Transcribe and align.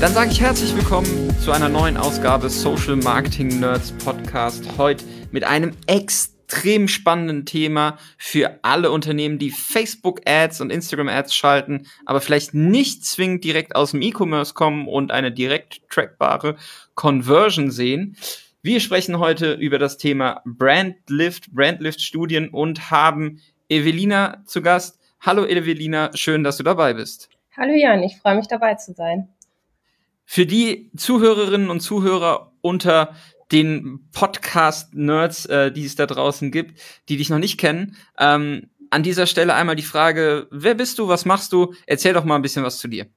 Dann 0.00 0.14
sage 0.14 0.30
ich 0.30 0.40
herzlich 0.40 0.74
willkommen 0.74 1.28
zu 1.40 1.52
einer 1.52 1.68
neuen 1.68 1.98
Ausgabe 1.98 2.48
Social 2.48 2.96
Marketing 2.96 3.60
Nerds 3.60 3.92
Podcast. 3.92 4.64
Heute 4.78 5.04
mit 5.30 5.44
einem 5.44 5.72
extrem 5.86 6.88
spannenden 6.88 7.44
Thema 7.44 7.98
für 8.16 8.60
alle 8.62 8.92
Unternehmen, 8.92 9.38
die 9.38 9.50
Facebook 9.50 10.22
Ads 10.24 10.62
und 10.62 10.70
Instagram 10.72 11.08
Ads 11.08 11.34
schalten, 11.34 11.86
aber 12.06 12.22
vielleicht 12.22 12.54
nicht 12.54 13.04
zwingend 13.04 13.44
direkt 13.44 13.76
aus 13.76 13.90
dem 13.90 14.00
E-Commerce 14.00 14.54
kommen 14.54 14.88
und 14.88 15.10
eine 15.10 15.32
direkt 15.32 15.82
trackbare 15.90 16.56
Conversion 16.94 17.70
sehen. 17.70 18.16
Wir 18.62 18.80
sprechen 18.80 19.18
heute 19.18 19.52
über 19.52 19.78
das 19.78 19.98
Thema 19.98 20.40
Brandlift, 20.46 21.52
Brandlift 21.52 22.00
Studien 22.00 22.48
und 22.48 22.90
haben 22.90 23.42
Evelina 23.68 24.42
zu 24.46 24.62
Gast. 24.62 24.98
Hallo 25.20 25.44
Evelina, 25.44 26.10
schön, 26.14 26.42
dass 26.42 26.56
du 26.56 26.62
dabei 26.62 26.94
bist. 26.94 27.28
Hallo 27.54 27.74
Jan, 27.74 28.02
ich 28.02 28.16
freue 28.16 28.36
mich 28.36 28.48
dabei 28.48 28.76
zu 28.76 28.94
sein. 28.94 29.28
Für 30.32 30.46
die 30.46 30.92
Zuhörerinnen 30.96 31.70
und 31.70 31.80
Zuhörer 31.80 32.52
unter 32.60 33.16
den 33.50 34.08
Podcast-Nerds, 34.12 35.46
äh, 35.46 35.72
die 35.72 35.84
es 35.84 35.96
da 35.96 36.06
draußen 36.06 36.52
gibt, 36.52 36.80
die 37.08 37.16
dich 37.16 37.30
noch 37.30 37.40
nicht 37.40 37.58
kennen, 37.58 37.96
ähm, 38.16 38.70
an 38.90 39.02
dieser 39.02 39.26
Stelle 39.26 39.54
einmal 39.54 39.74
die 39.74 39.82
Frage, 39.82 40.46
wer 40.52 40.76
bist 40.76 41.00
du, 41.00 41.08
was 41.08 41.24
machst 41.24 41.52
du? 41.52 41.74
Erzähl 41.84 42.12
doch 42.12 42.22
mal 42.22 42.36
ein 42.36 42.42
bisschen 42.42 42.62
was 42.62 42.78
zu 42.78 42.86
dir. 42.86 43.08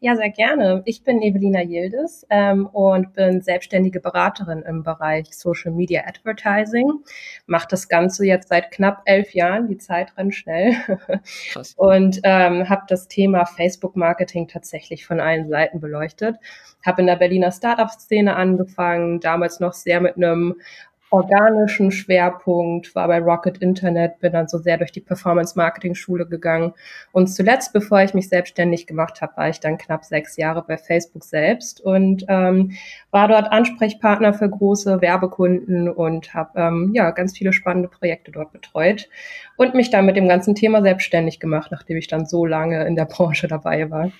Ja, 0.00 0.14
sehr 0.14 0.30
gerne. 0.30 0.82
Ich 0.84 1.02
bin 1.02 1.20
Evelina 1.22 1.60
Yildiz 1.60 2.24
ähm, 2.30 2.66
und 2.66 3.14
bin 3.14 3.42
selbstständige 3.42 3.98
Beraterin 3.98 4.62
im 4.62 4.84
Bereich 4.84 5.36
Social 5.36 5.72
Media 5.72 6.02
Advertising. 6.06 7.02
Mache 7.46 7.66
das 7.68 7.88
Ganze 7.88 8.24
jetzt 8.24 8.48
seit 8.48 8.70
knapp 8.70 9.02
elf 9.06 9.34
Jahren. 9.34 9.66
Die 9.66 9.76
Zeit 9.76 10.16
rennt 10.16 10.36
schnell. 10.36 10.76
Krass. 11.50 11.74
Und 11.76 12.20
ähm, 12.22 12.68
habe 12.68 12.82
das 12.86 13.08
Thema 13.08 13.44
Facebook 13.44 13.96
Marketing 13.96 14.46
tatsächlich 14.46 15.04
von 15.04 15.18
allen 15.18 15.48
Seiten 15.48 15.80
beleuchtet. 15.80 16.36
Habe 16.86 17.00
in 17.00 17.08
der 17.08 17.16
Berliner 17.16 17.50
Startup-Szene 17.50 18.36
angefangen, 18.36 19.18
damals 19.18 19.58
noch 19.58 19.72
sehr 19.72 20.00
mit 20.00 20.16
einem 20.16 20.60
organischen 21.10 21.90
Schwerpunkt, 21.90 22.94
war 22.94 23.08
bei 23.08 23.18
Rocket 23.18 23.58
Internet, 23.58 24.18
bin 24.20 24.32
dann 24.32 24.48
so 24.48 24.58
sehr 24.58 24.76
durch 24.76 24.92
die 24.92 25.00
Performance-Marketing-Schule 25.00 26.26
gegangen. 26.26 26.74
Und 27.12 27.28
zuletzt, 27.28 27.72
bevor 27.72 28.02
ich 28.02 28.14
mich 28.14 28.28
selbstständig 28.28 28.86
gemacht 28.86 29.22
habe, 29.22 29.36
war 29.36 29.48
ich 29.48 29.60
dann 29.60 29.78
knapp 29.78 30.04
sechs 30.04 30.36
Jahre 30.36 30.62
bei 30.62 30.76
Facebook 30.76 31.24
selbst 31.24 31.80
und 31.80 32.24
ähm, 32.28 32.72
war 33.10 33.28
dort 33.28 33.50
Ansprechpartner 33.50 34.34
für 34.34 34.50
große 34.50 35.00
Werbekunden 35.00 35.88
und 35.88 36.34
habe 36.34 36.60
ähm, 36.60 36.90
ja 36.94 37.10
ganz 37.10 37.36
viele 37.36 37.52
spannende 37.52 37.88
Projekte 37.88 38.30
dort 38.30 38.52
betreut 38.52 39.08
und 39.56 39.74
mich 39.74 39.90
dann 39.90 40.06
mit 40.06 40.16
dem 40.16 40.28
ganzen 40.28 40.54
Thema 40.54 40.82
selbstständig 40.82 41.40
gemacht, 41.40 41.70
nachdem 41.70 41.96
ich 41.96 42.08
dann 42.08 42.26
so 42.26 42.44
lange 42.44 42.86
in 42.86 42.96
der 42.96 43.06
Branche 43.06 43.48
dabei 43.48 43.90
war. 43.90 44.10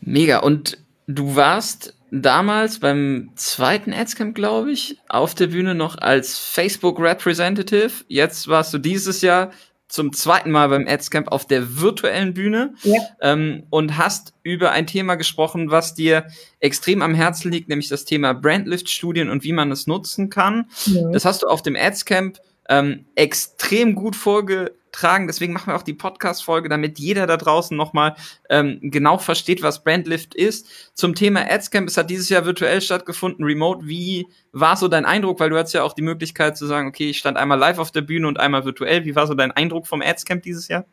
Mega. 0.00 0.38
Und 0.38 0.78
du 1.06 1.36
warst 1.36 1.99
damals 2.10 2.80
beim 2.80 3.30
zweiten 3.36 3.92
Adscamp, 3.92 4.34
glaube 4.34 4.72
ich, 4.72 4.98
auf 5.08 5.34
der 5.34 5.48
Bühne 5.48 5.74
noch 5.74 5.98
als 5.98 6.38
Facebook 6.38 6.98
Representative. 7.00 8.04
Jetzt 8.08 8.48
warst 8.48 8.74
du 8.74 8.78
dieses 8.78 9.22
Jahr 9.22 9.50
zum 9.90 10.12
zweiten 10.12 10.52
Mal 10.52 10.68
beim 10.68 10.86
Adscamp 10.86 11.28
auf 11.28 11.46
der 11.46 11.80
virtuellen 11.80 12.32
Bühne 12.32 12.74
ja. 12.84 13.00
ähm, 13.20 13.64
und 13.70 13.98
hast 13.98 14.32
über 14.44 14.70
ein 14.70 14.86
Thema 14.86 15.16
gesprochen, 15.16 15.70
was 15.70 15.94
dir 15.94 16.26
extrem 16.60 17.02
am 17.02 17.14
Herzen 17.14 17.50
liegt, 17.50 17.68
nämlich 17.68 17.88
das 17.88 18.04
Thema 18.04 18.32
Brandlift-Studien 18.32 19.28
und 19.28 19.42
wie 19.42 19.52
man 19.52 19.72
es 19.72 19.88
nutzen 19.88 20.30
kann. 20.30 20.66
Ja. 20.86 21.10
Das 21.10 21.24
hast 21.24 21.42
du 21.42 21.48
auf 21.48 21.62
dem 21.62 21.76
Adscamp 21.76 22.38
ähm, 22.70 23.04
extrem 23.16 23.94
gut 23.94 24.16
vorge 24.16 24.72
tragen. 24.92 25.26
Deswegen 25.26 25.52
machen 25.52 25.72
wir 25.72 25.76
auch 25.76 25.82
die 25.82 25.94
Podcast-Folge, 25.94 26.68
damit 26.68 26.98
jeder 26.98 27.26
da 27.26 27.36
draußen 27.36 27.76
nochmal 27.76 28.14
ähm, 28.48 28.78
genau 28.82 29.18
versteht, 29.18 29.62
was 29.62 29.84
Brandlift 29.84 30.34
ist. 30.34 30.68
Zum 30.94 31.14
Thema 31.14 31.42
Adscamp, 31.50 31.88
es 31.88 31.96
hat 31.96 32.10
dieses 32.10 32.28
Jahr 32.28 32.44
virtuell 32.46 32.80
stattgefunden, 32.80 33.44
remote. 33.44 33.86
Wie 33.86 34.26
war 34.52 34.76
so 34.76 34.88
dein 34.88 35.04
Eindruck? 35.04 35.40
Weil 35.40 35.50
du 35.50 35.58
hattest 35.58 35.74
ja 35.74 35.82
auch 35.82 35.92
die 35.92 36.02
Möglichkeit 36.02 36.56
zu 36.56 36.66
sagen, 36.66 36.88
okay, 36.88 37.10
ich 37.10 37.18
stand 37.18 37.36
einmal 37.36 37.58
live 37.58 37.78
auf 37.78 37.90
der 37.90 38.02
Bühne 38.02 38.28
und 38.28 38.38
einmal 38.38 38.64
virtuell. 38.64 39.04
Wie 39.04 39.16
war 39.16 39.26
so 39.26 39.34
dein 39.34 39.52
Eindruck 39.52 39.86
vom 39.86 40.00
Adscamp 40.00 40.42
dieses 40.42 40.68
Jahr? 40.68 40.86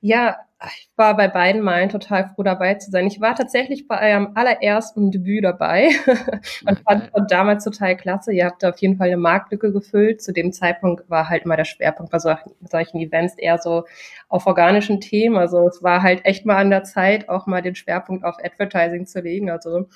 Ja, 0.00 0.36
ich 0.64 0.90
war 0.96 1.16
bei 1.16 1.28
beiden 1.28 1.60
Malen 1.60 1.88
total 1.88 2.28
froh 2.28 2.42
dabei 2.42 2.74
zu 2.74 2.90
sein. 2.90 3.06
Ich 3.06 3.20
war 3.20 3.36
tatsächlich 3.36 3.86
bei 3.86 4.10
eurem 4.10 4.32
allerersten 4.34 5.12
Debüt 5.12 5.44
dabei 5.44 5.90
und 6.66 6.80
fand 6.80 7.10
von 7.10 7.26
damals 7.28 7.62
total 7.62 7.96
klasse. 7.96 8.32
Ihr 8.32 8.46
habt 8.46 8.62
da 8.62 8.70
auf 8.70 8.78
jeden 8.78 8.96
Fall 8.96 9.06
eine 9.08 9.16
Marktlücke 9.16 9.72
gefüllt. 9.72 10.20
Zu 10.20 10.32
dem 10.32 10.52
Zeitpunkt 10.52 11.08
war 11.08 11.28
halt 11.28 11.46
mal 11.46 11.56
der 11.56 11.64
Schwerpunkt 11.64 12.10
bei 12.10 12.18
solchen, 12.18 12.52
solchen 12.68 12.98
Events 12.98 13.34
eher 13.38 13.58
so 13.58 13.84
auf 14.28 14.46
organischen 14.46 15.00
Themen. 15.00 15.36
Also 15.36 15.66
es 15.68 15.82
war 15.82 16.02
halt 16.02 16.24
echt 16.24 16.44
mal 16.44 16.56
an 16.56 16.70
der 16.70 16.82
Zeit, 16.84 17.28
auch 17.28 17.46
mal 17.46 17.62
den 17.62 17.76
Schwerpunkt 17.76 18.24
auf 18.24 18.36
Advertising 18.42 19.06
zu 19.06 19.20
legen. 19.20 19.50
Also 19.50 19.88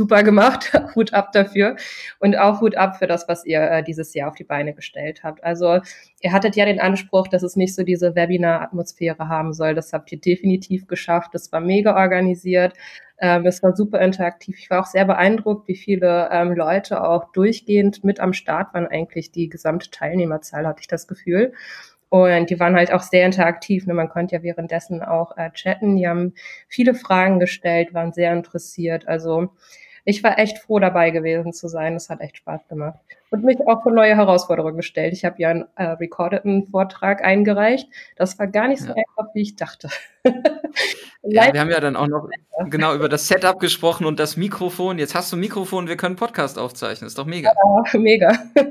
super 0.00 0.22
gemacht, 0.22 0.72
Hut 0.94 1.12
ab 1.12 1.30
dafür 1.32 1.76
und 2.20 2.34
auch 2.38 2.62
Hut 2.62 2.74
ab 2.74 2.96
für 2.96 3.06
das, 3.06 3.28
was 3.28 3.44
ihr 3.44 3.60
äh, 3.60 3.82
dieses 3.82 4.14
Jahr 4.14 4.30
auf 4.30 4.34
die 4.34 4.44
Beine 4.44 4.72
gestellt 4.72 5.22
habt. 5.22 5.44
Also 5.44 5.80
ihr 6.22 6.32
hattet 6.32 6.56
ja 6.56 6.64
den 6.64 6.80
Anspruch, 6.80 7.28
dass 7.28 7.42
es 7.42 7.54
nicht 7.54 7.74
so 7.74 7.82
diese 7.82 8.14
Webinar-Atmosphäre 8.14 9.28
haben 9.28 9.52
soll. 9.52 9.74
Das 9.74 9.92
habt 9.92 10.10
ihr 10.10 10.18
definitiv 10.18 10.86
geschafft. 10.86 11.34
Es 11.34 11.52
war 11.52 11.60
mega 11.60 11.94
organisiert. 11.94 12.72
Ähm, 13.18 13.44
es 13.44 13.62
war 13.62 13.76
super 13.76 14.00
interaktiv. 14.00 14.56
Ich 14.58 14.70
war 14.70 14.80
auch 14.80 14.86
sehr 14.86 15.04
beeindruckt, 15.04 15.68
wie 15.68 15.76
viele 15.76 16.30
ähm, 16.32 16.52
Leute 16.52 17.04
auch 17.04 17.30
durchgehend 17.32 18.02
mit 18.02 18.20
am 18.20 18.32
Start 18.32 18.72
waren. 18.72 18.86
Eigentlich 18.86 19.32
die 19.32 19.50
gesamte 19.50 19.90
Teilnehmerzahl 19.90 20.66
hatte 20.66 20.80
ich 20.80 20.88
das 20.88 21.08
Gefühl. 21.08 21.52
Und 22.10 22.50
die 22.50 22.58
waren 22.58 22.74
halt 22.74 22.92
auch 22.92 23.02
sehr 23.02 23.24
interaktiv. 23.24 23.86
Ne? 23.86 23.94
Man 23.94 24.08
konnte 24.08 24.34
ja 24.34 24.42
währenddessen 24.42 25.00
auch 25.00 25.36
äh, 25.36 25.50
chatten. 25.52 25.96
Die 25.96 26.08
haben 26.08 26.34
viele 26.68 26.94
Fragen 26.94 27.38
gestellt, 27.38 27.94
waren 27.94 28.12
sehr 28.12 28.32
interessiert. 28.32 29.06
Also 29.06 29.50
ich 30.04 30.22
war 30.22 30.38
echt 30.38 30.58
froh 30.58 30.78
dabei 30.78 31.10
gewesen 31.10 31.52
zu 31.52 31.68
sein. 31.68 31.94
Es 31.94 32.08
hat 32.08 32.20
echt 32.20 32.38
Spaß 32.38 32.68
gemacht. 32.68 32.98
Und 33.30 33.44
mich 33.44 33.58
auch 33.66 33.82
vor 33.82 33.92
neue 33.92 34.16
Herausforderungen 34.16 34.76
gestellt. 34.76 35.12
Ich 35.12 35.24
habe 35.24 35.36
ja 35.38 35.50
einen 35.50 35.64
äh, 35.76 35.84
recordeten 35.84 36.66
Vortrag 36.68 37.22
eingereicht. 37.22 37.88
Das 38.16 38.38
war 38.38 38.48
gar 38.48 38.66
nicht 38.68 38.80
so 38.80 38.88
ja. 38.88 38.94
einfach, 38.94 39.34
wie 39.34 39.42
ich 39.42 39.56
dachte. 39.56 39.88
ja, 41.22 41.52
wir 41.52 41.60
haben 41.60 41.70
ja 41.70 41.80
dann 41.80 41.96
auch 41.96 42.08
noch 42.08 42.28
genau 42.70 42.94
über 42.94 43.08
das 43.08 43.28
Setup 43.28 43.60
gesprochen 43.60 44.04
und 44.04 44.18
das 44.18 44.36
Mikrofon. 44.36 44.98
Jetzt 44.98 45.14
hast 45.14 45.30
du 45.30 45.36
ein 45.36 45.40
Mikrofon, 45.40 45.86
wir 45.86 45.96
können 45.96 46.16
Podcast 46.16 46.58
aufzeichnen. 46.58 47.06
ist 47.06 47.18
doch 47.18 47.26
mega. 47.26 47.52
Ja, 47.92 47.98
mega. 47.98 48.38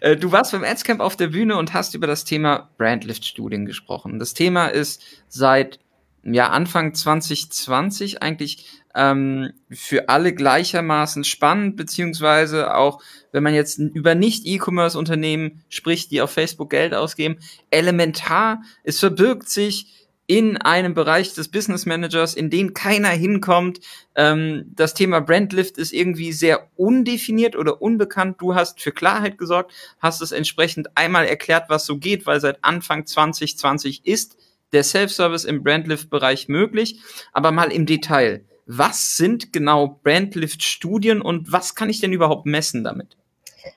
Äh, 0.00 0.16
du 0.16 0.32
warst 0.32 0.50
beim 0.50 0.64
Adscamp 0.64 1.00
auf 1.00 1.14
der 1.14 1.28
Bühne 1.28 1.56
und 1.56 1.72
hast 1.72 1.94
über 1.94 2.08
das 2.08 2.24
Thema 2.24 2.70
Brandlift-Studien 2.78 3.64
gesprochen. 3.64 4.18
Das 4.18 4.34
Thema 4.34 4.66
ist 4.66 5.00
seit 5.28 5.78
ja, 6.24 6.48
Anfang 6.48 6.94
2020 6.94 8.22
eigentlich 8.22 8.81
ähm, 8.94 9.52
für 9.70 10.08
alle 10.08 10.34
gleichermaßen 10.34 11.24
spannend, 11.24 11.76
beziehungsweise 11.76 12.74
auch, 12.74 13.02
wenn 13.32 13.42
man 13.42 13.54
jetzt 13.54 13.78
über 13.78 14.14
Nicht-E-Commerce-Unternehmen 14.14 15.64
spricht, 15.68 16.10
die 16.10 16.20
auf 16.20 16.30
Facebook 16.30 16.70
Geld 16.70 16.94
ausgeben, 16.94 17.38
elementar, 17.70 18.62
es 18.84 18.98
verbirgt 18.98 19.48
sich 19.48 20.02
in 20.26 20.56
einem 20.56 20.94
Bereich 20.94 21.34
des 21.34 21.48
Business 21.48 21.84
Managers, 21.84 22.34
in 22.34 22.48
den 22.48 22.74
keiner 22.74 23.08
hinkommt. 23.08 23.80
Ähm, 24.14 24.64
das 24.74 24.94
Thema 24.94 25.20
Brandlift 25.20 25.78
ist 25.78 25.92
irgendwie 25.92 26.32
sehr 26.32 26.68
undefiniert 26.76 27.56
oder 27.56 27.82
unbekannt. 27.82 28.40
Du 28.40 28.54
hast 28.54 28.80
für 28.80 28.92
Klarheit 28.92 29.36
gesorgt, 29.36 29.72
hast 29.98 30.22
es 30.22 30.32
entsprechend 30.32 30.96
einmal 30.96 31.26
erklärt, 31.26 31.64
was 31.68 31.84
so 31.84 31.98
geht, 31.98 32.24
weil 32.24 32.40
seit 32.40 32.62
Anfang 32.62 33.04
2020 33.04 34.06
ist 34.06 34.36
der 34.72 34.84
Self-Service 34.84 35.44
im 35.44 35.62
Brandlift-Bereich 35.62 36.48
möglich. 36.48 37.00
Aber 37.32 37.50
mal 37.50 37.72
im 37.72 37.84
Detail 37.84 38.44
was 38.66 39.16
sind 39.16 39.52
genau 39.52 40.00
Brandlift-Studien 40.02 41.20
und 41.20 41.52
was 41.52 41.74
kann 41.74 41.90
ich 41.90 42.00
denn 42.00 42.12
überhaupt 42.12 42.46
messen 42.46 42.84
damit? 42.84 43.16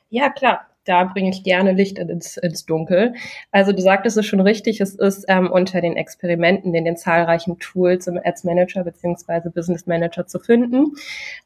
Ja, 0.09 0.29
klar 0.29 0.67
da 0.85 1.03
bringe 1.03 1.31
ich 1.31 1.43
gerne 1.43 1.73
Licht 1.73 1.97
ins, 1.99 2.37
ins 2.37 2.65
Dunkel. 2.65 3.13
Also 3.51 3.71
du 3.71 3.81
sagtest 3.81 4.17
es 4.17 4.25
schon 4.25 4.39
richtig, 4.39 4.79
es 4.79 4.95
ist 4.95 5.25
ähm, 5.27 5.51
unter 5.51 5.81
den 5.81 5.97
Experimenten 5.97 6.73
in 6.73 6.85
den 6.85 6.95
zahlreichen 6.95 7.59
Tools 7.59 8.07
im 8.07 8.19
Ads 8.23 8.43
Manager 8.43 8.83
beziehungsweise 8.83 9.49
Business 9.49 9.87
Manager 9.87 10.27
zu 10.27 10.39
finden. 10.39 10.93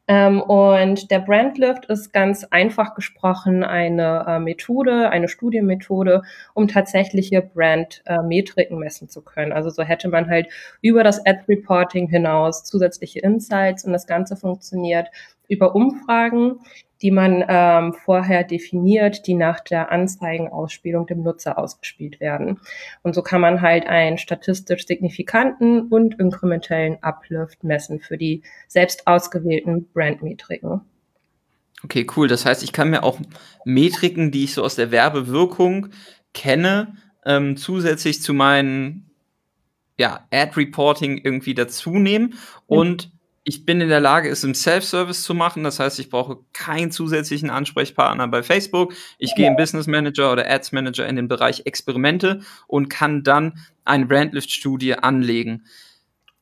Ähm, 0.07 0.41
und 0.41 1.09
der 1.09 1.19
Brandlift 1.19 1.86
ist 1.86 2.12
ganz 2.12 2.44
einfach 2.44 2.95
gesprochen 2.95 3.63
eine 3.63 4.25
äh, 4.27 4.39
Methode, 4.39 5.09
eine 5.09 5.27
Studienmethode, 5.27 6.24
um 6.53 6.68
tatsächliche 6.68 7.41
Brand-Metriken 7.41 8.77
äh, 8.77 8.80
messen 8.80 9.07
zu 9.07 9.21
können. 9.21 9.53
Also 9.53 9.69
so 9.69 9.83
hätte 9.83 10.09
man 10.09 10.30
halt 10.30 10.47
über 10.81 11.03
das 11.03 11.25
Ad 11.25 11.44
Reporting 11.47 12.09
hinaus 12.09 12.63
zusätzliche 12.63 13.19
Insights 13.19 13.86
und 13.86 13.94
das 13.94 14.07
Ganze 14.07 14.36
funktioniert 14.36 15.07
über 15.47 15.75
Umfragen, 15.75 16.59
die 17.01 17.12
man 17.12 17.44
ähm, 17.48 17.94
vorher 17.94 18.44
definiert, 18.44 19.25
die 19.28 19.34
nach 19.34 19.60
der 19.62 19.92
Anzeigenausspielung 19.92 21.07
dem 21.07 21.24
Nutzer 21.24 21.57
ausgespielt 21.57 22.19
werden. 22.19 22.60
Und 23.04 23.16
so 23.16 23.22
kann 23.22 23.42
man 23.42 23.62
halt 23.62 23.88
einen 23.88 24.18
statistisch 24.18 24.86
signifikanten 24.86 25.84
und 25.84 26.19
inkrementellen 26.19 27.01
Uplift 27.01 27.63
messen 27.63 28.00
für 28.00 28.18
die 28.18 28.44
selbst 28.68 29.07
ausgewählten 29.07 29.88
Brandmetriken. 29.94 30.81
Okay, 31.84 32.06
cool. 32.18 32.28
Das 32.28 32.46
heißt, 32.46 32.63
ich 32.63 32.74
kann 32.74 32.90
mir 32.90 33.04
auch 33.04 33.19
Metriken, 33.63 34.31
die 34.31 34.44
ich 34.44 34.54
so 34.54 34.63
aus 34.63 34.75
der 34.75 34.92
Werbewirkung 34.92 35.88
kenne, 36.34 36.96
ähm, 37.25 37.56
zusätzlich 37.56 38.22
zu 38.22 38.34
meinen 38.34 39.10
ja, 39.98 40.25
Ad-Reporting 40.31 41.19
irgendwie 41.24 41.54
dazu 41.54 41.92
nehmen. 41.92 42.36
Und 42.68 43.12
ich 43.44 43.65
bin 43.65 43.81
in 43.81 43.89
der 43.89 44.00
Lage, 44.00 44.30
es 44.30 44.44
im 44.44 44.53
Self-Service 44.53 45.24
zu 45.24 45.33
machen. 45.33 45.63
Das 45.63 45.80
heißt, 45.80 46.00
ich 46.00 46.09
brauche 46.09 46.39
keinen 46.53 46.91
zusätzlichen 46.91 47.50
Ansprechpartner 47.50 48.27
bei 48.27 48.44
Facebook. 48.44 48.94
Ich 49.18 49.33
gehe 49.36 49.47
im 49.47 49.56
Business 49.56 49.88
Manager 49.88 50.31
oder 50.31 50.50
Ads 50.50 50.71
Manager 50.71 51.07
in 51.07 51.15
den 51.15 51.27
Bereich 51.27 51.63
Experimente 51.65 52.41
und 52.68 52.89
kann 52.89 53.24
dann 53.24 53.59
eine 53.86 54.06
Brandlift-Studie 54.06 54.95
anlegen. 54.95 55.65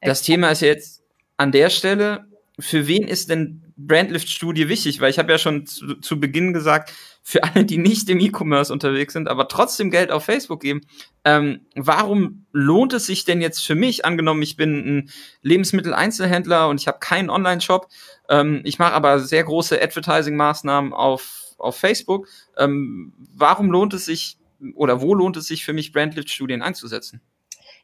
Das 0.02 0.22
Thema 0.22 0.50
ist 0.50 0.62
jetzt 0.62 1.04
an 1.38 1.52
der 1.52 1.70
Stelle, 1.70 2.26
für 2.60 2.88
wen 2.88 3.08
ist 3.08 3.30
denn 3.30 3.64
Brandlift-Studie 3.78 4.70
wichtig? 4.70 5.00
Weil 5.00 5.12
ich 5.12 5.20
habe 5.20 5.32
ja 5.32 5.38
schon 5.38 5.66
zu, 5.66 5.96
zu, 5.96 6.20
Beginn 6.20 6.54
gesagt, 6.54 6.92
für 7.30 7.44
alle, 7.44 7.66
die 7.66 7.78
nicht 7.78 8.08
im 8.10 8.22
E-Commerce 8.22 8.72
unterwegs 8.72 9.12
sind, 9.12 9.28
aber 9.28 9.50
trotzdem 9.50 9.92
Geld 9.92 10.12
auf 10.12 10.24
Facebook 10.24 10.62
geben, 10.62 10.80
ähm, 11.26 11.66
warum 11.76 12.46
lohnt 12.54 12.94
es 12.94 13.06
sich 13.06 13.26
denn 13.26 13.42
jetzt 13.42 13.68
für 13.68 13.76
mich, 13.76 14.06
angenommen, 14.06 14.42
ich 14.42 14.56
bin 14.56 14.78
ein 14.78 15.10
Lebensmitteleinzelhändler 15.42 16.70
und 16.70 16.80
ich 16.80 16.88
habe 16.88 17.00
keinen 17.00 17.30
Online-Shop, 17.30 17.90
ähm, 18.30 18.62
ich 18.64 18.80
mache 18.80 18.94
aber 18.94 19.20
sehr 19.20 19.44
große 19.44 19.82
Advertising-Maßnahmen 19.82 20.94
auf, 20.94 21.54
auf 21.58 21.76
Facebook, 21.76 22.30
ähm, 22.56 23.12
warum 23.36 23.72
lohnt 23.72 23.94
es 23.94 24.06
sich 24.06 24.38
oder 24.76 25.02
wo 25.02 25.14
lohnt 25.14 25.36
es 25.36 25.48
sich 25.48 25.66
für 25.66 25.74
mich, 25.74 25.92
Brandlift-Studien 25.92 26.62
einzusetzen? 26.62 27.20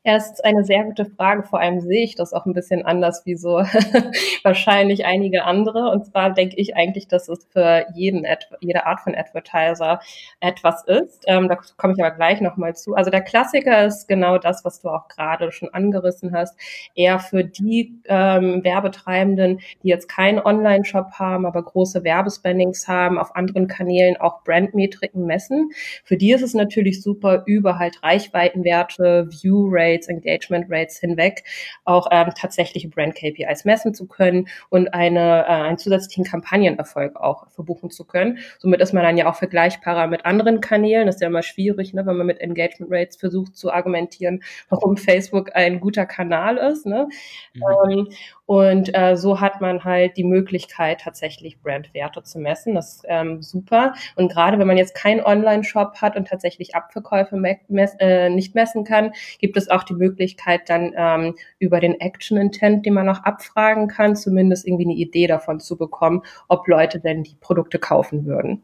Ja, 0.06 0.18
es 0.18 0.32
ist 0.32 0.44
eine 0.44 0.66
sehr 0.66 0.84
gute 0.84 1.06
Frage. 1.06 1.44
Vor 1.44 1.62
allem 1.62 1.80
sehe 1.80 2.04
ich 2.04 2.16
das 2.16 2.34
auch 2.34 2.46
ein 2.46 2.52
bisschen 2.52 2.86
anders 2.86 3.26
wie 3.26 3.38
so 3.38 3.60
wahrscheinlich 4.44 5.06
einige 5.06 5.46
andere. 5.46 5.92
Und 5.92 6.06
zwar 6.06 6.34
denke 6.34 6.58
ich 6.58 6.76
eigentlich, 6.76 7.08
dass 7.08 7.30
es 7.30 7.46
für 7.54 7.86
jeden, 7.96 8.26
jede 8.60 8.86
Art 8.86 9.00
von 9.00 9.16
Advertiser 9.16 10.02
etwas 10.42 10.84
ist. 10.84 11.24
Ähm, 11.28 11.48
da 11.48 11.58
komme 11.78 11.94
ich 11.94 12.04
aber 12.04 12.14
gleich 12.14 12.42
nochmal 12.42 12.76
zu. 12.76 12.96
Also 12.96 13.12
der 13.12 13.22
Klassiker 13.22 13.86
ist 13.86 14.10
genau 14.10 14.38
das, 14.38 14.66
was 14.66 14.82
du 14.82 14.90
auch 14.90 15.08
gerade 15.08 15.54
schon 15.54 15.70
angerissen 15.74 16.36
hast. 16.36 16.60
Eher 16.96 17.20
für 17.20 17.46
die 17.46 18.02
ähm, 18.04 18.62
Werbetreibenden, 18.62 19.62
die 19.84 19.88
jetzt 19.88 20.10
keinen 20.10 20.40
Online-Shop 20.40 21.14
haben, 21.14 21.46
aber 21.46 21.64
große 21.64 22.04
Werbespendings 22.04 22.90
haben, 22.90 23.18
auf 23.18 23.38
anderen 23.38 23.68
Kanälen 23.70 24.18
auch 24.18 24.44
Brandmetriken 24.44 25.26
messen. 25.26 25.72
Für 26.04 26.18
die 26.18 26.34
ist 26.34 26.42
es 26.42 26.54
natürlich 26.54 27.02
super, 27.02 27.44
über 27.46 27.80
halt 27.80 28.04
Reichweitenwerte, 28.04 29.30
View-Rate, 29.30 29.93
Rates, 29.94 30.08
Engagement 30.08 30.68
Rates 30.70 31.00
hinweg 31.00 31.44
auch 31.86 32.08
ähm, 32.12 32.32
tatsächliche 32.36 32.90
Brand 32.90 33.16
KPIs 33.16 33.66
messen 33.66 33.94
zu 33.94 34.08
können 34.08 34.48
und 34.70 34.94
eine, 34.94 35.44
äh, 35.44 35.48
einen 35.48 35.78
zusätzlichen 35.78 36.24
Kampagnenerfolg 36.24 37.16
auch 37.18 37.50
verbuchen 37.50 37.90
zu 37.90 38.06
können. 38.06 38.40
Somit 38.60 38.82
ist 38.82 38.94
man 38.94 39.04
dann 39.04 39.18
ja 39.18 39.30
auch 39.30 39.36
vergleichbarer 39.36 40.08
mit 40.08 40.26
anderen 40.26 40.62
Kanälen. 40.62 41.06
Das 41.06 41.16
ist 41.16 41.22
ja 41.22 41.28
immer 41.28 41.44
schwierig, 41.44 41.94
ne, 41.94 42.06
wenn 42.06 42.18
man 42.18 42.28
mit 42.28 42.40
Engagement 42.40 42.92
Rates 42.92 43.18
versucht 43.18 43.56
zu 43.56 43.72
argumentieren, 43.72 44.44
warum 44.70 44.98
Facebook 44.98 45.56
ein 45.56 45.80
guter 45.80 46.06
Kanal 46.06 46.58
ist. 46.58 46.86
Ne? 46.86 47.08
Mhm. 47.54 47.62
Ähm, 47.92 48.08
und 48.46 48.96
äh, 48.96 49.16
so 49.16 49.40
hat 49.40 49.62
man 49.62 49.84
halt 49.84 50.18
die 50.18 50.24
Möglichkeit, 50.24 51.02
tatsächlich 51.02 51.62
Brandwerte 51.62 52.24
zu 52.24 52.40
messen. 52.40 52.76
Das 52.76 52.96
ist 52.96 53.06
ähm, 53.08 53.42
super. 53.42 53.94
Und 54.16 54.32
gerade 54.32 54.60
wenn 54.60 54.68
man 54.68 54.78
jetzt 54.78 54.96
keinen 54.96 55.22
Online-Shop 55.22 56.02
hat 56.02 56.18
und 56.18 56.28
tatsächlich 56.28 56.76
Abverkäufe 56.76 57.38
mess 57.38 57.96
äh, 58.00 58.30
nicht 58.30 58.54
messen 58.54 58.84
kann, 58.84 59.14
gibt 59.40 59.56
es 59.56 59.70
auch 59.70 59.83
die 59.84 59.94
Möglichkeit, 59.94 60.70
dann 60.70 60.94
ähm, 60.96 61.36
über 61.60 61.80
den 61.80 62.00
Action 62.00 62.38
Intent, 62.38 62.86
den 62.86 62.94
man 62.94 63.06
noch 63.06 63.24
abfragen 63.24 63.88
kann, 63.88 64.16
zumindest 64.16 64.68
irgendwie 64.68 64.86
eine 64.86 64.96
Idee 64.96 65.28
davon 65.28 65.60
zu 65.60 65.78
bekommen, 65.78 66.22
ob 66.48 66.68
Leute 66.68 67.00
denn 67.00 67.24
die 67.24 67.36
Produkte 67.40 67.80
kaufen 67.80 68.26
würden. 68.26 68.64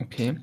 Okay. 0.00 0.36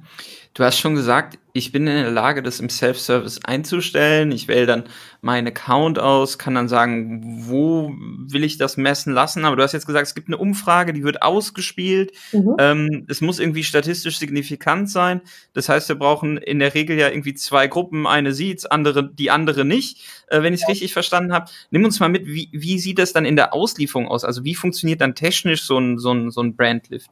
Du 0.54 0.64
hast 0.64 0.80
schon 0.80 0.96
gesagt, 0.96 1.40
ich 1.54 1.72
bin 1.72 1.88
in 1.88 1.96
der 1.96 2.12
Lage, 2.12 2.44
das 2.44 2.60
im 2.60 2.70
Self-Service 2.70 3.46
einzustellen. 3.46 4.34
Ich 4.34 4.50
wähle 4.50 4.66
dann 4.66 4.84
meinen 5.22 5.48
Account 5.48 5.98
aus, 5.98 6.38
kann 6.38 6.56
dann 6.56 6.68
sagen, 6.68 7.46
wo 7.48 7.94
will 7.94 8.44
ich 8.44 8.58
das 8.58 8.76
messen 8.76 9.14
lassen. 9.14 9.46
Aber 9.46 9.56
du 9.56 9.64
hast 9.64 9.72
jetzt 9.72 9.86
gesagt, 9.86 10.08
es 10.08 10.16
gibt 10.16 10.28
eine 10.28 10.38
Umfrage, 10.38 10.92
die 10.92 11.04
wird 11.04 11.22
ausgespielt. 11.22 12.12
Mhm. 12.34 12.56
Ähm, 12.60 13.06
es 13.10 13.22
muss 13.22 13.40
irgendwie 13.40 13.64
statistisch 13.64 14.18
signifikant 14.18 14.90
sein. 14.90 15.22
Das 15.54 15.70
heißt, 15.70 15.88
wir 15.88 15.96
brauchen 15.96 16.38
in 16.38 16.60
der 16.60 16.74
Regel 16.74 16.98
ja 16.98 17.08
irgendwie 17.10 17.34
zwei 17.34 17.68
Gruppen. 17.68 18.08
Eine 18.08 18.34
sieht 18.34 18.70
andere, 18.70 19.10
die 19.10 19.32
andere 19.32 19.64
nicht, 19.64 20.02
äh, 20.28 20.42
wenn 20.42 20.54
ich 20.54 20.62
es 20.62 20.68
ja. 20.68 20.72
richtig 20.72 20.92
verstanden 20.92 21.32
habe. 21.32 21.50
Nimm 21.70 21.86
uns 21.86 22.02
mal 22.02 22.10
mit, 22.10 22.28
wie, 22.28 22.50
wie 22.52 22.80
sieht 22.80 23.00
das 23.00 23.14
dann 23.14 23.24
in 23.24 23.38
der 23.38 23.54
Auslieferung 23.54 24.10
aus? 24.10 24.26
Also 24.26 24.44
wie 24.44 24.56
funktioniert 24.56 25.00
dann 25.00 25.16
technisch 25.16 25.64
so 25.64 25.78
ein, 25.78 25.98
so 25.98 26.14
ein, 26.14 26.32
so 26.32 26.42
ein 26.42 26.58
Brandlift? 26.58 27.10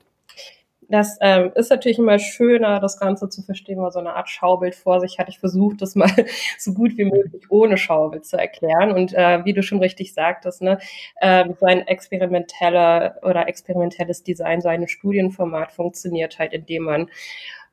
Das 0.94 1.18
ähm, 1.22 1.52
ist 1.56 1.72
natürlich 1.72 1.98
immer 1.98 2.20
schöner, 2.20 2.80
das 2.80 3.00
Ganze 3.00 3.28
zu 3.28 3.42
verstehen, 3.42 3.80
man 3.80 3.90
so 3.90 3.98
eine 3.98 4.14
Art 4.14 4.30
Schaubild 4.30 4.76
vor 4.76 5.00
sich 5.00 5.18
hat. 5.18 5.28
Ich 5.28 5.40
versuche 5.40 5.76
das 5.76 5.96
mal 5.96 6.08
so 6.60 6.72
gut 6.76 7.00
wie 7.00 7.06
möglich 7.06 7.50
ohne 7.50 7.78
Schaubild 7.78 8.28
zu 8.28 8.38
erklären. 8.38 8.92
Und 8.92 9.12
äh, 9.12 9.44
wie 9.44 9.54
du 9.54 9.64
schon 9.64 9.80
richtig 9.80 10.14
sagtest, 10.14 10.62
ne, 10.62 10.78
äh, 11.16 11.46
so 11.60 11.66
ein 11.66 11.88
experimenteller 11.88 13.18
oder 13.24 13.48
experimentelles 13.48 14.22
Design, 14.22 14.62
so 14.62 14.70
ein 14.70 14.88
Studienformat 14.88 15.72
funktioniert 15.72 16.38
halt, 16.38 16.54
indem 16.54 16.84
man 16.84 17.10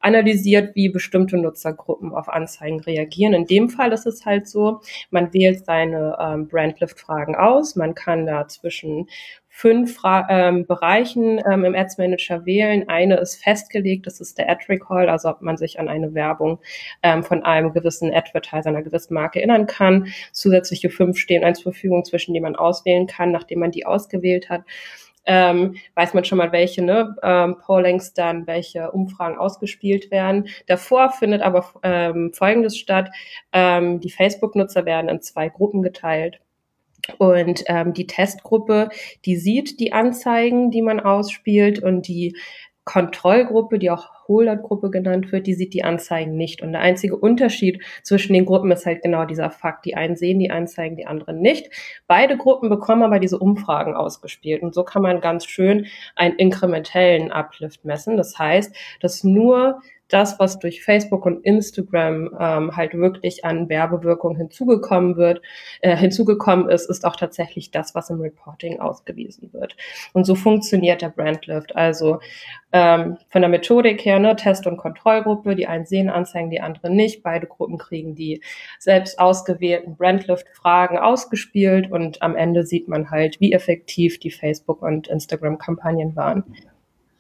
analysiert, 0.01 0.75
wie 0.75 0.89
bestimmte 0.89 1.37
Nutzergruppen 1.37 2.13
auf 2.13 2.29
Anzeigen 2.29 2.81
reagieren. 2.81 3.35
In 3.35 3.47
dem 3.47 3.69
Fall 3.69 3.93
ist 3.93 4.07
es 4.07 4.27
halt 4.27 4.49
so, 4.49 4.81
man 5.11 5.33
wählt 5.33 5.65
seine 5.65 6.17
ähm, 6.21 6.49
Brandlift-Fragen 6.49 7.37
aus, 7.37 7.77
man 7.77 7.95
kann 7.95 8.27
da 8.27 8.49
zwischen 8.49 9.09
fünf 9.53 9.97
Fra 9.97 10.27
ähm, 10.31 10.67
Bereichen 10.67 11.41
ähm, 11.51 11.65
im 11.65 11.75
Ads 11.75 11.99
Manager 11.99 12.47
wählen. 12.47 12.89
Eine 12.89 13.17
ist 13.17 13.43
festgelegt, 13.43 14.07
das 14.07 14.21
ist 14.21 14.39
der 14.39 14.49
Ad 14.49 14.65
Recall, 14.69 15.11
also 15.11 15.29
ob 15.29 15.43
man 15.43 15.57
sich 15.57 15.79
an 15.79 15.89
eine 15.89 16.15
Werbung 16.15 16.61
ähm, 17.03 17.23
von 17.23 17.43
einem 17.43 17.73
gewissen 17.73 18.15
Advertiser, 18.15 18.71
einer 18.71 18.83
gewissen 18.83 19.13
Marke 19.13 19.41
erinnern 19.41 19.67
kann. 19.67 20.07
Zusätzliche 20.33 20.89
fünf 20.89 21.19
stehen 21.19 21.45
eins 21.45 21.59
zur 21.59 21.73
Verfügung, 21.73 22.05
zwischen 22.05 22.33
die 22.33 22.41
man 22.41 22.57
auswählen 22.57 23.07
kann, 23.07 23.33
nachdem 23.33 23.59
man 23.59 23.73
die 23.73 23.85
ausgewählt 23.85 24.49
hat. 24.49 24.63
Ähm, 25.27 25.77
weiß 25.95 26.15
man 26.15 26.25
schon 26.25 26.39
mal, 26.39 26.53
welche 26.53 26.83
ne, 26.83 27.15
ähm, 27.23 27.57
Pollings 27.59 28.15
dann, 28.15 28.47
welche 28.47 28.91
Umfragen 28.91 29.39
ausgespielt 29.39 30.11
werden. 30.11 30.49
Davor 30.67 31.11
findet 31.11 31.43
aber 31.43 31.67
ähm, 31.83 32.33
Folgendes 32.33 32.79
statt. 32.79 33.11
Ähm, 33.53 34.01
die 34.01 34.11
Facebook-Nutzer 34.11 34.87
werden 34.87 35.09
in 35.09 35.21
zwei 35.21 35.49
Gruppen 35.49 35.83
geteilt. 35.83 36.41
Und 37.19 37.65
ähm, 37.67 37.93
die 37.93 38.07
Testgruppe, 38.07 38.91
die 39.25 39.37
sieht 39.37 39.81
die 39.81 39.93
Anzeigen, 39.93 40.71
die 40.71 40.83
man 40.83 41.01
ausspielt 41.01 41.83
und 41.83 42.07
die 42.09 42.37
Kontrollgruppe, 42.85 43.79
die 43.79 43.91
auch 43.91 44.09
Holdout-Gruppe 44.27 44.91
genannt 44.91 45.33
wird, 45.33 45.47
die 45.47 45.55
sieht 45.55 45.75
die 45.75 45.85
Anzeigen 45.85 46.37
nicht. 46.37 46.63
Und 46.63 46.73
der 46.73 46.81
einzige 46.81 47.17
Unterschied 47.17 47.83
zwischen 48.03 48.33
den 48.33 48.47
Gruppen 48.47 48.71
ist 48.71 48.87
halt 48.87 49.03
genau 49.03 49.25
dieser 49.25 49.51
Fakt. 49.51 49.85
Die 49.85 49.97
einen 49.97 50.17
sehen 50.17 50.39
die 50.39 50.51
Anzeigen, 50.51 50.97
die 50.97 51.07
anderen 51.07 51.41
nicht. 51.41 51.71
Beide 52.07 52.37
Gruppen 52.37 52.71
bekommen 52.71 53.03
aber 53.03 53.19
diese 53.19 53.39
Umfragen 53.39 53.95
ausgespielt. 53.95 54.63
Und 54.63 54.75
so 54.75 54.85
kann 54.85 55.03
man 55.03 55.21
ganz 55.21 55.45
schön 55.47 55.87
einen 56.17 56.37
inkrementellen 56.37 57.33
Uplift 57.33 57.85
messen. 57.85 58.17
Das 58.17 58.39
heißt, 58.39 58.75
dass 59.01 59.25
nur 59.25 59.81
das, 60.11 60.39
was 60.39 60.59
durch 60.59 60.83
Facebook 60.83 61.25
und 61.27 61.45
Instagram 61.45 62.31
ähm, 62.39 62.77
halt 62.77 62.95
wirklich 62.95 63.45
an 63.45 63.69
Werbewirkung 63.69 64.37
hinzugekommen 64.37 65.17
wird, 65.17 65.41
äh, 65.81 65.97
hinzugekommen 65.97 66.69
ist, 66.69 66.91
ist 66.91 67.05
auch 67.05 67.17
tatsächlich 67.17 67.71
das, 67.71 67.95
was 67.95 68.11
im 68.11 68.21
Reporting 68.21 68.81
ausgewiesen 68.81 69.53
wird. 69.53 69.77
Und 70.13 70.25
so 70.25 70.35
funktioniert 70.35 71.03
der 71.03 71.11
Brandlift. 71.11 71.75
Also 71.77 72.21
ähm, 72.73 73.19
von 73.29 73.43
der 73.43 73.49
Methodik 73.49 74.05
her, 74.05 74.19
ne, 74.19 74.37
Test- 74.37 74.67
und 74.67 74.77
Kontrollgruppe, 74.77 75.57
die 75.57 75.67
einen 75.67 75.87
sehen 75.87 76.11
Anzeigen, 76.11 76.51
die 76.51 76.61
anderen 76.61 76.95
nicht. 76.95 77.23
Beide 77.23 77.47
Gruppen 77.47 77.79
kriegen 77.79 78.15
die 78.15 78.43
selbst 78.79 79.19
ausgewählten 79.19 79.97
Brandlift-Fragen 79.97 80.99
ausgespielt 80.99 81.91
und 81.91 82.23
am 82.23 82.37
Ende 82.37 82.65
sieht 82.65 82.89
man 82.89 83.11
halt, 83.11 83.41
wie 83.41 83.53
effektiv 83.53 84.19
die 84.19 84.31
Facebook- 84.31 84.83
und 84.83 85.09
Instagram-Kampagnen 85.09 86.15
waren. 86.17 86.45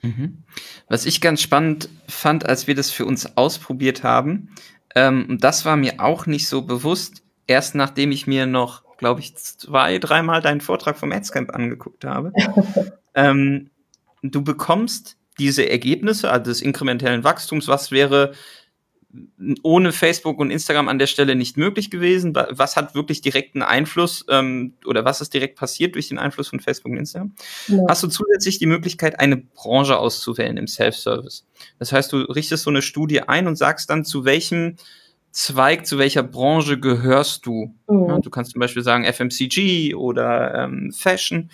Mhm. 0.03 0.45
Was 0.89 1.07
ich 1.07 1.21
ganz 1.21 1.43
spannend 1.43 1.89
fand, 2.09 2.47
als 2.47 2.67
wir 2.67 2.75
das 2.75 2.91
für 2.91 3.05
uns 3.05 3.37
ausprobiert 3.37 4.03
haben, 4.03 4.55
ähm, 4.95 5.27
und 5.29 5.45
das 5.45 5.65
war 5.65 5.77
mir 5.77 6.01
auch 6.01 6.27
nicht 6.27 6.49
so 6.49 6.63
bewusst, 6.63 7.23
erst 7.47 7.75
nachdem 7.75 8.13
ich 8.13 8.27
mir 8.27 8.47
noch, 8.47 8.83
glaube 8.97 9.21
ich, 9.21 9.37
zwei, 9.37 9.99
dreimal 9.99 10.43
deinen 10.43 10.61
Vortrag 10.61 10.97
vom 10.97 11.13
Adscamp 11.13 11.55
angeguckt 11.55 12.05
habe. 12.05 12.33
ähm, 13.15 13.71
du 14.23 14.43
bekommst 14.43 15.17
diese 15.39 15.69
Ergebnisse, 15.69 16.31
also 16.31 16.51
des 16.51 16.63
inkrementellen 16.63 17.25
Wachstums, 17.25 17.69
was 17.69 17.91
wäre 17.91 18.33
ohne 19.63 19.93
Facebook 19.93 20.39
und 20.39 20.51
Instagram 20.51 20.89
an 20.89 20.99
der 20.99 21.07
Stelle 21.07 21.35
nicht 21.35 21.57
möglich 21.57 21.91
gewesen? 21.91 22.35
Was 22.35 22.77
hat 22.77 22.95
wirklich 22.95 23.21
direkten 23.21 23.63
Einfluss 23.63 24.25
ähm, 24.29 24.75
oder 24.87 25.05
was 25.05 25.21
ist 25.21 25.35
direkt 25.35 25.59
passiert 25.59 25.95
durch 25.95 26.09
den 26.09 26.19
Einfluss 26.19 26.49
von 26.49 26.61
Facebook 26.61 26.93
und 26.93 26.99
Instagram? 26.99 27.35
Ja. 27.67 27.79
Hast 27.89 28.03
du 28.03 28.09
zusätzlich 28.09 28.59
die 28.59 28.67
Möglichkeit, 28.67 29.19
eine 29.19 29.37
Branche 29.37 29.99
auszuwählen 29.99 30.57
im 30.57 30.69
Self-Service? 30.69 31.47
Das 31.79 31.93
heißt, 31.93 32.13
du 32.13 32.19
richtest 32.19 32.65
so 32.65 32.71
eine 32.71 32.83
Studie 32.83 33.23
ein 33.23 33.47
und 33.47 33.57
sagst 33.57 33.91
dann, 33.91 34.05
zu 34.05 34.25
welchem 34.25 34.77
Zweig, 35.33 35.87
zu 35.87 35.99
welcher 35.99 36.25
Branche 36.25 36.79
gehörst 36.81 37.47
du? 37.47 37.75
Mhm. 37.89 38.09
Ja, 38.09 38.19
du 38.19 38.31
kannst 38.31 38.53
zum 38.53 38.61
Beispiel 38.61 38.83
sagen 38.83 39.05
FMCG 39.05 39.95
oder 39.95 40.55
ähm, 40.55 40.93
Fashion. 40.93 41.51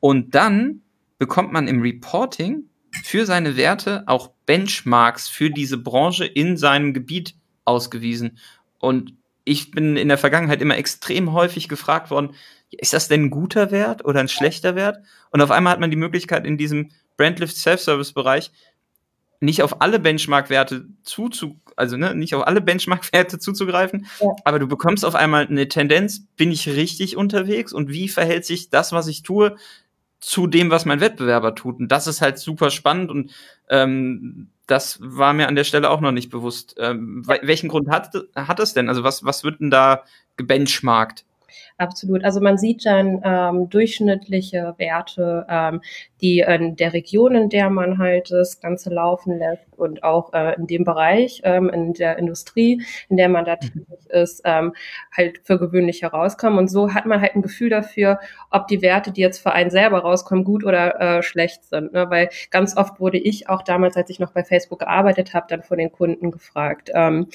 Und 0.00 0.34
dann 0.34 0.82
bekommt 1.18 1.52
man 1.52 1.66
im 1.66 1.82
Reporting 1.82 2.64
für 3.04 3.26
seine 3.26 3.56
Werte 3.56 4.04
auch 4.06 4.30
Benchmarks 4.46 5.28
für 5.28 5.50
diese 5.50 5.78
Branche 5.78 6.24
in 6.24 6.56
seinem 6.56 6.94
Gebiet 6.94 7.34
ausgewiesen. 7.64 8.38
Und 8.78 9.14
ich 9.44 9.70
bin 9.70 9.96
in 9.96 10.08
der 10.08 10.18
Vergangenheit 10.18 10.60
immer 10.60 10.76
extrem 10.76 11.32
häufig 11.32 11.68
gefragt 11.68 12.10
worden, 12.10 12.34
ist 12.70 12.92
das 12.92 13.08
denn 13.08 13.24
ein 13.24 13.30
guter 13.30 13.70
Wert 13.70 14.04
oder 14.04 14.20
ein 14.20 14.28
schlechter 14.28 14.74
Wert? 14.74 14.98
Und 15.30 15.40
auf 15.40 15.50
einmal 15.50 15.72
hat 15.72 15.80
man 15.80 15.90
die 15.90 15.96
Möglichkeit 15.96 16.44
in 16.44 16.58
diesem 16.58 16.90
Brandlift 17.16 17.56
Self-Service-Bereich 17.56 18.50
nicht 19.40 19.62
auf 19.62 19.80
alle 19.80 19.98
Benchmark-Werte 19.98 20.86
zuzu, 21.02 21.60
also 21.76 21.96
ne, 21.96 22.14
nicht 22.14 22.34
auf 22.34 22.46
alle 22.46 22.60
Benchmark-Werte 22.60 23.38
zuzugreifen, 23.38 24.06
ja. 24.20 24.28
aber 24.44 24.58
du 24.58 24.66
bekommst 24.66 25.04
auf 25.04 25.14
einmal 25.14 25.46
eine 25.46 25.68
Tendenz, 25.68 26.26
bin 26.36 26.50
ich 26.50 26.68
richtig 26.68 27.16
unterwegs 27.16 27.72
und 27.72 27.90
wie 27.90 28.08
verhält 28.08 28.46
sich 28.46 28.70
das, 28.70 28.92
was 28.92 29.08
ich 29.08 29.22
tue, 29.22 29.56
zu 30.20 30.46
dem, 30.46 30.70
was 30.70 30.84
mein 30.84 31.00
Wettbewerber 31.00 31.54
tut. 31.54 31.78
Und 31.78 31.88
das 31.88 32.06
ist 32.06 32.20
halt 32.20 32.38
super 32.38 32.70
spannend 32.70 33.10
und 33.10 33.32
ähm, 33.68 34.48
das 34.66 34.98
war 35.00 35.32
mir 35.32 35.48
an 35.48 35.54
der 35.54 35.64
Stelle 35.64 35.90
auch 35.90 36.00
noch 36.00 36.12
nicht 36.12 36.30
bewusst. 36.30 36.74
Ähm, 36.78 37.22
welchen 37.26 37.68
Grund 37.68 37.88
hat, 37.88 38.10
hat 38.34 38.60
es 38.60 38.74
denn? 38.74 38.88
Also 38.88 39.04
was, 39.04 39.24
was 39.24 39.44
wird 39.44 39.60
denn 39.60 39.70
da 39.70 40.04
gebenchmarkt? 40.36 41.24
Absolut. 41.78 42.24
Also 42.24 42.40
man 42.40 42.56
sieht 42.56 42.86
dann 42.86 43.20
ähm, 43.22 43.68
durchschnittliche 43.68 44.74
Werte, 44.78 45.44
ähm, 45.48 45.82
die 46.22 46.38
in 46.40 46.74
der 46.76 46.94
Region, 46.94 47.34
in 47.34 47.48
der 47.50 47.68
man 47.68 47.98
halt 47.98 48.30
das 48.30 48.60
Ganze 48.60 48.88
laufen 48.88 49.36
lässt 49.38 49.76
und 49.76 50.02
auch 50.02 50.32
äh, 50.32 50.54
in 50.56 50.66
dem 50.66 50.84
Bereich, 50.84 51.42
ähm, 51.44 51.68
in 51.68 51.92
der 51.92 52.18
Industrie, 52.18 52.82
in 53.10 53.18
der 53.18 53.28
man 53.28 53.44
da 53.44 53.56
mhm. 53.56 53.60
tätig 53.60 54.06
ist, 54.08 54.40
ähm, 54.46 54.72
halt 55.14 55.40
für 55.44 55.58
gewöhnlich 55.58 56.00
herauskommen. 56.00 56.58
Und 56.58 56.68
so 56.68 56.94
hat 56.94 57.04
man 57.04 57.20
halt 57.20 57.34
ein 57.36 57.42
Gefühl 57.42 57.68
dafür, 57.68 58.20
ob 58.50 58.68
die 58.68 58.80
Werte, 58.80 59.12
die 59.12 59.20
jetzt 59.20 59.42
für 59.42 59.52
einen 59.52 59.70
selber 59.70 59.98
rauskommen, 59.98 60.44
gut 60.44 60.64
oder 60.64 60.98
äh, 61.18 61.22
schlecht 61.22 61.64
sind. 61.64 61.92
Ne? 61.92 62.08
Weil 62.08 62.30
ganz 62.50 62.74
oft 62.78 63.00
wurde 63.00 63.18
ich 63.18 63.50
auch 63.50 63.60
damals, 63.60 63.98
als 63.98 64.08
ich 64.08 64.18
noch 64.18 64.32
bei 64.32 64.44
Facebook 64.44 64.78
gearbeitet 64.78 65.34
habe, 65.34 65.46
dann 65.50 65.62
von 65.62 65.76
den 65.76 65.92
Kunden 65.92 66.30
gefragt. 66.30 66.90
Ähm, 66.94 67.28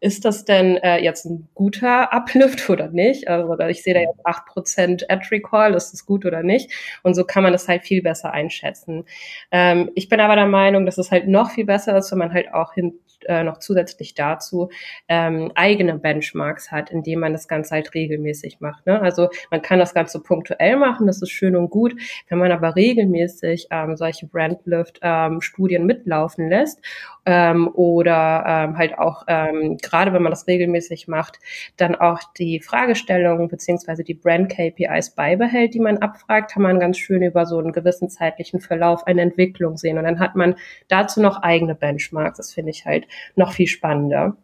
ist 0.00 0.24
das 0.24 0.44
denn 0.44 0.76
äh, 0.78 0.98
jetzt 0.98 1.26
ein 1.26 1.48
guter 1.54 2.12
Uplift 2.12 2.68
oder 2.68 2.88
nicht? 2.88 3.28
Also 3.28 3.58
ich 3.68 3.82
sehe 3.82 3.94
da 3.94 4.00
jetzt 4.00 4.24
acht 4.24 4.46
Prozent 4.46 5.10
Ad 5.10 5.26
Recall, 5.30 5.74
ist 5.74 5.92
das 5.92 6.06
gut 6.06 6.24
oder 6.24 6.42
nicht? 6.42 6.72
Und 7.02 7.14
so 7.14 7.24
kann 7.24 7.42
man 7.42 7.52
das 7.52 7.68
halt 7.68 7.82
viel 7.82 8.02
besser 8.02 8.32
einschätzen. 8.32 9.04
Ähm, 9.50 9.90
ich 9.94 10.08
bin 10.08 10.20
aber 10.20 10.36
der 10.36 10.46
Meinung, 10.46 10.86
dass 10.86 10.98
es 10.98 11.10
halt 11.10 11.28
noch 11.28 11.50
viel 11.50 11.66
besser 11.66 11.96
ist, 11.96 12.10
wenn 12.10 12.18
man 12.18 12.32
halt 12.32 12.52
auch 12.52 12.74
hin, 12.74 12.94
äh, 13.26 13.44
noch 13.44 13.58
zusätzlich 13.58 14.14
dazu 14.14 14.70
ähm, 15.08 15.52
eigene 15.54 15.98
Benchmarks 15.98 16.70
hat, 16.70 16.90
indem 16.90 17.20
man 17.20 17.32
das 17.32 17.48
Ganze 17.48 17.74
halt 17.74 17.94
regelmäßig 17.94 18.60
macht. 18.60 18.86
Ne? 18.86 19.00
Also 19.00 19.28
man 19.50 19.62
kann 19.62 19.78
das 19.78 19.94
Ganze 19.94 20.20
punktuell 20.20 20.76
machen, 20.76 21.06
das 21.06 21.22
ist 21.22 21.30
schön 21.30 21.56
und 21.56 21.70
gut. 21.70 21.94
Wenn 22.28 22.38
man 22.38 22.52
aber 22.52 22.76
regelmäßig 22.76 23.68
ähm, 23.70 23.96
solche 23.96 24.26
Brandlift-Studien 24.26 25.82
ähm, 25.82 25.86
mitlaufen 25.86 26.48
lässt 26.48 26.80
ähm, 27.26 27.68
oder 27.74 28.44
ähm, 28.46 28.78
halt 28.78 28.98
auch 28.98 29.24
ähm, 29.28 29.78
gerade 29.78 30.12
wenn 30.12 30.22
man 30.22 30.32
das 30.32 30.46
regelmäßig 30.46 31.08
macht, 31.08 31.38
dann 31.76 31.94
auch 31.94 32.20
die 32.38 32.60
Fragestellungen 32.60 33.48
beziehungsweise 33.48 34.04
die 34.04 34.14
Brand-KPIs 34.14 35.14
beibehält, 35.14 35.74
die 35.74 35.80
man 35.80 35.98
abfragt, 35.98 36.52
kann 36.52 36.62
man 36.62 36.80
ganz 36.80 36.98
schön 36.98 37.22
über 37.22 37.46
so 37.46 37.58
einen 37.58 37.72
gewissen 37.72 38.08
zeitlichen 38.08 38.60
Verlauf 38.60 39.06
eine 39.06 39.22
Entwicklung 39.22 39.76
sehen. 39.76 39.98
Und 39.98 40.04
dann 40.04 40.18
hat 40.18 40.36
man 40.36 40.56
dazu 40.88 41.20
noch 41.20 41.42
eigene 41.42 41.74
Benchmarks. 41.74 42.38
Das 42.38 42.52
finde 42.52 42.70
ich 42.70 42.86
halt 42.86 43.06
noch 43.36 43.52
viel 43.52 43.66
spannender. 43.66 44.36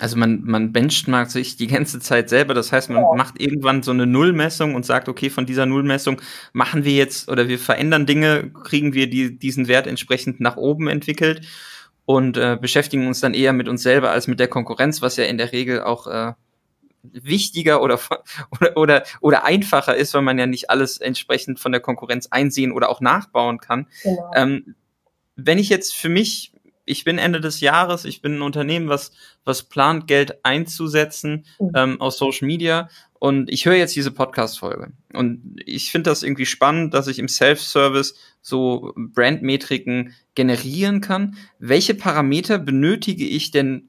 Also 0.00 0.16
man, 0.16 0.42
man 0.44 0.72
benchmarkt 0.72 1.30
sich 1.30 1.56
die 1.56 1.66
ganze 1.66 1.98
Zeit 1.98 2.28
selber. 2.28 2.54
Das 2.54 2.72
heißt, 2.72 2.90
man 2.90 3.02
ja. 3.02 3.14
macht 3.16 3.40
irgendwann 3.40 3.82
so 3.82 3.90
eine 3.90 4.06
Nullmessung 4.06 4.74
und 4.74 4.86
sagt, 4.86 5.08
okay, 5.08 5.30
von 5.30 5.46
dieser 5.46 5.66
Nullmessung 5.66 6.20
machen 6.52 6.84
wir 6.84 6.92
jetzt 6.92 7.28
oder 7.28 7.48
wir 7.48 7.58
verändern 7.58 8.06
Dinge, 8.06 8.50
kriegen 8.64 8.92
wir 8.92 9.10
die, 9.10 9.38
diesen 9.38 9.66
Wert 9.66 9.86
entsprechend 9.86 10.40
nach 10.40 10.56
oben 10.56 10.88
entwickelt 10.88 11.46
und 12.04 12.36
äh, 12.36 12.56
beschäftigen 12.60 13.06
uns 13.06 13.20
dann 13.20 13.34
eher 13.34 13.52
mit 13.52 13.68
uns 13.68 13.82
selber 13.82 14.10
als 14.10 14.28
mit 14.28 14.38
der 14.38 14.48
Konkurrenz, 14.48 15.02
was 15.02 15.16
ja 15.16 15.24
in 15.24 15.36
der 15.36 15.52
Regel 15.52 15.82
auch 15.82 16.06
äh, 16.06 16.32
wichtiger 17.02 17.82
oder, 17.82 17.98
oder, 18.50 18.76
oder, 18.76 19.02
oder 19.20 19.44
einfacher 19.44 19.96
ist, 19.96 20.14
weil 20.14 20.22
man 20.22 20.38
ja 20.38 20.46
nicht 20.46 20.70
alles 20.70 20.98
entsprechend 20.98 21.58
von 21.58 21.72
der 21.72 21.80
Konkurrenz 21.80 22.28
einsehen 22.30 22.72
oder 22.72 22.88
auch 22.88 23.00
nachbauen 23.00 23.58
kann. 23.58 23.88
Genau. 24.02 24.30
Ähm, 24.34 24.74
wenn 25.36 25.58
ich 25.58 25.68
jetzt 25.68 25.94
für 25.94 26.08
mich 26.08 26.52
ich 26.88 27.04
bin 27.04 27.18
Ende 27.18 27.40
des 27.40 27.60
Jahres, 27.60 28.04
ich 28.04 28.22
bin 28.22 28.36
ein 28.36 28.42
Unternehmen, 28.42 28.88
was, 28.88 29.12
was 29.44 29.62
plant, 29.62 30.06
Geld 30.06 30.44
einzusetzen 30.44 31.44
mhm. 31.58 31.70
ähm, 31.74 32.00
aus 32.00 32.18
Social 32.18 32.46
Media 32.46 32.88
und 33.18 33.50
ich 33.50 33.66
höre 33.66 33.74
jetzt 33.74 33.96
diese 33.96 34.10
Podcast-Folge. 34.10 34.92
Und 35.12 35.60
ich 35.64 35.90
finde 35.90 36.10
das 36.10 36.22
irgendwie 36.22 36.46
spannend, 36.46 36.94
dass 36.94 37.08
ich 37.08 37.18
im 37.18 37.28
Self-Service 37.28 38.14
so 38.40 38.92
Brandmetriken 38.96 40.14
generieren 40.34 41.00
kann. 41.00 41.36
Welche 41.58 41.94
Parameter 41.94 42.58
benötige 42.58 43.26
ich 43.26 43.50
denn 43.50 43.88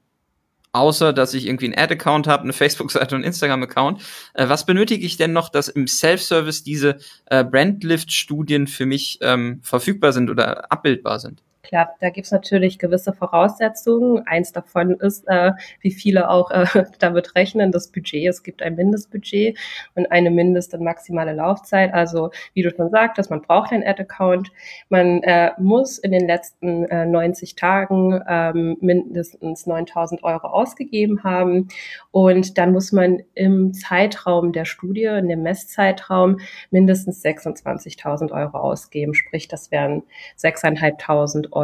außer 0.72 1.12
dass 1.12 1.34
ich 1.34 1.46
irgendwie 1.46 1.66
einen 1.66 1.78
Ad-Account 1.78 2.28
habe, 2.28 2.44
eine 2.44 2.52
Facebook-Seite 2.52 3.14
und 3.14 3.22
einen 3.22 3.24
Instagram-Account. 3.24 4.02
Äh, 4.34 4.48
was 4.48 4.66
benötige 4.66 5.04
ich 5.04 5.16
denn 5.16 5.32
noch, 5.32 5.48
dass 5.48 5.68
im 5.68 5.86
Self-Service 5.88 6.62
diese 6.62 6.98
äh, 7.26 7.44
Brandlift-Studien 7.44 8.66
für 8.66 8.86
mich 8.86 9.18
ähm, 9.20 9.60
verfügbar 9.62 10.12
sind 10.12 10.30
oder 10.30 10.70
abbildbar 10.70 11.18
sind? 11.18 11.42
Klar, 11.62 11.94
da 12.00 12.08
gibt's 12.08 12.30
natürlich 12.30 12.78
gewisse 12.78 13.12
Voraussetzungen. 13.12 14.26
Eins 14.26 14.50
davon 14.50 14.92
ist, 14.92 15.24
äh, 15.28 15.52
wie 15.80 15.90
viele 15.90 16.30
auch 16.30 16.50
äh, 16.50 16.64
damit 16.98 17.34
rechnen, 17.36 17.70
das 17.70 17.88
Budget. 17.88 18.28
Es 18.28 18.42
gibt 18.42 18.62
ein 18.62 18.76
Mindestbudget 18.76 19.58
und 19.94 20.10
eine 20.10 20.30
Mindest- 20.30 20.72
und 20.72 20.82
maximale 20.82 21.34
Laufzeit. 21.34 21.92
Also 21.92 22.30
wie 22.54 22.62
du 22.62 22.70
schon 22.74 22.90
sagtest, 22.90 23.30
man 23.30 23.42
braucht 23.42 23.72
einen 23.72 23.86
Ad-Account. 23.86 24.50
Man 24.88 25.22
äh, 25.22 25.50
muss 25.58 25.98
in 25.98 26.12
den 26.12 26.26
letzten 26.26 26.84
äh, 26.86 27.04
90 27.04 27.56
Tagen 27.56 28.20
ähm, 28.26 28.78
mindestens 28.80 29.66
9000 29.66 30.24
Euro 30.24 30.48
ausgegeben 30.48 31.22
haben. 31.24 31.68
Und 32.10 32.56
dann 32.56 32.72
muss 32.72 32.90
man 32.90 33.22
im 33.34 33.74
Zeitraum 33.74 34.52
der 34.52 34.64
Studie, 34.64 35.04
in 35.04 35.28
dem 35.28 35.42
Messzeitraum, 35.42 36.38
mindestens 36.70 37.22
26.000 37.22 38.32
Euro 38.32 38.58
ausgeben. 38.58 39.12
Sprich, 39.12 39.46
das 39.46 39.70
wären 39.70 40.02
6.500 40.38 41.52
Euro 41.52 41.59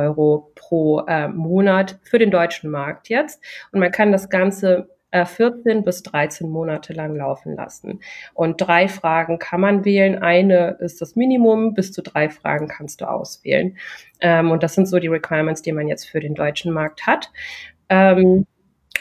pro 0.55 1.01
äh, 1.07 1.29
Monat 1.29 1.99
für 2.03 2.19
den 2.19 2.31
deutschen 2.31 2.71
Markt 2.71 3.09
jetzt. 3.09 3.43
Und 3.73 3.81
man 3.81 3.93
kann 3.93 4.13
das 4.13 4.29
Ganze 4.29 4.89
14 5.13 5.79
äh, 5.79 5.83
bis 5.83 6.03
13 6.03 6.49
Monate 6.49 6.93
lang 6.93 7.17
laufen 7.17 7.55
lassen. 7.55 8.01
Und 8.35 8.61
drei 8.61 8.89
Fragen 8.89 9.39
kann 9.39 9.61
man 9.61 9.85
wählen. 9.85 10.21
Eine 10.21 10.77
ist 10.81 11.01
das 11.01 11.17
Minimum, 11.17 11.75
bis 11.75 11.93
zu 11.93 12.03
drei 12.03 12.29
Fragen 12.29 12.69
kannst 12.69 13.01
du 13.01 13.09
auswählen. 13.09 13.77
Ähm, 14.21 14.51
und 14.51 14.63
das 14.63 14.75
sind 14.75 14.87
so 14.87 14.99
die 14.99 15.09
Requirements, 15.09 15.63
die 15.63 15.73
man 15.73 15.89
jetzt 15.89 16.09
für 16.09 16.21
den 16.21 16.35
deutschen 16.35 16.73
Markt 16.73 17.07
hat. 17.07 17.31
Ähm, 17.89 18.47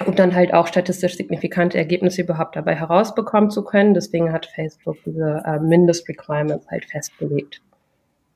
um 0.06 0.14
dann 0.14 0.36
halt 0.36 0.54
auch 0.54 0.68
statistisch 0.68 1.16
signifikante 1.16 1.78
Ergebnisse 1.78 2.22
überhaupt 2.22 2.58
dabei 2.58 2.76
herausbekommen 2.76 3.50
zu 3.50 3.64
können. 3.64 3.94
Deswegen 3.94 4.34
hat 4.34 4.46
Facebook 4.46 4.98
diese 5.06 5.42
äh, 5.46 5.60
Mindest-Requirements 5.60 6.68
halt 6.68 6.86
festgelegt. 6.86 7.62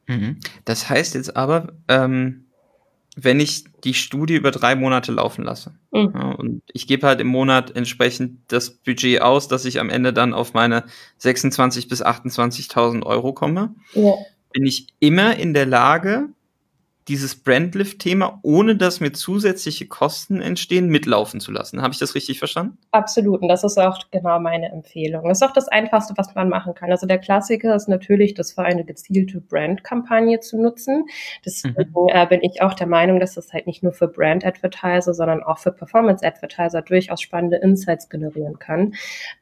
Mhm. 0.08 0.38
Das 0.64 0.90
heißt 0.90 1.16
jetzt 1.16 1.36
aber, 1.36 1.74
ähm, 1.90 2.46
wenn 3.24 3.40
ich 3.40 3.66
die 3.84 3.94
Studie 3.94 4.36
über 4.36 4.52
drei 4.52 4.76
Monate 4.76 5.12
laufen 5.12 5.44
lasse 5.44 5.74
mhm. 5.92 6.12
ja, 6.14 6.32
und 6.32 6.62
ich 6.72 6.88
gebe 6.88 7.08
halt 7.08 7.22
im 7.22 7.28
Monat 7.28 7.76
entsprechend 7.76 8.40
das 8.48 8.70
Budget 8.70 9.22
aus, 9.22 9.48
dass 9.48 9.66
ich 9.66 9.80
am 9.80 9.90
Ende 9.90 10.14
dann 10.14 10.34
auf 10.34 10.54
meine 10.54 10.84
26.000 11.22 11.90
bis 11.90 12.04
28.000 12.04 13.04
Euro 13.06 13.34
komme, 13.34 13.76
ja. 13.94 14.14
bin 14.54 14.66
ich 14.66 14.88
immer 15.00 15.38
in 15.38 15.54
der 15.54 15.66
Lage, 15.66 16.30
dieses 17.10 17.36
Brandlift-Thema, 17.36 18.40
ohne 18.44 18.76
dass 18.76 19.00
mir 19.00 19.12
zusätzliche 19.12 19.88
Kosten 19.88 20.42
entstehen, 20.42 20.90
mitlaufen 20.90 21.40
zu 21.40 21.52
lassen. 21.52 21.82
Habe 21.82 21.92
ich 21.92 22.00
das 22.00 22.14
richtig 22.14 22.38
verstanden? 22.38 22.78
Absolut. 22.92 23.42
Und 23.42 23.48
das 23.48 23.64
ist 23.64 23.80
auch 23.80 23.98
genau 24.12 24.40
meine 24.40 24.72
Empfehlung. 24.72 25.28
Das 25.28 25.42
ist 25.42 25.48
auch 25.48 25.54
das 25.54 25.68
Einfachste, 25.68 26.14
was 26.18 26.36
man 26.36 26.50
machen 26.50 26.76
kann. 26.76 26.92
Also 26.92 27.08
der 27.08 27.18
Klassiker 27.18 27.76
ist 27.76 27.90
natürlich, 27.90 28.36
das 28.36 28.54
für 28.54 28.62
eine 28.62 28.86
gezielte 28.86 29.42
Brand-Kampagne 29.42 30.40
zu 30.40 30.62
nutzen. 30.62 31.06
Deswegen 31.44 31.76
mhm. 31.80 32.10
äh, 32.10 32.28
bin 32.28 32.42
ich 32.44 32.62
auch 32.62 32.76
der 32.76 32.88
Meinung, 32.88 33.20
dass 33.20 33.34
das 33.34 33.52
halt 33.52 33.66
nicht 33.66 33.82
nur 33.82 33.92
für 33.94 34.08
Brand-Advertiser, 34.08 35.16
sondern 35.16 35.42
auch 35.42 35.58
für 35.58 35.72
Performance-Advertiser 35.72 36.84
durchaus 36.84 37.22
spannende 37.22 37.58
Insights 37.58 38.10
generieren 38.10 38.60
kann. 38.60 38.94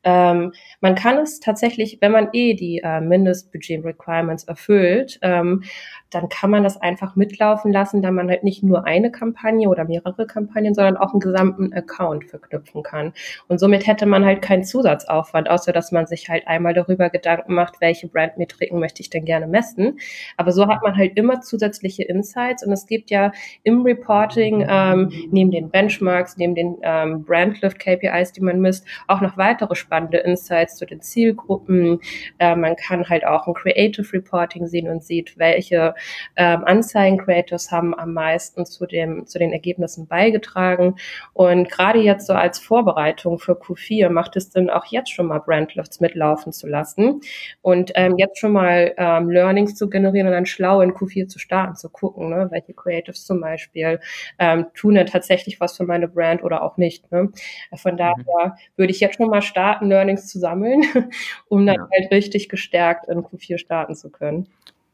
Ähm, 0.04 0.54
man 0.80 0.96
kann 0.96 1.18
es 1.18 1.42
tatsächlich, 1.42 1.98
wenn 2.00 2.14
man 2.14 2.30
eh 2.32 2.54
die 2.54 2.80
äh, 2.82 3.02
Mindestbudget-Requirements 3.02 4.46
erfüllt, 4.46 5.20
ähm, 5.22 5.64
dann 6.10 6.30
kann 6.30 6.50
man 6.50 6.64
das 6.64 6.78
einfach 6.78 7.16
mitlaufen 7.16 7.57
lassen, 7.66 8.02
da 8.02 8.12
man 8.12 8.30
halt 8.30 8.44
nicht 8.44 8.64
nur 8.64 8.86
eine 8.86 9.12
Kampagne 9.12 9.70
oder 9.70 9.86
mehrere 9.86 10.28
Kampagnen, 10.28 10.74
sondern 10.74 10.98
auch 10.98 11.12
einen 11.12 11.20
gesamten 11.20 11.74
Account 11.74 12.26
verknüpfen 12.26 12.84
kann. 12.84 13.14
Und 13.48 13.60
somit 13.60 13.88
hätte 13.88 14.06
man 14.06 14.26
halt 14.26 14.42
keinen 14.42 14.64
Zusatzaufwand, 14.64 15.50
außer 15.50 15.72
dass 15.72 15.92
man 15.92 16.08
sich 16.08 16.30
halt 16.30 16.48
einmal 16.48 16.74
darüber 16.74 17.10
Gedanken 17.10 17.54
macht, 17.54 17.82
welche 17.82 18.08
Brandmetriken 18.08 18.80
möchte 18.80 19.02
ich 19.02 19.10
denn 19.10 19.26
gerne 19.26 19.48
messen. 19.48 20.00
Aber 20.38 20.52
so 20.52 20.68
hat 20.68 20.84
man 20.84 20.98
halt 20.98 21.18
immer 21.18 21.42
zusätzliche 21.42 22.04
Insights 22.04 22.66
und 22.66 22.72
es 22.72 22.86
gibt 22.86 23.10
ja 23.10 23.32
im 23.64 23.82
Reporting 23.84 24.66
ähm, 24.70 25.12
neben 25.32 25.52
den 25.52 25.70
Benchmarks, 25.70 26.38
neben 26.38 26.56
den 26.56 26.78
ähm, 26.82 27.24
Brandlift 27.24 27.80
KPIs, 27.80 28.34
die 28.34 28.42
man 28.42 28.60
misst, 28.60 28.86
auch 29.08 29.22
noch 29.22 29.38
weitere 29.38 29.76
spannende 29.76 30.18
Insights 30.20 30.76
zu 30.76 30.86
den 30.86 31.02
Zielgruppen. 31.02 32.00
Äh, 32.40 32.56
man 32.56 32.76
kann 32.76 33.08
halt 33.08 33.26
auch 33.26 33.48
ein 33.48 33.54
Creative 33.54 34.12
Reporting 34.14 34.68
sehen 34.68 34.88
und 34.90 35.04
sieht, 35.04 35.38
welche 35.38 35.94
ähm, 36.36 36.64
Anzeigen 36.66 37.18
Creatives 37.38 37.72
haben 37.72 37.98
am 37.98 38.14
meisten 38.14 38.66
zu 38.66 38.86
dem, 38.86 39.28
zu 39.28 39.40
den 39.40 39.54
Ergebnissen 39.54 40.08
beigetragen. 40.08 40.96
Und 41.34 41.70
gerade 41.70 42.00
jetzt 42.00 42.28
so 42.28 42.34
als 42.34 42.60
Vorbereitung 42.60 43.40
für 43.40 43.54
Q4 43.54 44.10
macht 44.10 44.36
es 44.36 44.52
Sinn, 44.52 44.70
auch 44.70 44.86
jetzt 44.86 45.12
schon 45.12 45.28
mal 45.28 45.40
Brandlifts 45.40 46.00
mitlaufen 46.00 46.52
zu 46.52 46.68
lassen 46.68 47.22
und 47.62 47.92
ähm, 47.96 48.16
jetzt 48.18 48.40
schon 48.40 48.54
mal 48.54 48.94
ähm, 48.98 49.30
Learnings 49.30 49.76
zu 49.76 49.90
generieren 49.90 50.28
und 50.28 50.34
dann 50.34 50.46
schlau 50.46 50.82
in 50.82 50.94
Q4 50.94 51.28
zu 51.28 51.40
starten, 51.40 51.76
zu 51.76 51.90
gucken, 51.90 52.30
ne, 52.30 52.48
welche 52.52 52.74
Creatives 52.74 53.26
zum 53.26 53.42
Beispiel 53.42 54.00
ähm, 54.40 54.68
tun 54.74 54.96
denn 54.96 55.08
tatsächlich 55.08 55.60
was 55.60 55.78
für 55.78 55.86
meine 55.86 56.08
Brand 56.08 56.44
oder 56.44 56.64
auch 56.64 56.78
nicht. 56.78 57.12
Ne? 57.12 57.30
Von 57.76 57.94
mhm. 57.94 57.98
daher 57.98 58.58
würde 58.76 58.92
ich 58.92 59.00
jetzt 59.00 59.18
schon 59.18 59.30
mal 59.30 59.42
starten, 59.42 59.90
Learnings 59.90 60.28
zu 60.28 60.40
sammeln, 60.40 60.82
um 61.48 61.66
dann 61.66 61.76
ja. 61.76 61.88
halt 61.92 62.12
richtig 62.12 62.50
gestärkt 62.50 63.08
in 63.08 63.20
Q4 63.20 63.58
starten 63.58 63.96
zu 63.96 64.10
können. 64.10 64.48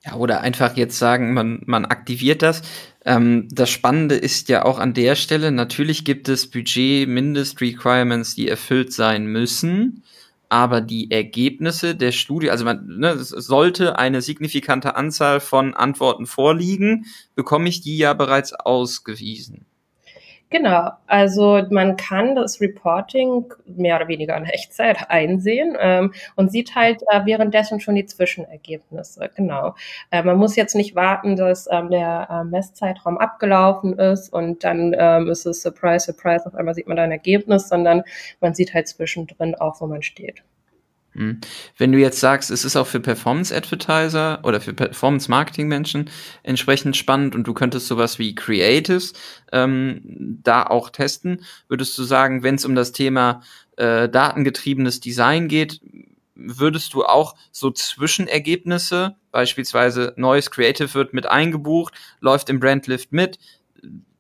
Ja, 0.06 0.16
oder 0.16 0.42
einfach 0.42 0.76
jetzt 0.76 1.00
sagen, 1.00 1.34
man, 1.34 1.62
man 1.66 1.86
aktiviert 1.86 2.42
das. 2.42 2.62
Ähm, 3.06 3.48
das 3.50 3.70
Spannende 3.70 4.16
ist 4.16 4.50
ja 4.50 4.66
auch 4.66 4.78
an 4.80 4.94
der 4.94 5.16
Stelle, 5.16 5.52
natürlich 5.52 6.04
gibt 6.04 6.28
es 6.28 6.50
Budget-Mindest-Requirements, 6.50 8.36
die 8.36 8.50
erfüllt 8.50 8.92
sein 8.92 9.26
müssen, 9.28 10.04
aber 10.50 10.82
die 10.82 11.10
Ergebnisse 11.10 11.96
der 11.96 12.12
Studie, 12.12 12.52
also 12.52 12.66
man, 12.66 12.86
ne, 12.86 13.18
sollte 13.18 13.98
eine 13.98 14.22
signifikante 14.22 14.96
Anzahl 14.96 15.40
von 15.40 15.74
Antworten 15.74 16.26
vorliegen, 16.26 17.06
bekomme 17.36 17.70
ich 17.70 17.82
die 17.82 17.98
ja 17.98 18.14
bereits 18.14 18.54
ausgewiesen. 18.54 19.66
Genau, 20.54 20.92
also 21.08 21.64
man 21.72 21.98
kann 21.98 22.36
das 22.36 22.62
Reporting 22.62 23.52
mehr 23.66 23.96
oder 23.96 24.08
weniger 24.08 24.38
in 24.38 24.46
Echtzeit 24.46 24.98
einsehen 25.10 25.76
ähm, 25.80 26.14
und 26.36 26.52
sieht 26.52 26.76
halt 26.76 27.02
äh, 27.10 27.26
währenddessen 27.26 27.80
schon 27.80 27.96
die 27.96 28.06
Zwischenergebnisse. 28.06 29.32
Genau. 29.36 29.74
Äh, 30.12 30.22
man 30.22 30.38
muss 30.38 30.56
jetzt 30.56 30.76
nicht 30.76 30.94
warten, 30.94 31.38
dass 31.38 31.68
ähm, 31.72 31.90
der 31.90 32.28
äh, 32.30 32.44
Messzeitraum 32.44 33.18
abgelaufen 33.18 33.98
ist 33.98 34.32
und 34.32 34.64
dann 34.64 34.96
ähm, 34.96 35.28
ist 35.28 35.48
es 35.48 35.64
Surprise, 35.64 36.06
Surprise, 36.06 36.46
auf 36.46 36.54
einmal 36.54 36.76
sieht 36.76 36.88
man 36.88 36.98
da 36.98 37.04
ein 37.04 37.12
Ergebnis, 37.12 37.68
sondern 37.68 38.04
man 38.40 38.54
sieht 38.54 38.76
halt 38.76 38.88
zwischendrin 38.88 39.56
auch, 39.56 39.82
wo 39.82 39.88
man 39.88 40.04
steht. 40.04 40.44
Hm. 41.14 41.42
Wenn 41.78 41.92
du 41.92 42.00
jetzt 42.00 42.20
sagst, 42.20 42.50
es 42.50 42.66
ist 42.66 42.76
auch 42.76 42.88
für 42.88 43.00
Performance-Advertiser 43.00 44.40
oder 44.44 44.60
für 44.60 44.74
Performance-Marketing-Menschen 44.74 46.10
entsprechend 46.42 46.98
spannend 46.98 47.36
und 47.36 47.46
du 47.46 47.54
könntest 47.54 47.88
sowas 47.88 48.18
wie 48.20 48.36
Creatives 48.36 49.14
ähm, 49.52 50.02
da 50.44 50.64
auch 50.64 50.90
testen, 50.90 51.46
würdest 51.68 51.98
du 51.98 52.04
sagen, 52.04 52.44
wenn 52.44 52.56
es 52.56 52.66
um 52.66 52.76
das 52.76 52.92
Thema 52.92 53.42
äh, 53.78 54.10
datengetriebenes 54.10 55.00
Design 55.00 55.48
geht, 55.48 55.82
würdest 56.36 56.94
du 56.94 57.06
auch 57.06 57.36
so 57.52 57.70
Zwischenergebnisse, 57.72 59.16
beispielsweise 59.32 60.14
neues 60.18 60.50
Creative 60.52 60.94
wird 60.94 61.14
mit 61.14 61.28
eingebucht, 61.28 61.94
läuft 62.20 62.50
im 62.50 62.60
Brandlift 62.60 63.12
mit, 63.12 63.38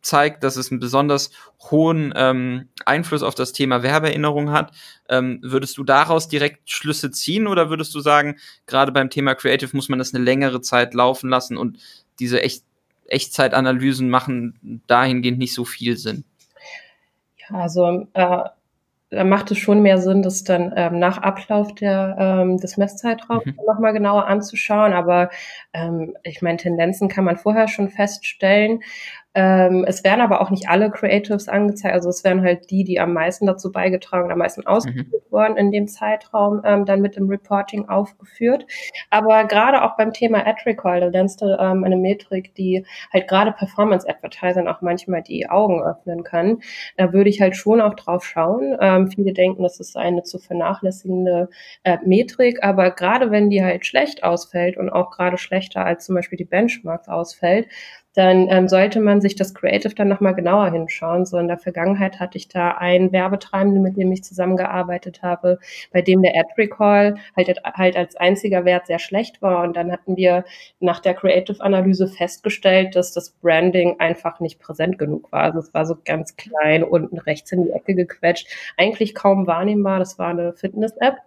zeigt, 0.03 0.43
dass 0.43 0.57
es 0.57 0.69
einen 0.69 0.79
besonders 0.79 1.31
hohen 1.71 2.13
ähm, 2.15 2.69
Einfluss 2.85 3.23
auf 3.23 3.35
das 3.35 3.53
Thema 3.53 3.81
Werbeerinnerung 3.81 4.51
hat. 4.51 4.71
Ähm, 5.09 5.39
würdest 5.41 5.77
du 5.77 5.83
daraus 5.83 6.27
direkt 6.27 6.69
Schlüsse 6.69 7.09
ziehen 7.09 7.47
oder 7.47 7.69
würdest 7.69 7.95
du 7.95 7.99
sagen, 7.99 8.35
gerade 8.67 8.91
beim 8.91 9.09
Thema 9.09 9.33
Creative 9.33 9.75
muss 9.75 9.89
man 9.89 9.99
das 9.99 10.13
eine 10.13 10.23
längere 10.23 10.61
Zeit 10.61 10.93
laufen 10.93 11.29
lassen 11.29 11.57
und 11.57 11.79
diese 12.19 12.41
Echt 12.41 12.63
Echtzeitanalysen 13.05 14.09
machen 14.09 14.81
dahingehend 14.87 15.37
nicht 15.37 15.53
so 15.53 15.65
viel 15.65 15.97
Sinn? 15.97 16.23
Ja, 17.37 17.57
also 17.57 18.07
äh, 18.13 18.43
da 19.13 19.23
macht 19.23 19.51
es 19.51 19.59
schon 19.59 19.81
mehr 19.81 19.99
Sinn, 19.99 20.23
das 20.23 20.43
dann 20.43 20.73
ähm, 20.75 20.97
nach 20.97 21.19
Ablauf 21.19 21.75
der, 21.75 22.15
ähm, 22.17 22.57
des 22.57 22.77
Messzeitraums 22.77 23.45
mhm. 23.45 23.57
nochmal 23.67 23.93
genauer 23.93 24.27
anzuschauen. 24.27 24.93
Aber 24.93 25.29
ähm, 25.73 26.15
ich 26.23 26.41
meine, 26.41 26.57
Tendenzen 26.57 27.09
kann 27.09 27.25
man 27.25 27.37
vorher 27.37 27.67
schon 27.67 27.89
feststellen. 27.89 28.81
Ähm, 29.35 29.83
es 29.87 30.03
werden 30.03 30.21
aber 30.21 30.41
auch 30.41 30.51
nicht 30.51 30.69
alle 30.69 30.91
Creatives 30.91 31.49
angezeigt. 31.49 31.93
Also 31.93 32.09
es 32.09 32.23
werden 32.23 32.43
halt 32.43 32.69
die, 32.69 32.83
die 32.83 32.99
am 32.99 33.13
meisten 33.13 33.47
dazu 33.47 33.71
beigetragen, 33.71 34.31
am 34.31 34.37
meisten 34.37 34.65
ausgeführt 34.67 35.07
mhm. 35.07 35.31
worden 35.31 35.57
in 35.57 35.71
dem 35.71 35.87
Zeitraum, 35.87 36.61
ähm, 36.63 36.85
dann 36.85 37.01
mit 37.01 37.15
dem 37.15 37.27
Reporting 37.29 37.89
aufgeführt. 37.89 38.65
Aber 39.09 39.45
gerade 39.45 39.83
auch 39.83 39.97
beim 39.97 40.13
Thema 40.13 40.45
Ad 40.45 40.61
Recall, 40.65 40.99
da 40.99 41.07
lernst 41.07 41.41
du 41.41 41.45
ähm, 41.45 41.83
eine 41.83 41.97
Metrik, 41.97 42.53
die 42.55 42.85
halt 43.11 43.27
gerade 43.27 43.51
Performance 43.51 44.07
Advertisern 44.07 44.67
auch 44.67 44.81
manchmal 44.81 45.23
die 45.23 45.49
Augen 45.49 45.81
öffnen 45.81 46.23
kann. 46.23 46.59
Da 46.97 47.11
würde 47.11 47.29
ich 47.29 47.41
halt 47.41 47.55
schon 47.55 47.81
auch 47.81 47.95
drauf 47.95 48.25
schauen. 48.25 48.77
Ähm, 48.79 49.09
viele 49.09 49.33
denken, 49.33 49.63
das 49.63 49.79
ist 49.79 49.97
eine 49.97 50.23
zu 50.23 50.37
vernachlässigende 50.37 51.49
äh, 51.83 51.97
Metrik, 52.05 52.63
aber 52.63 52.91
gerade 52.91 53.31
wenn 53.31 53.49
die 53.49 53.63
halt 53.63 53.85
schlecht 53.85 54.23
ausfällt 54.23 54.77
und 54.77 54.89
auch 54.89 55.09
gerade 55.09 55.37
schlechter 55.37 55.85
als 55.85 56.05
zum 56.05 56.15
Beispiel 56.15 56.37
die 56.37 56.45
Benchmarks 56.45 57.07
ausfällt, 57.07 57.67
dann 58.13 58.47
ähm, 58.49 58.67
sollte 58.67 58.99
man 58.99 59.21
sich 59.21 59.35
das 59.35 59.53
Creative 59.53 59.95
dann 59.95 60.07
nochmal 60.07 60.35
genauer 60.35 60.71
hinschauen. 60.71 61.25
So 61.25 61.37
in 61.37 61.47
der 61.47 61.57
Vergangenheit 61.57 62.19
hatte 62.19 62.37
ich 62.37 62.47
da 62.47 62.71
einen 62.71 63.11
Werbetreibenden, 63.11 63.81
mit 63.81 63.97
dem 63.97 64.11
ich 64.11 64.23
zusammengearbeitet 64.23 65.21
habe, 65.23 65.59
bei 65.91 66.01
dem 66.01 66.21
der 66.21 66.33
Ad 66.35 66.49
Recall 66.57 67.15
halt, 67.35 67.59
halt 67.63 67.97
als 67.97 68.15
einziger 68.15 68.65
Wert 68.65 68.87
sehr 68.87 68.99
schlecht 68.99 69.41
war. 69.41 69.63
Und 69.63 69.75
dann 69.75 69.91
hatten 69.91 70.15
wir 70.15 70.45
nach 70.79 70.99
der 70.99 71.15
Creative-Analyse 71.15 72.07
festgestellt, 72.07 72.95
dass 72.95 73.13
das 73.13 73.31
Branding 73.31 73.99
einfach 73.99 74.39
nicht 74.39 74.59
präsent 74.59 74.99
genug 74.99 75.31
war. 75.31 75.41
Also 75.41 75.59
es 75.59 75.73
war 75.73 75.85
so 75.85 75.95
ganz 76.05 76.35
klein 76.35 76.83
unten 76.83 77.17
rechts 77.17 77.51
in 77.51 77.63
die 77.63 77.71
Ecke 77.71 77.95
gequetscht, 77.95 78.47
eigentlich 78.77 79.15
kaum 79.15 79.47
wahrnehmbar. 79.47 79.99
Das 79.99 80.19
war 80.19 80.29
eine 80.29 80.53
Fitness-App. 80.53 81.17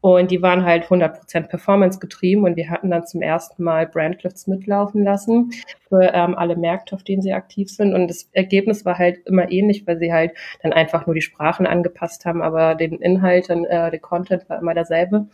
Und 0.00 0.30
die 0.30 0.42
waren 0.42 0.64
halt 0.64 0.84
100% 0.84 1.48
Performance 1.48 1.98
getrieben 1.98 2.44
und 2.44 2.56
wir 2.56 2.70
hatten 2.70 2.90
dann 2.90 3.06
zum 3.06 3.20
ersten 3.20 3.64
Mal 3.64 3.86
Brandlifts 3.86 4.46
mitlaufen 4.46 5.02
lassen 5.02 5.50
für 5.88 6.12
ähm, 6.14 6.27
alle 6.34 6.56
Märkte, 6.56 6.94
auf 6.94 7.02
denen 7.02 7.22
sie 7.22 7.32
aktiv 7.32 7.70
sind. 7.70 7.94
Und 7.94 8.08
das 8.08 8.28
Ergebnis 8.32 8.84
war 8.84 8.98
halt 8.98 9.18
immer 9.26 9.50
ähnlich, 9.50 9.86
weil 9.86 9.98
sie 9.98 10.12
halt 10.12 10.32
dann 10.62 10.72
einfach 10.72 11.06
nur 11.06 11.14
die 11.14 11.22
Sprachen 11.22 11.66
angepasst 11.66 12.24
haben, 12.24 12.42
aber 12.42 12.74
den 12.74 12.98
Inhalt, 13.00 13.50
und, 13.50 13.64
äh, 13.64 13.90
der 13.90 14.00
Content 14.00 14.48
war 14.48 14.58
immer 14.58 14.74
derselbe. 14.74 15.28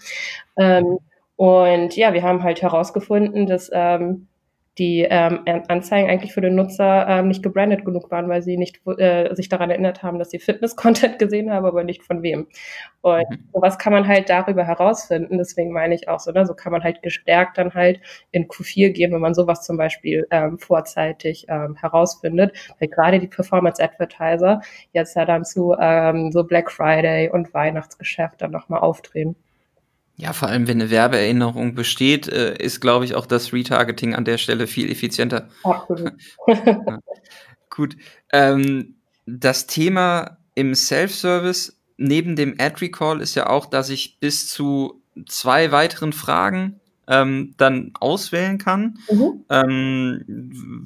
Ähm, 0.57 0.99
und 1.37 1.97
ja, 1.97 2.13
wir 2.15 2.23
haben 2.23 2.43
halt 2.43 2.63
herausgefunden, 2.63 3.47
dass 3.47 3.71
ähm, 3.73 4.29
die 4.79 5.07
ähm, 5.09 5.41
Anzeigen 5.69 6.11
eigentlich 6.11 6.35
für 6.35 6.41
den 6.41 6.57
Nutzer 6.57 7.07
ähm, 7.09 7.29
nicht 7.29 7.43
gebrandet 7.43 7.85
genug 7.85 8.11
waren, 8.11 8.29
weil 8.29 8.43
sie 8.43 8.57
nicht 8.57 8.81
äh, 8.99 9.33
sich 9.35 9.49
daran 9.49 9.71
erinnert 9.71 10.03
haben, 10.03 10.19
dass 10.19 10.31
sie 10.31 10.41
Fitness-Content 10.41 11.19
gesehen 11.21 11.53
haben, 11.53 11.65
aber 11.65 11.85
nicht 11.85 12.03
von 12.03 12.23
wem. 12.23 12.49
Und 13.03 13.31
mhm. 13.31 13.49
sowas 13.53 13.79
kann 13.79 13.93
man 13.93 14.09
halt 14.09 14.31
darüber 14.31 14.65
herausfinden. 14.65 15.39
Deswegen 15.39 15.71
meine 15.73 15.95
ich 15.95 16.09
auch 16.09 16.19
so, 16.19 16.33
ne, 16.33 16.45
so 16.45 16.55
kann 16.55 16.73
man 16.73 16.83
halt 16.83 17.03
gestärkt 17.03 17.59
dann 17.59 17.75
halt 17.75 18.01
in 18.33 18.49
Q4 18.49 18.91
gehen, 18.91 19.13
wenn 19.13 19.21
man 19.21 19.35
sowas 19.35 19.63
zum 19.63 19.77
Beispiel 19.77 20.27
ähm, 20.31 20.59
vorzeitig 20.59 21.47
ähm, 21.49 21.77
herausfindet. 21.77 22.57
Weil 22.81 22.89
gerade 22.89 23.21
die 23.21 23.29
Performance-Advertiser 23.29 24.61
jetzt 24.93 25.15
ja 25.15 25.25
dann 25.25 25.45
zu 25.45 25.77
ähm, 25.79 26.33
so 26.33 26.43
Black 26.43 26.71
Friday 26.71 27.31
und 27.31 27.55
Weihnachtsgeschäft 27.55 28.43
dann 28.43 28.51
nochmal 28.51 28.81
aufdrehen. 28.81 29.37
Ja, 30.17 30.33
vor 30.33 30.49
allem, 30.49 30.69
wenn 30.69 30.81
eine 30.81 30.91
Werbeerinnerung 30.91 31.75
besteht, 31.75 32.29
äh, 32.29 32.57
ist, 32.57 32.81
glaube 32.81 33.05
ich, 33.05 33.15
auch 33.15 33.27
das 33.27 33.53
Retargeting 33.53 34.15
an 34.15 34.25
der 34.25 34.39
Stelle 34.39 34.67
viel 34.67 34.91
effizienter. 34.91 35.49
Absolut. 35.65 36.13
ja. 36.47 36.99
Gut. 37.69 37.97
Ähm, 38.33 38.95
das 39.27 39.67
Thema 39.67 40.39
im 40.55 40.75
Self-Service 40.75 41.81
neben 41.97 42.37
dem 42.37 42.55
Ad-Recall 42.59 43.21
ist 43.21 43.35
ja 43.35 43.49
auch, 43.49 43.67
dass 43.67 43.91
ich 43.91 44.21
bis 44.21 44.49
zu 44.49 45.03
zwei 45.27 45.73
weiteren 45.73 46.13
Fragen 46.13 46.81
ähm, 47.07 47.55
dann 47.57 47.93
auswählen 48.01 48.59
kann. 48.59 48.99
Mhm. 49.11 49.45
Ähm, 49.51 50.25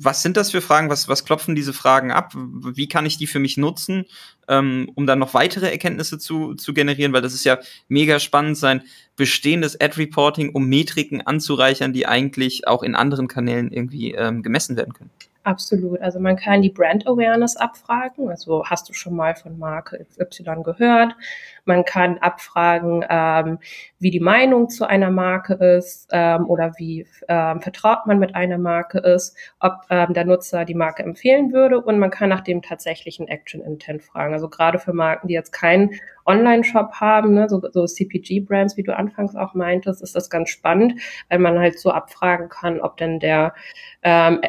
was 0.00 0.22
sind 0.22 0.36
das 0.36 0.50
für 0.50 0.60
Fragen? 0.60 0.90
Was, 0.90 1.08
was 1.08 1.24
klopfen 1.24 1.54
diese 1.54 1.72
Fragen 1.72 2.10
ab? 2.10 2.32
Wie 2.34 2.88
kann 2.88 3.06
ich 3.06 3.18
die 3.18 3.26
für 3.26 3.38
mich 3.38 3.56
nutzen, 3.56 4.06
ähm, 4.48 4.90
um 4.94 5.06
dann 5.06 5.18
noch 5.18 5.34
weitere 5.34 5.70
Erkenntnisse 5.70 6.18
zu, 6.18 6.54
zu 6.54 6.74
generieren? 6.74 7.12
Weil 7.12 7.22
das 7.22 7.34
ist 7.34 7.44
ja 7.44 7.58
mega 7.88 8.18
spannend, 8.18 8.56
sein 8.56 8.82
bestehendes 9.16 9.80
Ad-Reporting, 9.80 10.50
um 10.50 10.66
Metriken 10.66 11.20
anzureichern, 11.20 11.92
die 11.92 12.06
eigentlich 12.06 12.66
auch 12.66 12.82
in 12.82 12.94
anderen 12.94 13.28
Kanälen 13.28 13.72
irgendwie 13.72 14.12
ähm, 14.12 14.42
gemessen 14.42 14.76
werden 14.76 14.94
können. 14.94 15.10
Absolut. 15.48 16.02
Also 16.02 16.20
man 16.20 16.36
kann 16.36 16.60
die 16.60 16.68
Brand 16.68 17.06
Awareness 17.06 17.56
abfragen. 17.56 18.28
Also 18.28 18.66
hast 18.66 18.86
du 18.90 18.92
schon 18.92 19.16
mal 19.16 19.34
von 19.34 19.58
Marke 19.58 20.04
XY 20.04 20.62
gehört? 20.62 21.16
Man 21.64 21.86
kann 21.86 22.18
abfragen, 22.18 23.02
ähm, 23.08 23.58
wie 23.98 24.10
die 24.10 24.20
Meinung 24.20 24.68
zu 24.68 24.86
einer 24.86 25.10
Marke 25.10 25.54
ist 25.54 26.08
ähm, 26.12 26.44
oder 26.50 26.74
wie 26.76 27.06
ähm, 27.28 27.62
vertraut 27.62 28.06
man 28.06 28.18
mit 28.18 28.34
einer 28.34 28.58
Marke 28.58 28.98
ist, 28.98 29.38
ob 29.58 29.72
ähm, 29.88 30.12
der 30.12 30.26
Nutzer 30.26 30.66
die 30.66 30.74
Marke 30.74 31.02
empfehlen 31.02 31.50
würde 31.50 31.80
und 31.80 31.98
man 31.98 32.10
kann 32.10 32.28
nach 32.28 32.42
dem 32.42 32.60
tatsächlichen 32.60 33.26
Action 33.26 33.62
Intent 33.62 34.02
fragen. 34.02 34.34
Also 34.34 34.50
gerade 34.50 34.78
für 34.78 34.92
Marken, 34.92 35.28
die 35.28 35.34
jetzt 35.34 35.52
keinen 35.52 35.98
Online-Shop 36.26 36.92
haben, 37.00 37.32
ne, 37.32 37.48
so, 37.48 37.62
so 37.72 37.86
CPG-Brands, 37.86 38.76
wie 38.76 38.82
du 38.82 38.94
anfangs 38.94 39.34
auch 39.34 39.54
meintest, 39.54 40.02
ist 40.02 40.14
das 40.14 40.28
ganz 40.28 40.50
spannend, 40.50 41.00
weil 41.30 41.38
man 41.38 41.58
halt 41.58 41.78
so 41.78 41.90
abfragen 41.90 42.50
kann, 42.50 42.80
ob 42.80 42.98
denn 42.98 43.18
der 43.18 43.54
ähm, 44.02 44.42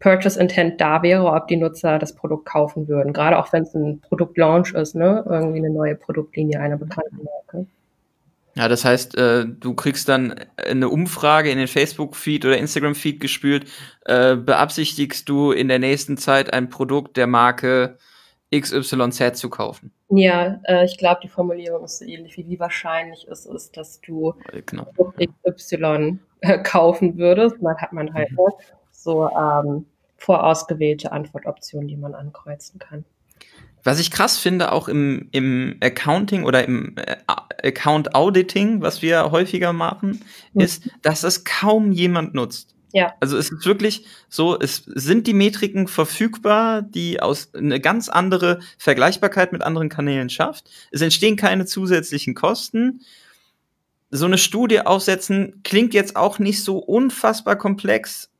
Purchase 0.00 0.38
Intent 0.40 0.80
da 0.80 1.02
wäre, 1.02 1.24
ob 1.24 1.48
die 1.48 1.56
Nutzer 1.56 1.98
das 1.98 2.14
Produkt 2.14 2.46
kaufen 2.46 2.88
würden. 2.88 3.12
Gerade 3.12 3.38
auch 3.38 3.52
wenn 3.52 3.64
es 3.64 3.74
ein 3.74 4.00
Produktlaunch 4.00 4.72
ist, 4.74 4.94
ne? 4.94 5.24
Irgendwie 5.28 5.58
eine 5.58 5.70
neue 5.70 5.96
Produktlinie 5.96 6.60
einer 6.60 6.76
bekannten 6.76 7.24
Marke. 7.24 7.66
Ja, 8.54 8.66
das 8.68 8.84
heißt, 8.84 9.16
äh, 9.16 9.46
du 9.46 9.74
kriegst 9.74 10.08
dann 10.08 10.34
eine 10.56 10.88
Umfrage 10.88 11.50
in 11.50 11.58
den 11.58 11.68
Facebook-Feed 11.68 12.44
oder 12.44 12.58
Instagram-Feed 12.58 13.20
gespült. 13.20 13.66
Äh, 14.04 14.36
beabsichtigst 14.36 15.28
du 15.28 15.52
in 15.52 15.68
der 15.68 15.78
nächsten 15.78 16.16
Zeit 16.16 16.52
ein 16.52 16.68
Produkt 16.68 17.16
der 17.16 17.28
Marke 17.28 17.98
XYZ 18.52 19.38
zu 19.38 19.50
kaufen? 19.50 19.92
Ja, 20.10 20.60
äh, 20.64 20.84
ich 20.84 20.96
glaube, 20.98 21.20
die 21.22 21.28
Formulierung 21.28 21.84
ist 21.84 21.98
so 21.98 22.04
ähnlich 22.04 22.36
wie 22.36 22.48
wie 22.48 22.58
wahrscheinlich 22.58 23.28
ist 23.28 23.46
es, 23.46 23.70
dass 23.70 24.00
du 24.00 24.34
genau. 24.66 24.84
Produkt 24.84 25.22
XY 25.46 26.18
äh, 26.40 26.58
kaufen 26.58 27.18
würdest. 27.18 27.60
Man 27.60 27.76
hat 27.76 27.92
man 27.92 28.12
halt 28.14 28.32
mhm. 28.32 28.38
So 29.08 29.30
ähm, 29.30 29.86
vorausgewählte 30.18 31.12
Antwortoptionen, 31.12 31.88
die 31.88 31.96
man 31.96 32.14
ankreuzen 32.14 32.78
kann. 32.78 33.06
Was 33.84 34.00
ich 34.00 34.10
krass 34.10 34.36
finde, 34.36 34.72
auch 34.72 34.88
im, 34.88 35.28
im 35.30 35.78
Accounting 35.80 36.44
oder 36.44 36.64
im 36.64 36.94
äh, 36.98 37.16
Account 37.66 38.14
Auditing, 38.14 38.82
was 38.82 39.00
wir 39.00 39.30
häufiger 39.30 39.72
machen, 39.72 40.22
mhm. 40.52 40.60
ist, 40.60 40.90
dass 41.00 41.22
es 41.22 41.44
kaum 41.44 41.92
jemand 41.92 42.34
nutzt. 42.34 42.74
Ja. 42.92 43.14
Also 43.20 43.38
es 43.38 43.50
ist 43.50 43.64
wirklich 43.64 44.06
so, 44.28 44.58
es 44.58 44.82
sind 44.86 45.26
die 45.26 45.34
Metriken 45.34 45.88
verfügbar, 45.88 46.82
die 46.82 47.20
aus 47.20 47.54
eine 47.54 47.80
ganz 47.80 48.10
andere 48.10 48.60
Vergleichbarkeit 48.76 49.52
mit 49.52 49.62
anderen 49.62 49.88
Kanälen 49.88 50.28
schafft. 50.28 50.68
Es 50.90 51.00
entstehen 51.00 51.36
keine 51.36 51.64
zusätzlichen 51.64 52.34
Kosten. 52.34 53.00
So 54.10 54.26
eine 54.26 54.38
Studie 54.38 54.80
aufsetzen 54.80 55.60
klingt 55.64 55.94
jetzt 55.94 56.16
auch 56.16 56.38
nicht 56.38 56.62
so 56.62 56.78
unfassbar 56.78 57.56
komplex. 57.56 58.30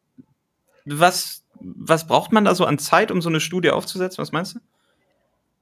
Was, 0.91 1.45
was 1.61 2.07
braucht 2.07 2.33
man 2.33 2.45
da 2.45 2.55
so 2.55 2.65
an 2.65 2.79
Zeit, 2.79 3.11
um 3.11 3.21
so 3.21 3.29
eine 3.29 3.41
Studie 3.41 3.71
aufzusetzen? 3.71 4.19
Was 4.19 4.33
meinst 4.33 4.57
du? 4.57 4.61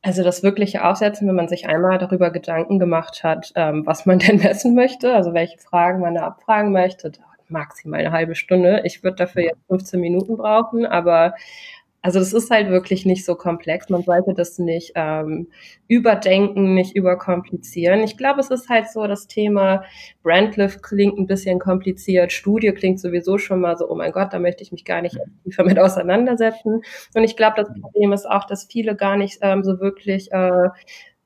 Also 0.02 0.22
das 0.22 0.42
wirkliche 0.42 0.84
Aufsetzen, 0.84 1.26
wenn 1.26 1.34
man 1.34 1.48
sich 1.48 1.66
einmal 1.66 1.98
darüber 1.98 2.30
Gedanken 2.30 2.78
gemacht 2.78 3.24
hat, 3.24 3.52
ähm, 3.56 3.84
was 3.86 4.06
man 4.06 4.18
denn 4.20 4.38
messen 4.38 4.74
möchte, 4.74 5.12
also 5.14 5.34
welche 5.34 5.58
Fragen 5.58 6.00
man 6.00 6.14
da 6.14 6.26
abfragen 6.26 6.72
möchte, 6.72 7.10
dauert 7.10 7.26
maximal 7.48 8.00
eine 8.00 8.12
halbe 8.12 8.34
Stunde. 8.34 8.82
Ich 8.84 9.02
würde 9.02 9.16
dafür 9.16 9.42
jetzt 9.42 9.66
15 9.68 10.00
Minuten 10.00 10.36
brauchen, 10.36 10.86
aber 10.86 11.34
also 12.06 12.20
das 12.20 12.32
ist 12.32 12.52
halt 12.52 12.70
wirklich 12.70 13.04
nicht 13.04 13.24
so 13.24 13.34
komplex. 13.34 13.88
Man 13.88 14.04
sollte 14.04 14.32
das 14.32 14.60
nicht 14.60 14.92
ähm, 14.94 15.48
überdenken, 15.88 16.72
nicht 16.72 16.94
überkomplizieren. 16.94 18.04
Ich 18.04 18.16
glaube, 18.16 18.38
es 18.38 18.48
ist 18.48 18.68
halt 18.68 18.88
so, 18.88 19.08
das 19.08 19.26
Thema 19.26 19.82
Brandlift 20.22 20.84
klingt 20.84 21.18
ein 21.18 21.26
bisschen 21.26 21.58
kompliziert, 21.58 22.30
Studie 22.30 22.70
klingt 22.70 23.00
sowieso 23.00 23.38
schon 23.38 23.60
mal 23.60 23.76
so, 23.76 23.90
oh 23.90 23.96
mein 23.96 24.12
Gott, 24.12 24.32
da 24.32 24.38
möchte 24.38 24.62
ich 24.62 24.70
mich 24.70 24.84
gar 24.84 25.02
nicht 25.02 25.18
tiefer 25.42 25.64
mit 25.64 25.80
auseinandersetzen. 25.80 26.82
Und 27.12 27.24
ich 27.24 27.36
glaube, 27.36 27.56
das 27.56 27.68
Problem 27.80 28.12
ist 28.12 28.30
auch, 28.30 28.44
dass 28.44 28.68
viele 28.70 28.94
gar 28.94 29.16
nicht 29.16 29.40
ähm, 29.42 29.64
so 29.64 29.80
wirklich 29.80 30.30
äh, 30.30 30.68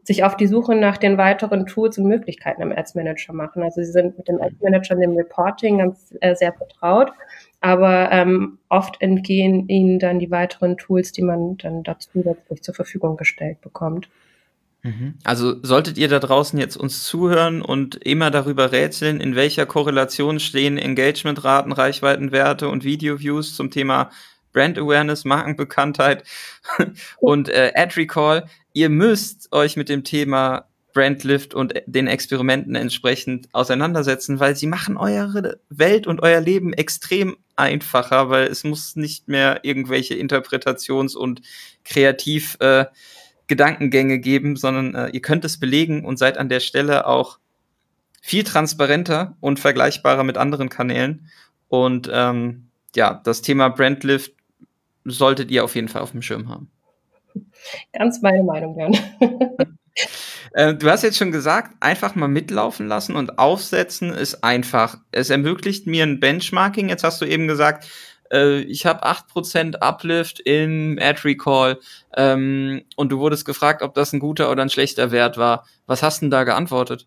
sich 0.02 0.24
auf 0.24 0.34
die 0.34 0.46
Suche 0.46 0.74
nach 0.74 0.96
den 0.96 1.18
weiteren 1.18 1.66
Tools 1.66 1.98
und 1.98 2.06
Möglichkeiten 2.06 2.62
im 2.62 2.72
Ads 2.72 2.94
Manager 2.94 3.34
machen. 3.34 3.62
Also 3.62 3.82
sie 3.82 3.92
sind 3.92 4.16
mit 4.16 4.28
dem 4.28 4.40
Ads 4.40 4.62
Manager 4.62 4.94
und 4.94 5.02
dem 5.02 5.14
Reporting 5.14 5.76
ganz 5.76 6.14
äh, 6.22 6.34
sehr 6.34 6.54
vertraut, 6.54 7.12
aber 7.60 8.10
ähm, 8.10 8.58
oft 8.68 9.00
entgehen 9.00 9.68
ihnen 9.68 9.98
dann 9.98 10.18
die 10.18 10.30
weiteren 10.30 10.76
Tools, 10.76 11.12
die 11.12 11.22
man 11.22 11.56
dann 11.58 11.82
dazu 11.82 12.10
zusätzlich 12.12 12.62
zur 12.62 12.74
Verfügung 12.74 13.16
gestellt 13.16 13.60
bekommt. 13.60 14.08
Mhm. 14.82 15.14
Also 15.24 15.62
solltet 15.62 15.98
ihr 15.98 16.08
da 16.08 16.18
draußen 16.18 16.58
jetzt 16.58 16.76
uns 16.76 17.04
zuhören 17.04 17.60
und 17.60 17.96
immer 17.96 18.30
darüber 18.30 18.72
rätseln, 18.72 19.20
in 19.20 19.34
welcher 19.34 19.66
Korrelation 19.66 20.40
stehen 20.40 20.78
Engagementraten, 20.78 21.72
Reichweitenwerte 21.72 22.68
und 22.68 22.84
Video-Views 22.84 23.54
zum 23.54 23.70
Thema 23.70 24.10
Brand 24.52 24.78
Awareness, 24.78 25.24
Markenbekanntheit 25.26 26.24
und 27.18 27.50
äh, 27.50 27.72
Ad 27.74 28.00
Recall. 28.00 28.46
Ihr 28.72 28.88
müsst 28.88 29.52
euch 29.52 29.76
mit 29.76 29.88
dem 29.88 30.02
Thema 30.02 30.69
Brandlift 30.92 31.54
und 31.54 31.74
den 31.86 32.06
Experimenten 32.06 32.74
entsprechend 32.74 33.48
auseinandersetzen, 33.52 34.40
weil 34.40 34.56
sie 34.56 34.66
machen 34.66 34.96
eure 34.96 35.60
Welt 35.68 36.06
und 36.06 36.22
euer 36.22 36.40
Leben 36.40 36.72
extrem 36.72 37.36
einfacher, 37.56 38.30
weil 38.30 38.46
es 38.46 38.64
muss 38.64 38.96
nicht 38.96 39.28
mehr 39.28 39.60
irgendwelche 39.62 40.14
Interpretations- 40.14 41.16
und 41.16 41.42
Kreativ- 41.84 42.56
äh, 42.60 42.86
Gedankengänge 43.50 44.20
geben, 44.20 44.54
sondern 44.54 44.94
äh, 44.94 45.08
ihr 45.10 45.20
könnt 45.20 45.44
es 45.44 45.58
belegen 45.58 46.04
und 46.04 46.18
seid 46.18 46.38
an 46.38 46.48
der 46.48 46.60
Stelle 46.60 47.06
auch 47.06 47.40
viel 48.22 48.44
transparenter 48.44 49.36
und 49.40 49.58
vergleichbarer 49.58 50.22
mit 50.22 50.38
anderen 50.38 50.68
Kanälen. 50.68 51.26
Und 51.68 52.08
ähm, 52.12 52.68
ja, 52.94 53.20
das 53.24 53.42
Thema 53.42 53.68
Brandlift 53.68 54.32
solltet 55.04 55.50
ihr 55.50 55.64
auf 55.64 55.74
jeden 55.74 55.88
Fall 55.88 56.02
auf 56.02 56.12
dem 56.12 56.22
Schirm 56.22 56.48
haben. 56.48 56.70
Ganz 57.92 58.22
meine 58.22 58.44
Meinung, 58.44 58.78
Jan. 58.78 58.96
Äh, 60.52 60.74
du 60.74 60.90
hast 60.90 61.02
jetzt 61.02 61.18
schon 61.18 61.32
gesagt, 61.32 61.72
einfach 61.80 62.14
mal 62.14 62.28
mitlaufen 62.28 62.88
lassen 62.88 63.16
und 63.16 63.38
aufsetzen 63.38 64.12
ist 64.12 64.42
einfach. 64.42 64.98
Es 65.12 65.30
ermöglicht 65.30 65.86
mir 65.86 66.04
ein 66.04 66.20
Benchmarking. 66.20 66.88
Jetzt 66.88 67.04
hast 67.04 67.20
du 67.20 67.24
eben 67.24 67.46
gesagt, 67.46 67.88
äh, 68.32 68.60
ich 68.60 68.86
habe 68.86 69.04
8% 69.04 69.76
Uplift 69.76 70.40
im 70.40 70.98
Ad 71.00 71.20
Recall 71.24 71.78
ähm, 72.16 72.82
und 72.96 73.12
du 73.12 73.18
wurdest 73.18 73.44
gefragt, 73.44 73.82
ob 73.82 73.94
das 73.94 74.12
ein 74.12 74.20
guter 74.20 74.50
oder 74.50 74.62
ein 74.62 74.70
schlechter 74.70 75.10
Wert 75.10 75.36
war. 75.36 75.66
Was 75.86 76.02
hast 76.02 76.20
du 76.20 76.26
denn 76.26 76.30
da 76.30 76.44
geantwortet? 76.44 77.06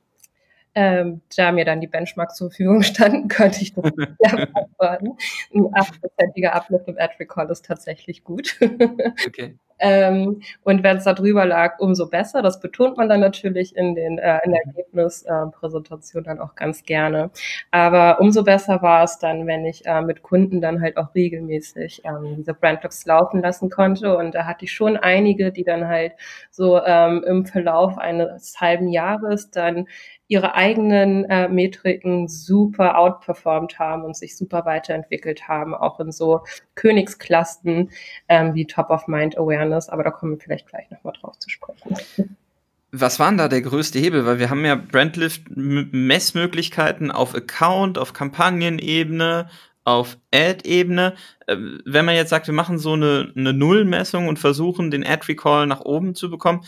Ähm, 0.76 1.22
da 1.36 1.52
mir 1.52 1.66
dann 1.66 1.82
die 1.82 1.88
Benchmarks 1.88 2.36
zur 2.36 2.50
Verfügung 2.50 2.82
standen, 2.82 3.28
könnte 3.28 3.62
ich 3.62 3.74
das 3.74 3.92
beantworten. 3.92 5.18
Ein 5.54 5.68
achtprozentiger 5.74 6.56
Uplift 6.56 6.88
im 6.88 6.98
Ad 6.98 7.14
Recall 7.20 7.50
ist 7.52 7.66
tatsächlich 7.66 8.24
gut. 8.24 8.58
okay. 9.28 9.58
Ähm, 9.84 10.42
und 10.64 10.82
wenn 10.82 10.98
es 10.98 11.04
da 11.04 11.14
drüber 11.14 11.46
lag, 11.46 11.78
umso 11.80 12.08
besser. 12.10 12.42
Das 12.42 12.62
betont 12.62 12.98
man 12.98 13.10
dann 13.10 13.20
natürlich 13.20 13.76
in 13.76 13.96
den 13.96 14.18
äh, 14.18 14.40
in 14.46 14.52
der 14.52 14.62
Ergebnispräsentation 14.66 16.24
äh, 16.24 16.26
dann 16.26 16.40
auch 16.40 16.56
ganz 16.56 16.84
gerne. 16.84 17.32
Aber 17.72 18.22
umso 18.22 18.44
besser 18.44 18.82
war 18.82 19.04
es 19.04 19.20
dann, 19.20 19.46
wenn 19.46 19.66
ich 19.66 19.86
äh, 19.86 20.02
mit 20.02 20.24
Kunden 20.24 20.62
dann 20.62 20.82
halt 20.82 20.96
auch 20.96 21.14
regelmäßig 21.14 22.02
ähm, 22.06 22.36
diese 22.38 22.54
Brandlooks 22.54 23.06
laufen 23.06 23.42
lassen 23.42 23.70
konnte. 23.70 24.16
Und 24.18 24.34
da 24.36 24.46
hatte 24.46 24.66
ich 24.66 24.72
schon 24.72 24.96
einige, 24.96 25.52
die 25.52 25.66
dann 25.66 25.88
halt 25.88 26.14
so 26.50 26.82
ähm, 26.84 27.24
im 27.28 27.46
Verlauf 27.46 27.98
eines 27.98 28.62
halben 28.62 28.88
Jahres 28.88 29.52
dann 29.52 29.88
ihre 30.34 30.56
eigenen 30.56 31.26
äh, 31.26 31.48
Metriken 31.48 32.28
super 32.28 32.98
outperformed 32.98 33.78
haben 33.78 34.04
und 34.04 34.18
sich 34.18 34.36
super 34.36 34.66
weiterentwickelt 34.66 35.48
haben, 35.48 35.76
auch 35.76 36.00
in 36.00 36.12
so 36.12 36.42
Königsklassen 36.74 37.92
ähm, 38.28 38.56
wie 38.56 38.66
Top 38.66 38.90
of 38.90 39.08
Mind 39.08 39.38
Awareness. 39.38 39.90
Aber 39.90 40.04
da 40.04 40.10
kommen 40.10 40.32
wir 40.32 40.40
vielleicht 40.40 40.68
gleich 40.68 40.90
nochmal 40.90 41.14
drauf 41.22 41.38
zu 41.38 41.52
sprechen. 41.52 42.36
Was 42.92 43.20
war 43.20 43.30
denn 43.30 43.38
da 43.38 43.48
der 43.48 43.62
größte 43.62 44.00
Hebel? 44.00 44.26
Weil 44.26 44.40
wir 44.40 44.50
haben 44.50 44.66
ja 44.66 44.74
Brandlift 44.74 45.44
Messmöglichkeiten 45.56 47.12
auf 47.12 47.36
Account, 47.36 48.00
auf 48.00 48.14
Kampagnenebene, 48.14 49.50
auf 49.84 50.18
Ad-Ebene. 50.34 51.14
Äh, 51.46 51.58
wenn 51.86 52.06
man 52.06 52.16
jetzt 52.16 52.32
sagt, 52.32 52.48
wir 52.48 52.56
machen 52.56 52.80
so 52.80 52.94
eine, 52.94 53.32
eine 53.36 53.54
Nullmessung 53.54 54.28
und 54.28 54.40
versuchen, 54.40 54.90
den 54.90 55.06
Ad-Recall 55.06 55.68
nach 55.68 55.82
oben 55.82 56.16
zu 56.16 56.32
bekommen, 56.32 56.66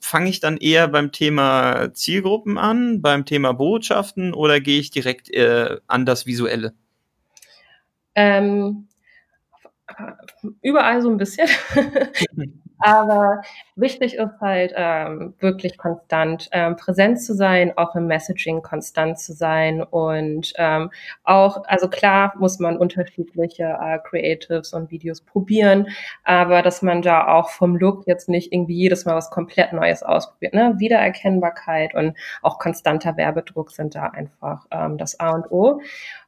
fange 0.00 0.30
ich 0.30 0.40
dann 0.40 0.56
eher 0.56 0.88
beim 0.88 1.12
Thema 1.12 1.92
Zielgruppen 1.94 2.58
an, 2.58 3.02
beim 3.02 3.24
Thema 3.24 3.52
Botschaften 3.52 4.34
oder 4.34 4.60
gehe 4.60 4.80
ich 4.80 4.90
direkt 4.90 5.30
äh, 5.30 5.78
an 5.86 6.06
das 6.06 6.26
Visuelle? 6.26 6.74
Ähm, 8.14 8.88
überall 10.62 11.02
so 11.02 11.10
ein 11.10 11.16
bisschen. 11.16 11.48
Aber 12.80 13.42
wichtig 13.76 14.14
ist 14.14 14.40
halt 14.40 14.72
ähm, 14.74 15.34
wirklich 15.38 15.76
konstant 15.78 16.48
ähm, 16.52 16.76
präsent 16.76 17.20
zu 17.20 17.34
sein, 17.34 17.76
auch 17.76 17.94
im 17.94 18.06
Messaging 18.06 18.62
konstant 18.62 19.18
zu 19.18 19.32
sein 19.32 19.82
und 19.82 20.52
ähm, 20.56 20.90
auch, 21.24 21.64
also 21.66 21.88
klar 21.88 22.32
muss 22.38 22.58
man 22.58 22.76
unterschiedliche 22.78 23.78
äh, 23.80 23.98
Creatives 23.98 24.72
und 24.72 24.90
Videos 24.90 25.20
probieren, 25.20 25.88
aber 26.24 26.62
dass 26.62 26.82
man 26.82 27.02
da 27.02 27.28
auch 27.28 27.50
vom 27.50 27.76
Look 27.76 28.06
jetzt 28.06 28.28
nicht 28.28 28.52
irgendwie 28.52 28.74
jedes 28.74 29.04
Mal 29.04 29.14
was 29.14 29.30
komplett 29.30 29.72
Neues 29.72 30.02
ausprobiert. 30.02 30.54
Ne? 30.54 30.74
Wiedererkennbarkeit 30.78 31.94
und 31.94 32.16
auch 32.42 32.58
konstanter 32.58 33.16
Werbedruck 33.16 33.70
sind 33.70 33.94
da 33.94 34.06
einfach 34.06 34.66
ähm, 34.70 34.96
das 34.98 35.20
A 35.20 35.30
und 35.30 35.50
O. 35.50 35.80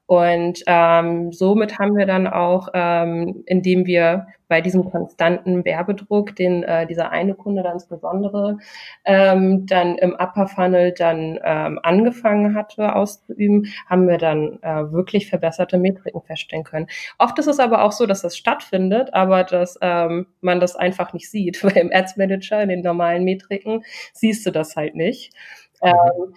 Und 0.06 0.62
ähm, 0.66 1.32
somit 1.32 1.78
haben 1.78 1.96
wir 1.96 2.06
dann 2.06 2.26
auch, 2.26 2.68
ähm, 2.74 3.44
indem 3.46 3.86
wir 3.86 4.26
bei 4.52 4.60
diesem 4.60 4.90
konstanten 4.90 5.64
Werbedruck, 5.64 6.36
den 6.36 6.62
äh, 6.64 6.86
dieser 6.86 7.10
eine 7.10 7.34
Kunde 7.34 7.62
dann 7.62 7.72
insbesondere 7.72 8.58
ähm, 9.06 9.64
dann 9.64 9.96
im 9.96 10.12
Upper 10.12 10.46
Funnel 10.46 10.92
dann 10.92 11.38
ähm, 11.42 11.80
angefangen 11.82 12.54
hatte 12.54 12.94
auszuüben, 12.94 13.72
haben 13.88 14.08
wir 14.08 14.18
dann 14.18 14.58
äh, 14.60 14.92
wirklich 14.92 15.30
verbesserte 15.30 15.78
Metriken 15.78 16.20
feststellen 16.20 16.64
können. 16.64 16.88
Oft 17.18 17.38
ist 17.38 17.46
es 17.46 17.60
aber 17.60 17.82
auch 17.82 17.92
so, 17.92 18.04
dass 18.04 18.20
das 18.20 18.36
stattfindet, 18.36 19.14
aber 19.14 19.44
dass 19.44 19.78
ähm, 19.80 20.26
man 20.42 20.60
das 20.60 20.76
einfach 20.76 21.14
nicht 21.14 21.30
sieht, 21.30 21.64
weil 21.64 21.78
im 21.78 21.90
Ads 21.90 22.18
Manager 22.18 22.60
in 22.62 22.68
den 22.68 22.82
normalen 22.82 23.24
Metriken 23.24 23.84
siehst 24.12 24.44
du 24.44 24.50
das 24.50 24.76
halt 24.76 24.94
nicht. 24.94 25.32
Ähm, 25.80 26.34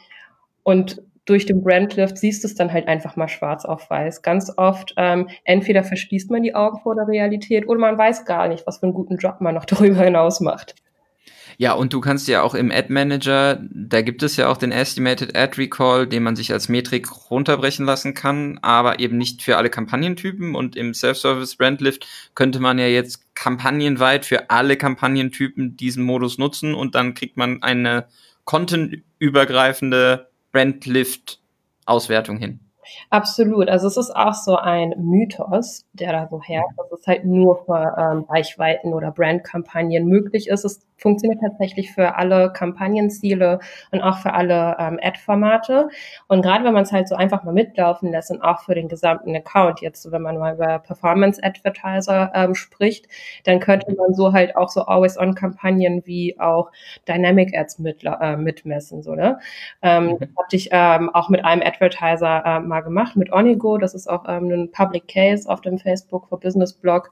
und 0.64 1.04
durch 1.26 1.46
den 1.46 1.64
Brandlift 1.64 2.18
siehst 2.18 2.44
du 2.44 2.48
es 2.48 2.56
dann 2.56 2.72
halt 2.72 2.88
einfach 2.88 3.16
mal 3.16 3.28
schwarz 3.28 3.66
auf 3.66 3.90
weiß. 3.90 4.22
Ganz 4.22 4.52
oft 4.58 4.94
ähm, 4.98 5.28
entweder 5.44 5.84
verschließt 5.84 6.32
man 6.32 6.44
die 6.44 6.56
Augen 6.56 6.80
vor 6.82 6.96
der 6.96 7.08
Realität 7.08 7.68
oder 7.68 7.80
man 7.80 7.98
weiß 7.98 8.26
gar 8.26 8.48
nicht, 8.48 8.66
was 8.68 8.78
für 8.78 8.84
einen 8.84 8.94
guten 8.94 9.18
Job 9.18 9.42
man 9.42 9.56
noch 9.56 9.66
darüber 9.66 10.04
hinaus 10.04 10.40
macht. 10.40 10.76
Ja, 11.58 11.74
und 11.74 11.94
du 11.94 12.02
kannst 12.02 12.28
ja 12.28 12.42
auch 12.42 12.54
im 12.54 12.70
Ad 12.70 12.92
Manager, 12.92 13.62
da 13.72 14.02
gibt 14.02 14.24
es 14.24 14.36
ja 14.36 14.50
auch 14.50 14.58
den 14.58 14.74
Estimated 14.74 15.38
Ad 15.38 15.58
Recall, 15.58 16.06
den 16.06 16.22
man 16.24 16.36
sich 16.36 16.52
als 16.52 16.68
Metrik 16.68 17.08
runterbrechen 17.32 17.86
lassen 17.86 18.14
kann, 18.14 18.60
aber 18.62 19.00
eben 19.00 19.18
nicht 19.18 19.42
für 19.42 19.56
alle 19.56 19.70
Kampagnentypen. 19.70 20.54
Und 20.54 20.76
im 20.76 20.94
Self-Service 20.94 21.56
Brandlift 21.56 22.06
könnte 22.36 22.60
man 22.60 22.78
ja 22.78 22.88
jetzt 22.88 23.34
kampagnenweit 23.36 24.26
für 24.26 24.50
alle 24.50 24.76
Kampagnentypen 24.76 25.78
diesen 25.78 26.04
Modus 26.04 26.38
nutzen 26.38 26.74
und 26.74 26.94
dann 26.94 27.14
kriegt 27.14 27.38
man 27.38 27.64
eine 27.64 28.08
contentübergreifende 28.44 30.28
Brandlift-Auswertung 30.56 32.38
hin. 32.38 32.62
Absolut. 33.10 33.68
Also 33.68 33.88
es 33.88 33.98
ist 33.98 34.16
auch 34.16 34.34
so 34.34 34.56
ein 34.56 34.94
Mythos, 34.98 35.86
der 35.92 36.14
da 36.14 36.28
so 36.30 36.42
herrscht, 36.42 36.78
dass 36.78 36.98
es 36.98 37.08
halt 37.08 37.26
nur 37.26 37.66
für 37.66 37.96
ähm, 37.98 38.26
Reichweiten 38.30 38.94
oder 38.94 39.12
Brandkampagnen 39.12 40.08
möglich 40.08 40.48
ist. 40.48 40.64
Es 40.64 40.86
funktioniert 40.98 41.42
tatsächlich 41.42 41.92
für 41.92 42.16
alle 42.16 42.52
Kampagnenziele 42.54 43.60
und 43.92 44.02
auch 44.02 44.18
für 44.20 44.34
alle 44.34 44.76
ähm, 44.80 45.00
Ad-Formate. 45.02 45.90
Und 46.28 46.42
gerade 46.42 46.64
wenn 46.64 46.74
man 46.74 46.84
es 46.84 46.92
halt 46.92 47.08
so 47.08 47.16
einfach 47.16 47.44
mal 47.44 47.54
mitlaufen 47.54 48.12
lässt 48.12 48.32
und 48.32 48.42
auch 48.42 48.62
für 48.62 48.76
den 48.76 48.88
gesamten 48.88 49.36
Account, 49.36 49.82
jetzt 49.82 50.10
wenn 50.12 50.22
man 50.22 50.38
mal 50.38 50.56
über 50.56 50.80
Performance-Advertiser 50.80 52.32
ähm, 52.34 52.56
spricht, 52.56 53.08
dann 53.44 53.60
könnte 53.60 53.94
man 53.96 54.14
so 54.14 54.34
halt 54.34 54.56
auch 54.56 54.70
so 54.70 54.86
Always-On-Kampagnen 54.86 56.06
wie 56.06 56.40
auch 56.40 56.72
Dynamic 57.08 57.56
Ads 57.58 57.80
mit, 57.80 58.04
äh, 58.04 58.38
mitmessen. 58.38 59.04
So, 59.04 59.16
ne? 59.16 59.40
ähm, 59.82 60.08
mhm. 60.08 60.20
Das 60.20 60.30
hatte 60.38 60.56
ich 60.56 60.70
ähm, 60.72 61.10
auch 61.14 61.30
mit 61.30 61.44
einem 61.44 61.62
Advertiser 61.62 62.44
äh, 62.46 62.60
mal 62.60 62.82
gemacht, 62.82 63.16
mit 63.16 63.32
Onigo. 63.32 63.78
Das 63.78 63.94
ist 63.94 64.08
auch 64.10 64.26
ähm, 64.28 64.50
ein 64.50 64.72
Public 64.72 65.08
Case 65.08 65.50
auf 65.50 65.62
dem 65.62 65.78
Facebook 65.78 66.28
for 66.28 66.40
Business 66.40 66.74
Blog. 66.74 67.12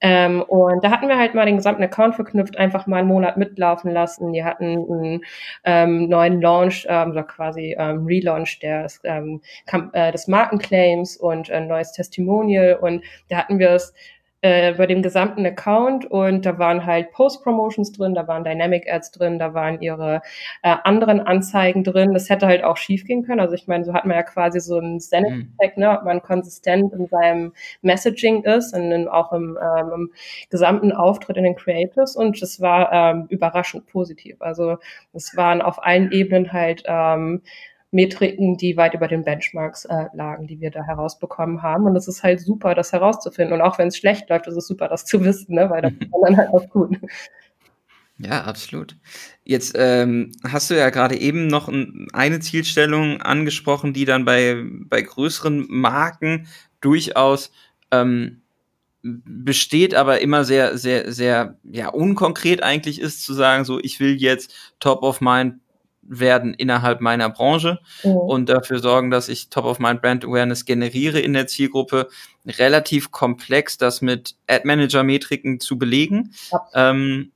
Ähm, 0.00 0.42
und 0.42 0.84
da 0.84 0.90
hatten 0.90 1.08
wir 1.08 1.18
halt 1.18 1.34
mal 1.34 1.46
den 1.46 1.56
gesamten 1.56 1.82
Account 1.82 2.14
verknüpft, 2.16 2.58
einfach 2.58 2.86
mal 2.86 2.98
einen 2.98 3.08
Monat 3.08 3.36
mitlaufen 3.36 3.90
lassen. 3.90 4.32
Die 4.32 4.44
hatten 4.44 4.64
einen 4.90 5.20
ähm, 5.64 6.08
neuen 6.08 6.40
Launch, 6.40 6.86
ähm, 6.88 7.12
oder 7.12 7.22
quasi 7.22 7.74
ähm, 7.78 8.04
Relaunch 8.04 8.58
des, 8.60 9.00
ähm, 9.04 9.40
äh, 9.92 10.12
des 10.12 10.28
Markenclaims 10.28 11.16
und 11.16 11.50
ein 11.50 11.66
neues 11.66 11.92
Testimonial. 11.92 12.74
Und 12.74 13.04
da 13.28 13.38
hatten 13.38 13.58
wir 13.58 13.70
es 13.70 13.94
äh, 14.46 14.74
bei 14.76 14.86
dem 14.86 15.02
gesamten 15.02 15.44
Account 15.44 16.04
und 16.04 16.46
da 16.46 16.56
waren 16.58 16.86
halt 16.86 17.10
Post-Promotions 17.10 17.90
drin, 17.90 18.14
da 18.14 18.28
waren 18.28 18.44
Dynamic 18.44 18.88
Ads 18.88 19.10
drin, 19.10 19.40
da 19.40 19.54
waren 19.54 19.80
ihre 19.80 20.22
äh, 20.62 20.76
anderen 20.84 21.18
Anzeigen 21.18 21.82
drin. 21.82 22.14
Das 22.14 22.30
hätte 22.30 22.46
halt 22.46 22.62
auch 22.62 22.76
schief 22.76 23.04
gehen 23.04 23.24
können. 23.24 23.40
Also 23.40 23.54
ich 23.54 23.66
meine, 23.66 23.84
so 23.84 23.92
hat 23.92 24.04
man 24.04 24.16
ja 24.16 24.22
quasi 24.22 24.60
so 24.60 24.78
einen 24.78 25.00
Senate-Effekt, 25.00 25.78
ne, 25.78 25.98
ob 25.98 26.04
man 26.04 26.22
konsistent 26.22 26.92
in 26.92 27.08
seinem 27.08 27.52
Messaging 27.82 28.44
ist 28.44 28.72
und 28.72 28.92
in, 28.92 29.08
auch 29.08 29.32
im, 29.32 29.58
ähm, 29.60 29.90
im, 29.92 30.12
gesamten 30.48 30.92
Auftritt 30.92 31.36
in 31.36 31.44
den 31.44 31.56
Creatives 31.56 32.14
und 32.14 32.40
das 32.40 32.60
war 32.60 32.92
ähm, 32.92 33.26
überraschend 33.28 33.86
positiv. 33.86 34.36
Also 34.40 34.76
es 35.12 35.36
waren 35.36 35.60
auf 35.60 35.82
allen 35.84 36.12
Ebenen 36.12 36.52
halt 36.52 36.84
ähm, 36.86 37.42
Metriken, 37.90 38.56
die 38.56 38.76
weit 38.76 38.94
über 38.94 39.08
den 39.08 39.24
Benchmarks 39.24 39.84
äh, 39.84 40.06
lagen, 40.12 40.46
die 40.46 40.60
wir 40.60 40.70
da 40.70 40.82
herausbekommen 40.82 41.62
haben. 41.62 41.84
Und 41.86 41.96
es 41.96 42.08
ist 42.08 42.22
halt 42.22 42.40
super, 42.40 42.74
das 42.74 42.92
herauszufinden. 42.92 43.54
Und 43.54 43.62
auch 43.62 43.78
wenn 43.78 43.88
es 43.88 43.96
schlecht 43.96 44.28
läuft, 44.28 44.46
ist 44.46 44.56
es 44.56 44.66
super, 44.66 44.88
das 44.88 45.04
zu 45.04 45.24
wissen, 45.24 45.54
ne? 45.54 45.70
weil 45.70 45.82
das 45.82 45.92
kann 45.98 46.20
dann 46.24 46.36
halt 46.36 46.48
auch 46.50 46.68
gut. 46.68 46.98
Ja, 48.18 48.44
absolut. 48.44 48.96
Jetzt 49.44 49.74
ähm, 49.78 50.32
hast 50.42 50.70
du 50.70 50.74
ja 50.74 50.90
gerade 50.90 51.16
eben 51.16 51.48
noch 51.48 51.68
ein, 51.68 52.08
eine 52.12 52.40
Zielstellung 52.40 53.20
angesprochen, 53.20 53.92
die 53.92 54.06
dann 54.06 54.24
bei, 54.24 54.62
bei 54.86 55.02
größeren 55.02 55.66
Marken 55.68 56.48
durchaus 56.80 57.52
ähm, 57.90 58.40
besteht, 59.02 59.94
aber 59.94 60.20
immer 60.20 60.44
sehr, 60.44 60.78
sehr, 60.78 61.12
sehr 61.12 61.58
ja, 61.62 61.88
unkonkret 61.88 62.62
eigentlich 62.62 63.00
ist, 63.00 63.24
zu 63.24 63.34
sagen, 63.34 63.64
so, 63.64 63.78
ich 63.78 64.00
will 64.00 64.16
jetzt 64.16 64.52
Top 64.80 65.02
of 65.02 65.20
Mind 65.20 65.60
werden 66.08 66.54
innerhalb 66.54 67.00
meiner 67.00 67.28
Branche 67.30 67.78
mhm. 68.02 68.10
und 68.10 68.48
dafür 68.48 68.78
sorgen, 68.78 69.10
dass 69.10 69.28
ich 69.28 69.48
Top 69.48 69.64
of 69.64 69.78
Mind 69.78 70.02
Brand 70.02 70.24
Awareness 70.24 70.64
generiere 70.64 71.20
in 71.20 71.32
der 71.32 71.46
Zielgruppe. 71.46 72.08
Relativ 72.46 73.10
komplex, 73.10 73.78
das 73.78 74.02
mit 74.02 74.36
Ad 74.46 74.66
Manager 74.66 75.02
Metriken 75.02 75.60
zu 75.60 75.78
belegen. 75.78 76.32
Ähm, 76.74 77.32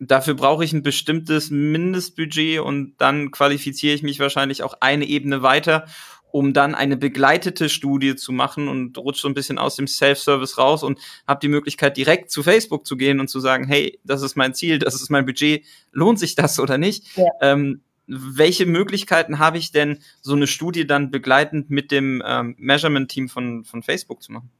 dafür 0.00 0.34
brauche 0.34 0.64
ich 0.64 0.72
ein 0.72 0.82
bestimmtes 0.82 1.50
Mindestbudget 1.50 2.60
und 2.60 2.94
dann 2.98 3.30
qualifiziere 3.30 3.94
ich 3.94 4.02
mich 4.02 4.20
wahrscheinlich 4.20 4.62
auch 4.62 4.74
eine 4.80 5.06
Ebene 5.06 5.42
weiter, 5.42 5.86
um 6.30 6.52
dann 6.52 6.74
eine 6.74 6.96
begleitete 6.96 7.68
Studie 7.68 8.14
zu 8.14 8.32
machen 8.32 8.68
und 8.68 8.98
rutsche 8.98 9.22
so 9.22 9.28
ein 9.28 9.34
bisschen 9.34 9.58
aus 9.58 9.76
dem 9.76 9.86
Self-Service 9.86 10.58
raus 10.58 10.82
und 10.82 10.98
habe 11.26 11.40
die 11.40 11.48
Möglichkeit, 11.48 11.96
direkt 11.96 12.30
zu 12.30 12.42
Facebook 12.42 12.86
zu 12.86 12.96
gehen 12.96 13.20
und 13.20 13.28
zu 13.28 13.40
sagen, 13.40 13.66
hey, 13.66 13.98
das 14.04 14.22
ist 14.22 14.36
mein 14.36 14.54
Ziel, 14.54 14.78
das 14.78 14.94
ist 14.94 15.10
mein 15.10 15.26
Budget, 15.26 15.64
lohnt 15.92 16.18
sich 16.18 16.34
das 16.34 16.60
oder 16.60 16.78
nicht? 16.78 17.16
Ja. 17.16 17.24
Ähm, 17.40 17.80
welche 18.08 18.66
Möglichkeiten 18.66 19.38
habe 19.38 19.58
ich 19.58 19.70
denn, 19.70 19.98
so 20.20 20.34
eine 20.34 20.46
Studie 20.46 20.86
dann 20.86 21.10
begleitend 21.10 21.70
mit 21.70 21.92
dem 21.92 22.22
ähm, 22.26 22.56
Measurement-Team 22.58 23.28
von, 23.28 23.64
von 23.64 23.82
Facebook 23.82 24.22
zu 24.22 24.32
machen? 24.32 24.50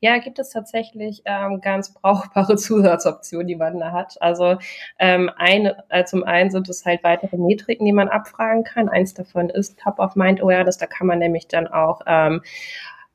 Ja, 0.00 0.18
gibt 0.18 0.38
es 0.38 0.50
tatsächlich 0.50 1.22
ähm, 1.24 1.60
ganz 1.60 1.92
brauchbare 1.92 2.56
Zusatzoptionen, 2.58 3.46
die 3.46 3.56
man 3.56 3.78
da 3.78 3.92
hat. 3.92 4.20
Also 4.20 4.58
ähm, 4.98 5.30
eine, 5.36 5.84
äh, 5.88 6.04
zum 6.04 6.24
einen 6.24 6.50
sind 6.50 6.68
es 6.68 6.84
halt 6.84 7.02
weitere 7.02 7.36
Metriken, 7.36 7.84
die 7.84 7.92
man 7.92 8.08
abfragen 8.08 8.64
kann. 8.64 8.88
Eins 8.88 9.14
davon 9.14 9.50
ist 9.50 9.78
Top 9.78 9.98
of 9.98 10.16
Mind 10.16 10.40
Awareness. 10.40 10.78
Da 10.78 10.86
kann 10.86 11.06
man 11.06 11.18
nämlich 11.18 11.48
dann 11.48 11.66
auch 11.66 12.00
ähm, 12.06 12.42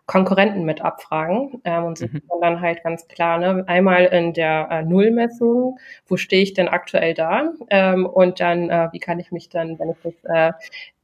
Konkurrenten 0.05 0.65
mit 0.65 0.81
abfragen 0.81 1.61
ähm, 1.63 1.85
und 1.85 1.97
sieht 1.97 2.13
mhm. 2.13 2.21
dann 2.41 2.59
halt 2.59 2.83
ganz 2.83 3.07
klar, 3.07 3.37
ne, 3.37 3.63
einmal 3.67 4.05
in 4.05 4.33
der 4.33 4.67
äh, 4.69 4.83
Nullmessung, 4.83 5.79
wo 6.07 6.17
stehe 6.17 6.43
ich 6.43 6.53
denn 6.53 6.67
aktuell 6.67 7.13
da 7.13 7.53
ähm, 7.69 8.05
und 8.05 8.39
dann, 8.41 8.69
äh, 8.69 8.89
wie 8.91 8.99
kann 8.99 9.19
ich 9.19 9.31
mich 9.31 9.47
dann, 9.47 9.79
wenn 9.79 9.91
ich 9.91 9.97
das 10.03 10.13
äh, 10.23 10.51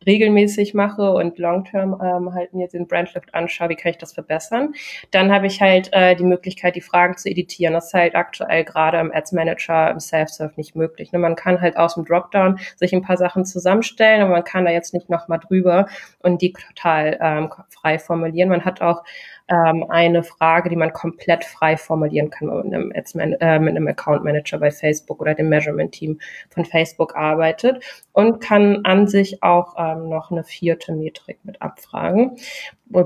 regelmäßig 0.06 0.74
mache 0.74 1.12
und 1.12 1.38
long-term 1.38 2.00
ähm, 2.02 2.34
halt 2.34 2.54
mir 2.54 2.68
den 2.68 2.88
Brandlift 2.88 3.34
anschaue, 3.34 3.70
wie 3.70 3.76
kann 3.76 3.92
ich 3.92 3.98
das 3.98 4.14
verbessern. 4.14 4.74
Dann 5.12 5.32
habe 5.32 5.48
ich 5.48 5.62
halt 5.62 5.90
äh, 5.92 6.16
die 6.16 6.24
Möglichkeit, 6.24 6.76
die 6.76 6.82
Fragen 6.82 7.18
zu 7.18 7.30
editieren. 7.30 7.74
Das 7.74 7.88
ist 7.88 7.94
halt 7.94 8.16
aktuell 8.16 8.64
gerade 8.64 9.00
im 9.00 9.12
Ads 9.12 9.34
Manager, 9.34 9.92
im 9.92 10.00
Self-Serve 10.00 10.54
nicht 10.56 10.76
möglich. 10.76 11.12
Ne? 11.12 11.20
Man 11.20 11.36
kann 11.36 11.62
halt 11.62 11.78
aus 11.78 11.96
dem 11.96 12.06
Dropdown 12.06 12.60
sich 12.76 12.94
ein 12.94 13.02
paar 13.02 13.18
Sachen 13.18 13.46
zusammenstellen, 13.46 14.22
aber 14.22 14.32
man 14.32 14.44
kann 14.44 14.66
da 14.66 14.72
jetzt 14.72 14.94
nicht 14.94 15.10
nochmal 15.10 15.40
drüber 15.40 15.88
und 16.20 16.42
die 16.42 16.54
total 16.54 17.18
ähm, 17.22 17.50
frei 17.70 18.00
formulieren. 18.00 18.50
Man 18.50 18.66
hat 18.66 18.82
auch 18.82 19.04
ähm, 19.50 19.86
eine 19.90 20.24
Frage, 20.24 20.70
die 20.70 20.76
man 20.76 20.94
komplett 20.94 21.44
frei 21.44 21.78
formulieren 21.78 22.30
kann, 22.30 22.50
wenn 22.50 22.72
man 22.72 22.88
mit 22.90 23.16
einem, 23.16 23.38
äh, 23.40 23.60
mit 23.60 23.76
einem 23.76 23.88
Account 23.88 24.24
Manager 24.24 24.60
bei 24.60 24.72
Facebook 24.72 25.20
oder 25.22 25.34
dem 25.34 25.50
Measurement 25.50 25.92
Team 25.92 26.20
von 26.50 26.66
Facebook 26.66 27.16
arbeitet 27.16 27.84
und 28.14 28.40
kann 28.40 28.86
an 28.86 29.08
sich 29.08 29.44
auch 29.44 29.76
ähm, 29.78 30.10
noch 30.10 30.32
eine 30.32 30.44
vierte 30.44 30.94
Metrik 30.94 31.40
mit 31.44 31.62
abfragen 31.62 32.38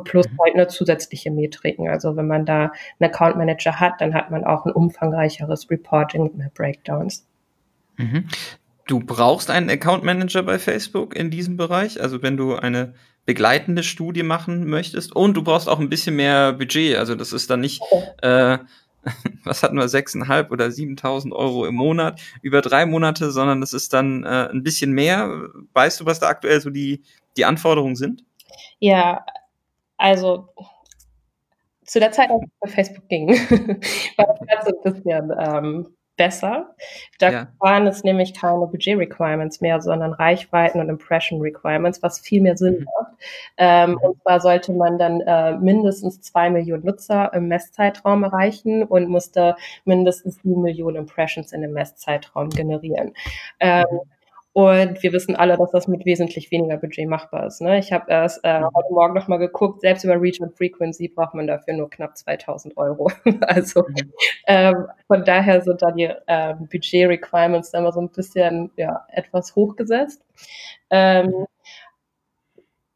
plus 0.03 0.29
mhm. 0.29 0.37
halt 0.43 0.55
eine 0.55 0.67
zusätzliche 0.67 1.31
Metriken. 1.31 1.89
Also 1.89 2.15
wenn 2.15 2.27
man 2.27 2.45
da 2.45 2.71
einen 2.99 3.11
Account 3.11 3.37
Manager 3.37 3.79
hat, 3.79 3.99
dann 3.99 4.13
hat 4.13 4.31
man 4.31 4.43
auch 4.43 4.65
ein 4.65 4.71
umfangreicheres 4.71 5.69
Reporting 5.69 6.23
mit 6.23 6.35
mehr 6.37 6.51
Breakdowns. 6.53 7.27
Mhm. 7.97 8.27
Du 8.87 8.99
brauchst 8.99 9.49
einen 9.49 9.69
Account 9.69 10.03
Manager 10.03 10.43
bei 10.43 10.59
Facebook 10.59 11.15
in 11.15 11.31
diesem 11.31 11.57
Bereich. 11.57 12.01
Also 12.01 12.21
wenn 12.21 12.37
du 12.37 12.55
eine 12.55 12.93
begleitende 13.25 13.83
Studie 13.83 14.23
machen 14.23 14.67
möchtest. 14.67 15.15
Und 15.15 15.35
du 15.35 15.43
brauchst 15.43 15.69
auch 15.69 15.79
ein 15.79 15.89
bisschen 15.89 16.15
mehr 16.15 16.53
Budget. 16.53 16.97
Also 16.97 17.15
das 17.15 17.33
ist 17.33 17.49
dann 17.49 17.61
nicht, 17.61 17.81
äh, 18.21 18.57
was 19.43 19.63
hatten 19.63 19.77
wir, 19.77 19.85
6.500 19.85 20.51
oder 20.51 20.65
7.000 20.65 21.31
Euro 21.31 21.65
im 21.65 21.75
Monat 21.75 22.21
über 22.41 22.61
drei 22.61 22.85
Monate, 22.85 23.31
sondern 23.31 23.61
das 23.61 23.73
ist 23.73 23.93
dann 23.93 24.23
äh, 24.23 24.49
ein 24.51 24.63
bisschen 24.63 24.91
mehr. 24.91 25.49
Weißt 25.73 25.99
du, 25.99 26.05
was 26.05 26.19
da 26.19 26.27
aktuell 26.27 26.59
so 26.61 26.69
die, 26.69 27.01
die 27.37 27.45
Anforderungen 27.45 27.95
sind? 27.95 28.23
Ja, 28.79 29.25
also 29.97 30.49
zu 31.85 31.99
der 31.99 32.11
Zeit, 32.11 32.29
als 32.29 32.43
ich 32.43 32.51
bei 32.59 32.69
Facebook 32.69 33.07
ging, 33.07 33.29
war 34.17 34.37
das 34.47 34.65
so 34.65 34.81
ein 34.83 34.93
bisschen 34.93 35.31
ähm, 35.39 35.87
besser. 36.15 36.75
Da 37.19 37.31
ja. 37.31 37.47
waren 37.59 37.87
es 37.87 38.03
nämlich 38.03 38.33
keine 38.33 38.67
Budget-Requirements 38.67 39.61
mehr, 39.61 39.81
sondern 39.81 40.13
Reichweiten- 40.13 40.79
und 40.79 40.89
Impression-Requirements, 40.89 42.03
was 42.03 42.19
viel 42.19 42.41
mehr 42.41 42.57
Sinn 42.57 42.79
mhm. 42.79 42.85
macht. 42.85 43.13
Ähm. 43.57 43.97
Und 44.01 44.21
zwar 44.21 44.39
sollte 44.39 44.73
man 44.73 44.97
dann 44.97 45.21
äh, 45.21 45.57
mindestens 45.57 46.21
zwei 46.21 46.49
Millionen 46.49 46.85
Nutzer 46.85 47.33
im 47.33 47.47
Messzeitraum 47.47 48.23
erreichen 48.23 48.83
und 48.83 49.07
musste 49.09 49.55
mindestens 49.85 50.35
sieben 50.41 50.61
Millionen 50.61 50.97
Impressions 50.97 51.51
in 51.51 51.61
dem 51.61 51.73
Messzeitraum 51.73 52.49
generieren. 52.49 53.13
Ähm, 53.59 53.85
mhm. 53.89 53.99
Und 54.53 55.01
wir 55.01 55.13
wissen 55.13 55.35
alle, 55.35 55.57
dass 55.57 55.71
das 55.71 55.87
mit 55.87 56.05
wesentlich 56.05 56.51
weniger 56.51 56.77
Budget 56.77 57.09
machbar 57.09 57.47
ist. 57.47 57.59
Ne? 57.59 57.79
Ich 57.79 57.91
habe 57.91 58.05
erst 58.11 58.43
äh, 58.43 58.61
heute 58.61 58.93
Morgen 58.93 59.15
nochmal 59.15 59.39
geguckt, 59.39 59.81
selbst 59.81 60.03
über 60.03 60.21
Reach 60.21 60.39
und 60.41 60.55
Frequency 60.55 61.07
braucht 61.07 61.33
man 61.33 61.47
dafür 61.47 61.73
nur 61.73 61.89
knapp 61.89 62.15
2000 62.15 62.77
Euro. 62.77 63.11
also 63.41 63.81
mhm. 63.81 64.13
ähm, 64.45 64.87
von 65.07 65.25
daher 65.25 65.61
sind 65.61 65.81
da 65.81 65.91
die 65.91 66.03
äh, 66.27 66.53
Budget-Requirements 66.53 67.71
dann 67.71 67.83
mal 67.83 67.91
so 67.91 68.01
ein 68.01 68.11
bisschen 68.11 68.69
ja, 68.77 69.07
etwas 69.09 69.55
hochgesetzt. 69.55 70.23
Ähm, 70.91 71.25
mhm. 71.25 71.45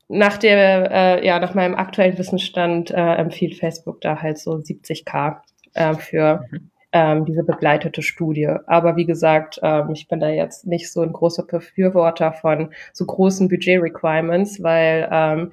nach 0.09 0.37
der, 0.37 0.91
äh, 0.91 1.25
ja, 1.25 1.39
nach 1.39 1.55
meinem 1.55 1.73
aktuellen 1.73 2.19
Wissensstand 2.19 2.91
äh, 2.91 3.15
empfiehlt 3.15 3.55
Facebook 3.55 3.99
da 4.01 4.21
halt 4.21 4.37
so 4.37 4.51
70k 4.51 5.37
äh, 5.73 5.95
für 5.95 6.45
mhm 6.51 6.69
ähm, 6.97 7.25
diese 7.25 7.43
begleitete 7.43 8.01
Studie. 8.01 8.49
Aber 8.65 8.95
wie 8.95 9.05
gesagt, 9.05 9.59
ähm, 9.61 9.91
ich 9.93 10.07
bin 10.07 10.19
da 10.19 10.29
jetzt 10.29 10.65
nicht 10.65 10.91
so 10.91 11.01
ein 11.01 11.13
großer 11.13 11.43
Befürworter 11.43 12.33
von 12.33 12.73
so 12.91 13.05
großen 13.05 13.47
Budget-Requirements, 13.47 14.63
weil 14.63 15.07
ähm, 15.11 15.51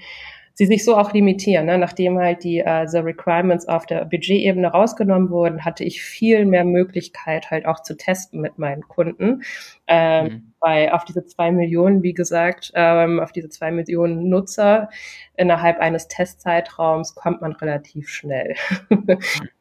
sie 0.54 0.64
sich 0.64 0.87
so 0.87 0.96
auch 0.96 1.12
limitieren. 1.12 1.66
Ne? 1.66 1.76
Nachdem 1.76 2.18
halt 2.18 2.44
die 2.44 2.61
äh, 2.61 2.87
the 2.87 2.98
Requirements 2.98 3.68
auf 3.68 3.85
der 3.85 4.07
Budgetebene 4.07 4.68
rausgenommen 4.68 5.28
wurden, 5.28 5.66
hatte 5.66 5.85
ich 5.85 6.02
viel 6.02 6.46
mehr 6.46 6.64
Möglichkeit 6.64 7.50
halt 7.50 7.66
auch 7.66 7.83
zu 7.83 7.94
testen 7.94 8.40
mit 8.40 8.59
meinen 8.59 8.88
Kunden. 8.88 9.42
Ähm, 9.87 10.24
mhm. 10.24 10.53
Weil 10.64 10.88
auf 10.90 11.05
diese 11.05 11.27
zwei 11.27 11.53
Millionen, 11.53 12.03
wie 12.03 12.14
gesagt, 12.14 12.72
ähm, 12.74 13.20
auf 13.20 13.33
diese 13.33 13.50
zwei 13.50 13.70
Millionen 13.70 14.31
Nutzer 14.31 14.88
innerhalb 15.37 15.79
eines 15.79 16.09
Testzeitraums 16.09 17.14
kommt 17.14 17.42
man 17.42 17.53
relativ 17.53 18.09
schnell. 18.09 18.55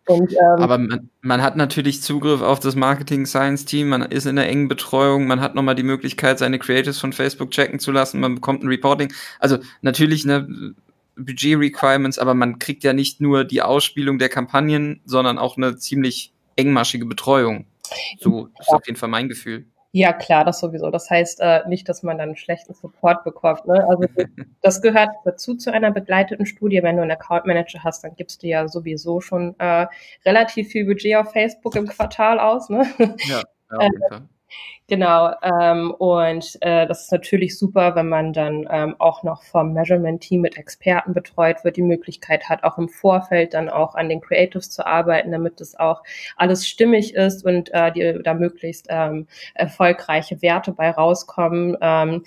Und, 0.08 0.32
ähm, 0.32 0.62
Aber 0.64 0.78
man, 0.78 1.10
man, 1.22 1.42
hat 1.42 1.58
natürlich 1.58 2.02
Zugriff 2.02 2.42
auf 2.42 2.62
das 2.62 2.78
Marketing 2.78 3.26
Science 3.26 3.66
Team, 3.66 3.90
man 3.90 4.04
ist 4.04 4.26
in 4.26 4.38
der 4.38 4.48
engen 4.48 4.70
Betreuung, 4.70 5.28
man 5.28 5.42
hat 5.42 5.56
nochmal 5.56 5.76
die 5.76 5.84
Möglichkeit, 5.84 6.40
seine 6.40 6.58
Creatives 6.58 7.00
von 7.00 7.12
Facebook 7.12 7.52
checken 7.52 7.80
zu 7.80 7.92
lassen, 7.92 8.22
man 8.22 8.36
bekommt 8.36 8.64
ein 8.64 8.70
Reporting. 8.70 9.12
Also 9.40 9.58
natürlich 9.82 10.24
eine 10.24 10.74
Budget 11.18 11.60
Requirements, 11.60 12.18
aber 12.18 12.34
man 12.34 12.60
kriegt 12.60 12.86
ja 12.86 12.94
nicht 12.94 13.20
nur 13.20 13.44
die 13.44 13.62
Ausspielung 13.62 14.20
der 14.20 14.30
Kampagnen, 14.30 15.02
sondern 15.04 15.38
auch 15.38 15.58
eine 15.58 15.76
ziemlich 15.76 16.34
engmaschige 16.56 17.06
Betreuung. 17.06 17.66
So 18.20 18.48
ist 18.60 18.70
auf 18.70 18.86
jeden 18.86 18.98
Fall 18.98 19.10
mein 19.10 19.28
Gefühl. 19.28 19.66
Ja, 19.96 20.12
klar, 20.12 20.44
das 20.44 20.60
sowieso. 20.60 20.90
Das 20.90 21.12
heißt 21.12 21.40
äh, 21.40 21.62
nicht, 21.68 21.88
dass 21.88 22.02
man 22.02 22.18
dann 22.18 22.30
einen 22.30 22.36
schlechten 22.36 22.74
Support 22.74 23.24
bekommt. 23.24 23.68
Ne? 23.68 23.86
Also 23.88 24.06
das 24.62 24.82
gehört 24.82 25.12
dazu 25.24 25.54
zu 25.56 25.72
einer 25.72 25.92
begleiteten 25.92 26.48
Studie. 26.48 26.82
Wenn 26.82 26.96
du 26.96 27.04
einen 27.04 27.12
Account 27.12 27.46
Manager 27.46 27.84
hast, 27.84 28.04
dann 28.04 28.16
gibst 28.16 28.42
du 28.42 28.48
ja 28.48 28.68
sowieso 28.68 29.22
schon 29.22 29.54
äh, 29.60 29.86
relativ 30.26 30.70
viel 30.70 30.86
Budget 30.86 31.16
auf 31.18 31.32
Facebook 31.32 31.76
im 31.76 31.86
Quartal 31.86 32.40
aus. 32.40 32.70
Ne? 32.70 32.88
Ja, 33.28 33.44
ja 33.72 33.90
Fall. 34.10 34.30
Genau, 34.88 35.32
ähm, 35.42 35.92
und 35.92 36.58
äh, 36.60 36.86
das 36.86 37.04
ist 37.04 37.12
natürlich 37.14 37.58
super, 37.58 37.96
wenn 37.96 38.10
man 38.10 38.34
dann 38.34 38.68
ähm, 38.70 38.96
auch 39.00 39.24
noch 39.24 39.42
vom 39.42 39.72
Measurement-Team 39.72 40.42
mit 40.42 40.58
Experten 40.58 41.14
betreut 41.14 41.64
wird, 41.64 41.78
die 41.78 41.82
Möglichkeit 41.82 42.50
hat, 42.50 42.66
auch 42.66 42.78
im 42.78 42.90
Vorfeld 42.90 43.54
dann 43.54 43.70
auch 43.70 43.96
an 43.96 44.10
den 44.10 44.20
Creatives 44.20 44.70
zu 44.72 44.86
arbeiten, 44.86 45.32
damit 45.32 45.62
das 45.62 45.80
auch 45.80 46.04
alles 46.36 46.68
stimmig 46.68 47.16
ist 47.16 47.46
und 47.46 47.74
äh, 47.74 47.94
die, 47.94 48.22
da 48.24 48.34
möglichst 48.34 48.88
ähm, 48.90 49.28
erfolgreiche 49.54 50.42
Werte 50.42 50.74
bei 50.74 50.92
rauskommen. 50.92 51.78
Ähm, 51.82 52.24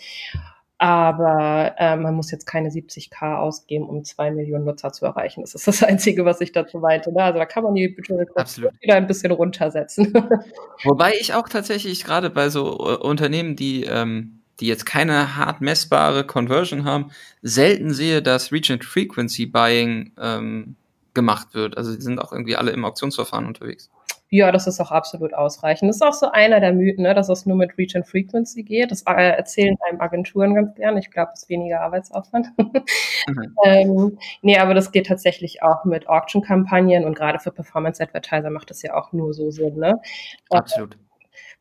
aber 0.79 1.75
äh, 1.79 1.97
man 1.97 2.15
muss 2.15 2.31
jetzt 2.31 2.47
keine 2.47 2.69
70k 2.69 3.39
ausgeben, 3.39 3.89
um 3.89 4.05
zwei 4.05 4.31
Millionen 4.31 4.65
Nutzer 4.65 4.93
zu 4.93 5.07
erreichen. 5.07 5.41
Das 5.41 5.55
ist 5.55 5.67
das 5.67 5.83
Einzige, 5.83 6.25
was 6.25 6.41
ich 6.41 6.53
dazu 6.53 6.79
meinte. 6.79 7.13
Ne? 7.13 7.23
Also 7.23 7.39
da 7.39 7.47
kann 7.47 7.65
man 7.65 7.75
die 7.75 7.89
Budget 7.89 8.29
wieder 8.29 8.95
ein 8.95 9.07
bisschen 9.07 9.33
runtersetzen. 9.33 10.13
Wobei 10.85 11.15
ich 11.19 11.35
auch 11.35 11.49
tatsächlich 11.49 12.05
gerade 12.05 12.29
bei 12.29 12.51
so 12.51 12.79
uh, 12.79 12.97
Unternehmen, 13.07 13.57
die, 13.57 13.85
ähm, 13.85 14.41
die 14.61 14.67
jetzt 14.67 14.85
keine 14.85 15.37
hart 15.37 15.63
messbare 15.63 16.27
Conversion 16.27 16.85
haben, 16.85 17.11
selten 17.43 17.95
sehe, 17.95 18.21
dass 18.21 18.53
Region 18.53 18.83
Frequency 18.83 19.47
Buying 19.47 20.13
ähm, 20.21 20.77
gemacht 21.15 21.55
wird. 21.55 21.79
Also 21.79 21.95
die 21.95 22.03
sind 22.03 22.19
auch 22.19 22.33
irgendwie 22.33 22.57
alle 22.57 22.73
im 22.73 22.85
Auktionsverfahren 22.85 23.47
unterwegs. 23.47 23.91
Ja, 24.29 24.51
das 24.51 24.67
ist 24.67 24.81
auch 24.81 24.91
absolut 24.91 25.35
ausreichend. 25.35 25.89
Das 25.89 25.97
ist 25.97 26.03
auch 26.03 26.13
so 26.13 26.31
einer 26.31 26.59
der 26.59 26.73
Mythen, 26.73 27.05
ne, 27.05 27.15
dass 27.15 27.29
es 27.29 27.47
nur 27.47 27.57
mit 27.57 27.79
Reach 27.79 27.95
and 27.95 28.07
Frequency 28.07 28.65
geht. 28.65 28.91
Das 28.91 29.03
äh, 29.03 29.13
erzählen 29.13 29.77
einem 29.89 30.01
Agenturen 30.01 30.55
ganz 30.55 30.75
gern. 30.75 30.97
Ich 30.97 31.11
glaube, 31.13 31.31
es 31.35 31.43
ist 31.43 31.49
weniger 31.49 31.81
Arbeitsaufwand. 31.81 32.49
mhm. 32.59 33.55
ähm, 33.65 34.19
nee, 34.43 34.59
aber 34.59 34.75
das 34.75 34.91
geht 34.91 35.07
tatsächlich 35.07 35.63
auch 35.63 35.85
mit 35.85 36.09
Auction-Kampagnen 36.09 37.05
und 37.05 37.15
gerade 37.15 37.39
für 37.39 37.53
Performance-Advertiser 37.53 38.51
macht 38.51 38.71
das 38.71 38.83
ja 38.83 38.95
auch 38.95 39.13
nur 39.13 39.33
so 39.33 39.51
Sinn. 39.51 39.77
Ne? 39.77 40.01
Absolut. 40.51 40.97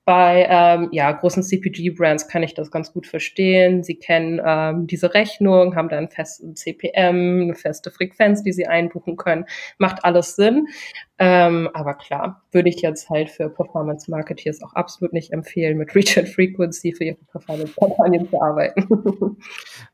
Bei 0.05 0.45
ähm, 0.47 0.89
ja, 0.91 1.11
großen 1.11 1.41
CPG-Brands 1.41 2.27
kann 2.27 2.43
ich 2.43 2.53
das 2.53 2.69
ganz 2.69 2.93
gut 2.93 3.07
verstehen. 3.07 3.81
Sie 3.81 3.95
kennen 3.95 4.39
ähm, 4.45 4.85
diese 4.85 5.15
Rechnung, 5.15 5.75
haben 5.75 5.89
dann 5.89 5.97
einen 5.97 6.09
festen 6.09 6.55
CPM, 6.55 7.41
eine 7.41 7.55
feste 7.55 7.89
Frequenz, 7.89 8.43
die 8.43 8.53
sie 8.53 8.67
einbuchen 8.67 9.17
können. 9.17 9.45
Macht 9.79 10.05
alles 10.05 10.35
Sinn. 10.35 10.67
Ähm, 11.17 11.69
aber 11.73 11.93
klar, 11.93 12.43
würde 12.51 12.67
ich 12.67 12.81
jetzt 12.81 13.09
halt 13.09 13.29
für 13.29 13.49
Performance 13.49 14.11
Marketeers 14.11 14.61
auch 14.61 14.73
absolut 14.73 15.13
nicht 15.13 15.31
empfehlen, 15.31 15.77
mit 15.77 15.95
Reach 15.95 16.17
and 16.17 16.27
Frequency 16.27 16.91
für 16.91 17.05
ihre 17.05 17.17
Performance-Kampagnen 17.31 18.29
zu 18.29 18.41
arbeiten. 18.41 18.85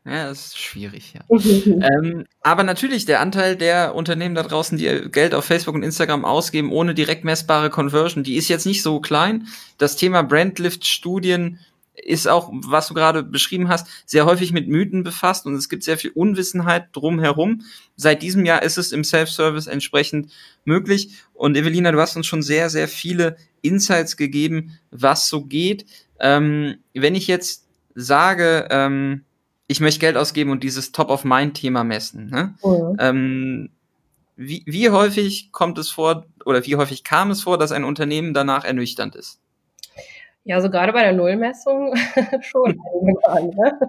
ja, 0.05 0.29
das 0.29 0.47
ist 0.47 0.57
schwierig, 0.57 1.13
ja. 1.13 1.21
ähm, 1.29 2.25
aber 2.41 2.63
natürlich, 2.63 3.05
der 3.05 3.19
Anteil 3.19 3.55
der 3.55 3.93
Unternehmen 3.93 4.33
da 4.33 4.41
draußen, 4.41 4.79
die 4.79 5.11
Geld 5.11 5.35
auf 5.35 5.45
Facebook 5.45 5.75
und 5.75 5.83
Instagram 5.83 6.25
ausgeben, 6.25 6.71
ohne 6.71 6.95
direkt 6.95 7.23
messbare 7.23 7.69
Conversion, 7.69 8.23
die 8.23 8.35
ist 8.35 8.47
jetzt 8.47 8.65
nicht 8.65 8.81
so 8.81 8.99
klein. 8.99 9.45
Das 9.77 9.97
Thema 9.97 10.23
Brandlift-Studien 10.23 11.59
ist 11.93 12.27
auch, 12.27 12.49
was 12.51 12.87
du 12.87 12.93
gerade 12.93 13.23
beschrieben 13.23 13.67
hast, 13.67 13.87
sehr 14.05 14.25
häufig 14.25 14.53
mit 14.53 14.67
Mythen 14.67 15.03
befasst 15.03 15.45
und 15.45 15.55
es 15.55 15.69
gibt 15.69 15.83
sehr 15.83 15.97
viel 15.97 16.11
Unwissenheit 16.11 16.87
drumherum. 16.93 17.63
Seit 17.95 18.21
diesem 18.21 18.45
Jahr 18.45 18.63
ist 18.63 18.77
es 18.77 18.91
im 18.91 19.03
Self-Service 19.03 19.67
entsprechend 19.67 20.31
möglich. 20.65 21.21
Und 21.33 21.57
Evelina, 21.57 21.91
du 21.91 21.99
hast 21.99 22.15
uns 22.15 22.27
schon 22.27 22.41
sehr, 22.41 22.69
sehr 22.69 22.87
viele 22.87 23.35
Insights 23.61 24.17
gegeben, 24.17 24.79
was 24.89 25.27
so 25.27 25.43
geht. 25.43 25.85
Ähm, 26.19 26.77
wenn 26.93 27.15
ich 27.15 27.27
jetzt 27.27 27.67
sage, 27.93 28.67
ähm, 28.71 29.23
ich 29.67 29.79
möchte 29.79 29.99
Geld 29.99 30.17
ausgeben 30.17 30.51
und 30.51 30.63
dieses 30.63 30.91
Top-of-Mind-Thema 30.91 31.83
messen, 31.83 32.27
ne? 32.27 32.55
Mhm. 32.63 32.95
Ähm, 32.99 33.69
wie, 34.35 34.63
wie 34.65 34.89
häufig 34.89 35.51
kommt 35.51 35.77
es 35.77 35.89
vor 35.89 36.25
oder 36.45 36.65
wie 36.65 36.75
häufig 36.75 37.03
kam 37.03 37.31
es 37.31 37.43
vor, 37.43 37.57
dass 37.57 37.71
ein 37.71 37.83
Unternehmen 37.83 38.33
danach 38.33 38.63
ernüchternd 38.63 39.15
ist? 39.15 39.39
Ja, 40.45 40.55
also 40.55 40.69
gerade 40.69 40.91
bei 40.93 41.03
der 41.03 41.13
Nullmessung 41.13 41.93
schon 42.41 42.77
einige 43.27 43.55
ne? 43.55 43.79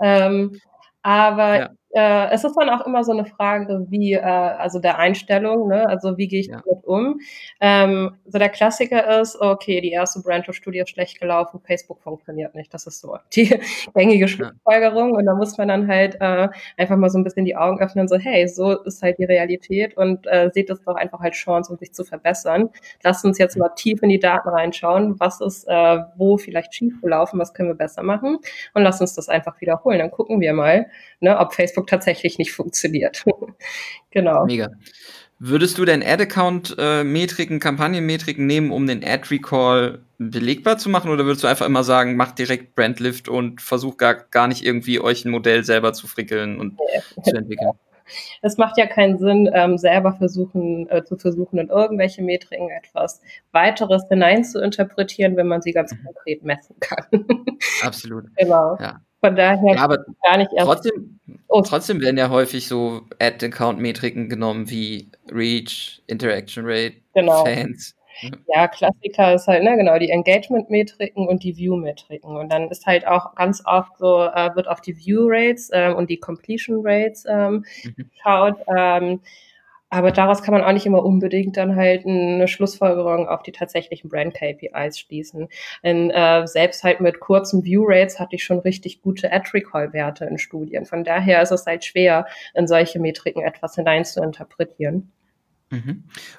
ähm, 0.00 0.60
aber 1.02 1.56
ja 1.58 1.70
äh, 1.96 2.28
es 2.30 2.44
ist 2.44 2.54
dann 2.56 2.68
auch 2.68 2.86
immer 2.86 3.04
so 3.04 3.12
eine 3.12 3.24
Frage, 3.24 3.86
wie, 3.88 4.12
äh, 4.12 4.20
also 4.20 4.78
der 4.78 4.98
Einstellung, 4.98 5.68
ne? 5.68 5.88
also 5.88 6.18
wie 6.18 6.28
gehe 6.28 6.40
ich 6.40 6.48
ja. 6.48 6.60
damit 6.62 6.84
um. 6.84 7.20
Ähm, 7.58 8.16
so 8.26 8.38
der 8.38 8.50
Klassiker 8.50 9.20
ist, 9.20 9.40
okay, 9.40 9.80
die 9.80 9.92
erste 9.92 10.20
Brando-Studie 10.20 10.80
ist 10.80 10.90
schlecht 10.90 11.18
gelaufen, 11.18 11.58
Facebook 11.66 12.02
funktioniert 12.02 12.54
nicht. 12.54 12.72
Das 12.74 12.86
ist 12.86 13.00
so 13.00 13.16
die 13.34 13.58
gängige 13.94 14.28
Schlussfolgerung. 14.28 15.12
Und 15.12 15.24
da 15.24 15.34
muss 15.34 15.56
man 15.56 15.68
dann 15.68 15.88
halt 15.88 16.16
äh, 16.20 16.48
einfach 16.76 16.96
mal 16.96 17.08
so 17.08 17.16
ein 17.16 17.24
bisschen 17.24 17.46
die 17.46 17.56
Augen 17.56 17.80
öffnen, 17.80 18.08
so, 18.08 18.16
hey, 18.18 18.46
so 18.46 18.82
ist 18.82 19.02
halt 19.02 19.18
die 19.18 19.24
Realität 19.24 19.96
und 19.96 20.26
äh, 20.26 20.50
seht 20.52 20.68
es 20.68 20.82
doch 20.82 20.96
einfach 20.96 21.20
als 21.20 21.36
Chance, 21.36 21.72
um 21.72 21.78
sich 21.78 21.94
zu 21.94 22.04
verbessern. 22.04 22.68
Lasst 23.04 23.24
uns 23.24 23.38
jetzt 23.38 23.56
mal 23.56 23.70
tief 23.70 24.02
in 24.02 24.10
die 24.10 24.20
Daten 24.20 24.50
reinschauen, 24.50 25.18
was 25.18 25.40
ist 25.40 25.64
äh, 25.66 25.98
wo 26.16 26.36
vielleicht 26.36 26.74
schief 26.74 27.00
gelaufen, 27.00 27.40
was 27.40 27.54
können 27.54 27.70
wir 27.70 27.74
besser 27.74 28.02
machen 28.02 28.38
und 28.74 28.82
lasst 28.82 29.00
uns 29.00 29.14
das 29.14 29.30
einfach 29.30 29.58
wiederholen. 29.62 29.98
Dann 29.98 30.10
gucken 30.10 30.42
wir 30.42 30.52
mal, 30.52 30.86
ne, 31.20 31.38
ob 31.38 31.54
Facebook 31.54 31.86
tatsächlich 31.86 32.38
nicht 32.38 32.52
funktioniert. 32.52 33.24
genau. 34.10 34.46
Mega. 34.46 34.70
Würdest 35.38 35.76
du 35.76 35.84
denn 35.84 36.02
Ad-Account-Metriken, 36.02 37.60
Kampagnenmetriken 37.60 38.46
nehmen, 38.46 38.70
um 38.70 38.86
den 38.86 39.04
Ad-Recall 39.04 40.00
belegbar 40.18 40.78
zu 40.78 40.88
machen? 40.88 41.10
Oder 41.10 41.26
würdest 41.26 41.44
du 41.44 41.48
einfach 41.48 41.66
immer 41.66 41.84
sagen, 41.84 42.16
macht 42.16 42.38
direkt 42.38 42.74
Brandlift 42.74 43.28
und 43.28 43.60
versucht 43.60 43.98
gar, 43.98 44.14
gar 44.14 44.48
nicht 44.48 44.64
irgendwie 44.64 44.98
euch 44.98 45.26
ein 45.26 45.30
Modell 45.30 45.62
selber 45.62 45.92
zu 45.92 46.06
frickeln 46.06 46.58
und 46.58 46.78
ja. 46.94 47.22
zu 47.22 47.36
entwickeln? 47.36 47.72
Es 48.40 48.56
macht 48.56 48.78
ja 48.78 48.86
keinen 48.86 49.18
Sinn, 49.18 49.50
ähm, 49.52 49.78
selber 49.78 50.12
versuchen, 50.12 50.88
äh, 50.90 51.04
zu 51.04 51.16
versuchen, 51.16 51.58
in 51.58 51.68
irgendwelche 51.68 52.22
Metriken 52.22 52.70
etwas 52.70 53.20
weiteres 53.52 54.04
hinein 54.08 54.44
zu 54.44 54.62
interpretieren, 54.62 55.36
wenn 55.36 55.48
man 55.48 55.60
sie 55.60 55.72
ganz 55.72 55.92
mhm. 55.92 56.04
konkret 56.04 56.44
messen 56.44 56.76
kann. 56.80 57.04
Absolut. 57.82 58.24
genau. 58.36 58.78
Ja. 58.80 59.00
Von 59.20 59.34
daher 59.36 59.74
ja, 59.74 59.82
aber 59.82 60.04
gar 60.22 60.36
nicht 60.36 60.50
erst. 60.52 60.66
Trotzdem, 60.66 61.20
oh. 61.48 61.62
trotzdem 61.62 62.00
werden 62.00 62.18
ja 62.18 62.28
häufig 62.28 62.68
so 62.68 63.02
Ad-Account-Metriken 63.18 64.28
genommen 64.28 64.68
wie 64.70 65.10
Reach, 65.30 66.02
Interaction 66.06 66.64
Rate, 66.66 66.96
genau. 67.14 67.44
Fans. 67.44 67.96
Ja, 68.48 68.66
Klassiker 68.68 69.34
ist 69.34 69.46
halt, 69.46 69.62
ne, 69.62 69.76
genau, 69.76 69.98
die 69.98 70.10
Engagement-Metriken 70.10 71.28
und 71.28 71.42
die 71.42 71.56
View-Metriken. 71.56 72.36
Und 72.36 72.50
dann 72.50 72.70
ist 72.70 72.86
halt 72.86 73.06
auch 73.06 73.34
ganz 73.34 73.62
oft 73.66 73.98
so, 73.98 74.22
äh, 74.24 74.54
wird 74.54 74.68
auf 74.68 74.80
die 74.80 74.96
View-Rates 74.96 75.70
ähm, 75.72 75.96
und 75.96 76.08
die 76.08 76.18
Completion-Rates 76.18 77.26
ähm, 77.28 77.64
mhm. 77.84 78.10
schaut. 78.22 78.56
Ähm, 78.74 79.20
aber 79.90 80.10
daraus 80.10 80.42
kann 80.42 80.52
man 80.52 80.64
auch 80.64 80.72
nicht 80.72 80.86
immer 80.86 81.04
unbedingt 81.04 81.56
dann 81.56 81.76
halt 81.76 82.06
eine 82.06 82.48
Schlussfolgerung 82.48 83.28
auf 83.28 83.42
die 83.42 83.52
tatsächlichen 83.52 84.10
Brand-KPIs 84.10 84.98
schließen. 84.98 85.48
Denn 85.84 86.10
äh, 86.10 86.46
selbst 86.46 86.82
halt 86.84 87.00
mit 87.00 87.20
kurzen 87.20 87.64
View-Rates 87.64 88.18
hatte 88.18 88.36
ich 88.36 88.44
schon 88.44 88.58
richtig 88.58 89.02
gute 89.02 89.32
Ad-Recall-Werte 89.32 90.24
in 90.24 90.38
Studien. 90.38 90.86
Von 90.86 91.04
daher 91.04 91.42
ist 91.42 91.52
es 91.52 91.66
halt 91.66 91.84
schwer, 91.84 92.26
in 92.54 92.66
solche 92.66 92.98
Metriken 92.98 93.42
etwas 93.42 93.76
hinein 93.76 94.04
zu 94.04 94.22
interpretieren. 94.22 94.94
Mhm. 94.94 95.15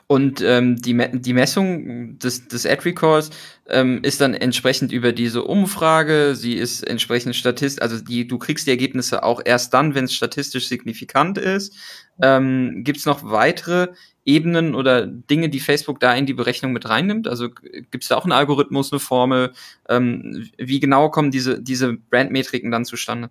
Und 0.07 0.41
ähm, 0.41 0.75
die, 0.77 0.97
die 1.13 1.33
Messung 1.33 2.17
des, 2.19 2.47
des 2.47 2.65
Ad 2.65 2.83
Recalls 2.83 3.29
ähm, 3.67 3.99
ist 4.03 4.21
dann 4.21 4.33
entsprechend 4.33 4.91
über 4.91 5.11
diese 5.11 5.43
Umfrage, 5.43 6.35
sie 6.35 6.53
ist 6.53 6.83
entsprechend 6.83 7.35
statistisch, 7.35 7.81
also 7.81 8.03
die, 8.03 8.27
du 8.27 8.37
kriegst 8.37 8.67
die 8.67 8.71
Ergebnisse 8.71 9.23
auch 9.23 9.41
erst 9.43 9.73
dann, 9.73 9.95
wenn 9.95 10.05
es 10.05 10.13
statistisch 10.13 10.67
signifikant 10.67 11.37
ist. 11.37 11.75
Ähm, 12.21 12.83
Gibt 12.83 12.97
es 12.99 13.05
noch 13.05 13.23
weitere 13.23 13.89
Ebenen 14.25 14.75
oder 14.75 15.07
Dinge, 15.07 15.49
die 15.49 15.59
Facebook 15.59 15.99
da 15.99 16.13
in 16.13 16.25
die 16.25 16.33
Berechnung 16.33 16.73
mit 16.73 16.87
reinnimmt? 16.87 17.27
Also 17.27 17.49
gibt 17.49 18.03
es 18.03 18.09
da 18.09 18.17
auch 18.17 18.23
einen 18.23 18.33
Algorithmus, 18.33 18.91
eine 18.91 18.99
Formel? 18.99 19.53
Ähm, 19.87 20.49
wie 20.57 20.79
genau 20.79 21.09
kommen 21.09 21.31
diese, 21.31 21.61
diese 21.61 21.93
Brandmetriken 21.93 22.71
dann 22.71 22.85
zustande? 22.85 23.29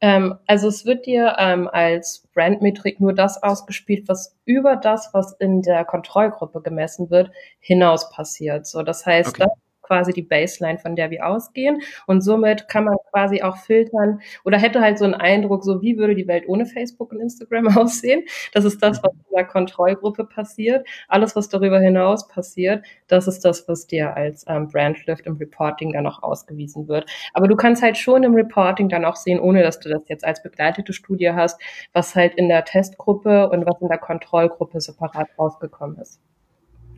Ähm, 0.00 0.36
also 0.46 0.68
es 0.68 0.86
wird 0.86 1.06
dir 1.06 1.36
ähm, 1.38 1.68
als 1.72 2.26
Brandmetrik 2.34 3.00
nur 3.00 3.12
das 3.12 3.42
ausgespielt, 3.42 4.08
was 4.08 4.36
über 4.44 4.76
das, 4.76 5.10
was 5.12 5.32
in 5.40 5.62
der 5.62 5.84
Kontrollgruppe 5.84 6.62
gemessen 6.62 7.10
wird, 7.10 7.30
hinaus 7.58 8.10
passiert. 8.10 8.66
So, 8.66 8.82
das 8.82 9.04
heißt, 9.04 9.30
okay. 9.30 9.44
das 9.44 9.67
quasi 9.88 10.12
die 10.12 10.22
Baseline, 10.22 10.78
von 10.78 10.94
der 10.94 11.10
wir 11.10 11.26
ausgehen. 11.26 11.80
Und 12.06 12.20
somit 12.20 12.68
kann 12.68 12.84
man 12.84 12.96
quasi 13.10 13.42
auch 13.42 13.56
filtern 13.56 14.20
oder 14.44 14.58
hätte 14.58 14.80
halt 14.80 14.98
so 14.98 15.04
einen 15.04 15.14
Eindruck, 15.14 15.64
so 15.64 15.82
wie 15.82 15.96
würde 15.96 16.14
die 16.14 16.28
Welt 16.28 16.44
ohne 16.46 16.66
Facebook 16.66 17.10
und 17.12 17.20
Instagram 17.20 17.68
aussehen. 17.76 18.22
Das 18.52 18.64
ist 18.64 18.82
das, 18.82 19.02
was 19.02 19.12
in 19.12 19.34
der 19.34 19.46
Kontrollgruppe 19.46 20.24
passiert. 20.24 20.86
Alles, 21.08 21.34
was 21.34 21.48
darüber 21.48 21.80
hinaus 21.80 22.28
passiert, 22.28 22.84
das 23.08 23.26
ist 23.26 23.44
das, 23.44 23.66
was 23.66 23.86
dir 23.86 24.14
als 24.14 24.44
ähm, 24.46 24.68
Brandlift 24.68 25.26
im 25.26 25.36
Reporting 25.36 25.92
dann 25.92 26.06
auch 26.06 26.22
ausgewiesen 26.22 26.86
wird. 26.88 27.08
Aber 27.32 27.48
du 27.48 27.56
kannst 27.56 27.82
halt 27.82 27.96
schon 27.96 28.22
im 28.22 28.34
Reporting 28.34 28.88
dann 28.88 29.04
auch 29.04 29.16
sehen, 29.16 29.40
ohne 29.40 29.62
dass 29.62 29.80
du 29.80 29.88
das 29.88 30.08
jetzt 30.08 30.24
als 30.24 30.42
begleitete 30.42 30.92
Studie 30.92 31.30
hast, 31.32 31.60
was 31.92 32.14
halt 32.14 32.34
in 32.34 32.48
der 32.48 32.64
Testgruppe 32.64 33.48
und 33.48 33.66
was 33.66 33.80
in 33.80 33.88
der 33.88 33.98
Kontrollgruppe 33.98 34.80
separat 34.80 35.28
rausgekommen 35.38 35.98
ist. 35.98 36.20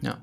Ja. 0.03 0.19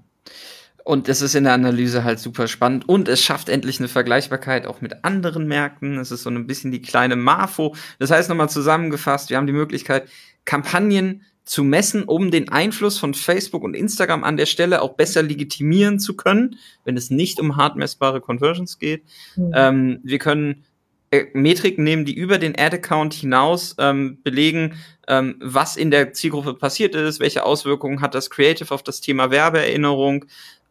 Und 0.87 1.09
es 1.09 1.21
ist 1.21 1.35
in 1.35 1.43
der 1.43 1.51
Analyse 1.51 2.05
halt 2.05 2.17
super 2.17 2.47
spannend 2.47 2.87
und 2.87 3.09
es 3.09 3.21
schafft 3.21 3.49
endlich 3.49 3.79
eine 3.79 3.89
Vergleichbarkeit 3.89 4.65
auch 4.65 4.79
mit 4.79 5.03
anderen 5.03 5.45
Märkten. 5.45 5.97
Es 5.97 6.11
ist 6.11 6.23
so 6.23 6.29
ein 6.29 6.47
bisschen 6.47 6.71
die 6.71 6.81
kleine 6.81 7.17
Marfo. 7.17 7.75
Das 7.99 8.09
heißt 8.09 8.29
nochmal 8.29 8.49
zusammengefasst, 8.49 9.29
wir 9.29 9.35
haben 9.35 9.47
die 9.47 9.53
Möglichkeit, 9.53 10.07
Kampagnen 10.45 11.23
zu 11.43 11.65
messen, 11.65 12.05
um 12.05 12.31
den 12.31 12.47
Einfluss 12.47 12.99
von 12.99 13.13
Facebook 13.13 13.65
und 13.65 13.75
Instagram 13.75 14.23
an 14.23 14.37
der 14.37 14.45
Stelle 14.45 14.81
auch 14.81 14.93
besser 14.93 15.23
legitimieren 15.23 15.99
zu 15.99 16.15
können, 16.15 16.55
wenn 16.85 16.95
es 16.95 17.09
nicht 17.09 17.41
um 17.41 17.57
hart 17.57 17.75
messbare 17.75 18.21
Conversions 18.21 18.79
geht. 18.79 19.03
Mhm. 19.35 19.51
Ähm, 19.53 19.99
wir 20.03 20.19
können 20.19 20.63
äh, 21.09 21.25
Metriken 21.33 21.85
nehmen, 21.85 22.03
die 22.03 22.15
über 22.15 22.37
den 22.37 22.57
Ad-Account 22.57 23.13
hinaus 23.13 23.75
ähm, 23.77 24.19
belegen, 24.23 24.75
ähm, 25.07 25.37
was 25.39 25.77
in 25.77 25.89
der 25.89 26.11
Zielgruppe 26.11 26.53
passiert 26.53 26.95
ist, 26.95 27.21
welche 27.21 27.45
Auswirkungen 27.45 28.01
hat 28.01 28.13
das 28.13 28.29
Creative 28.29 28.73
auf 28.73 28.83
das 28.83 28.99
Thema 28.99 29.31
Werbeerinnerung, 29.31 30.25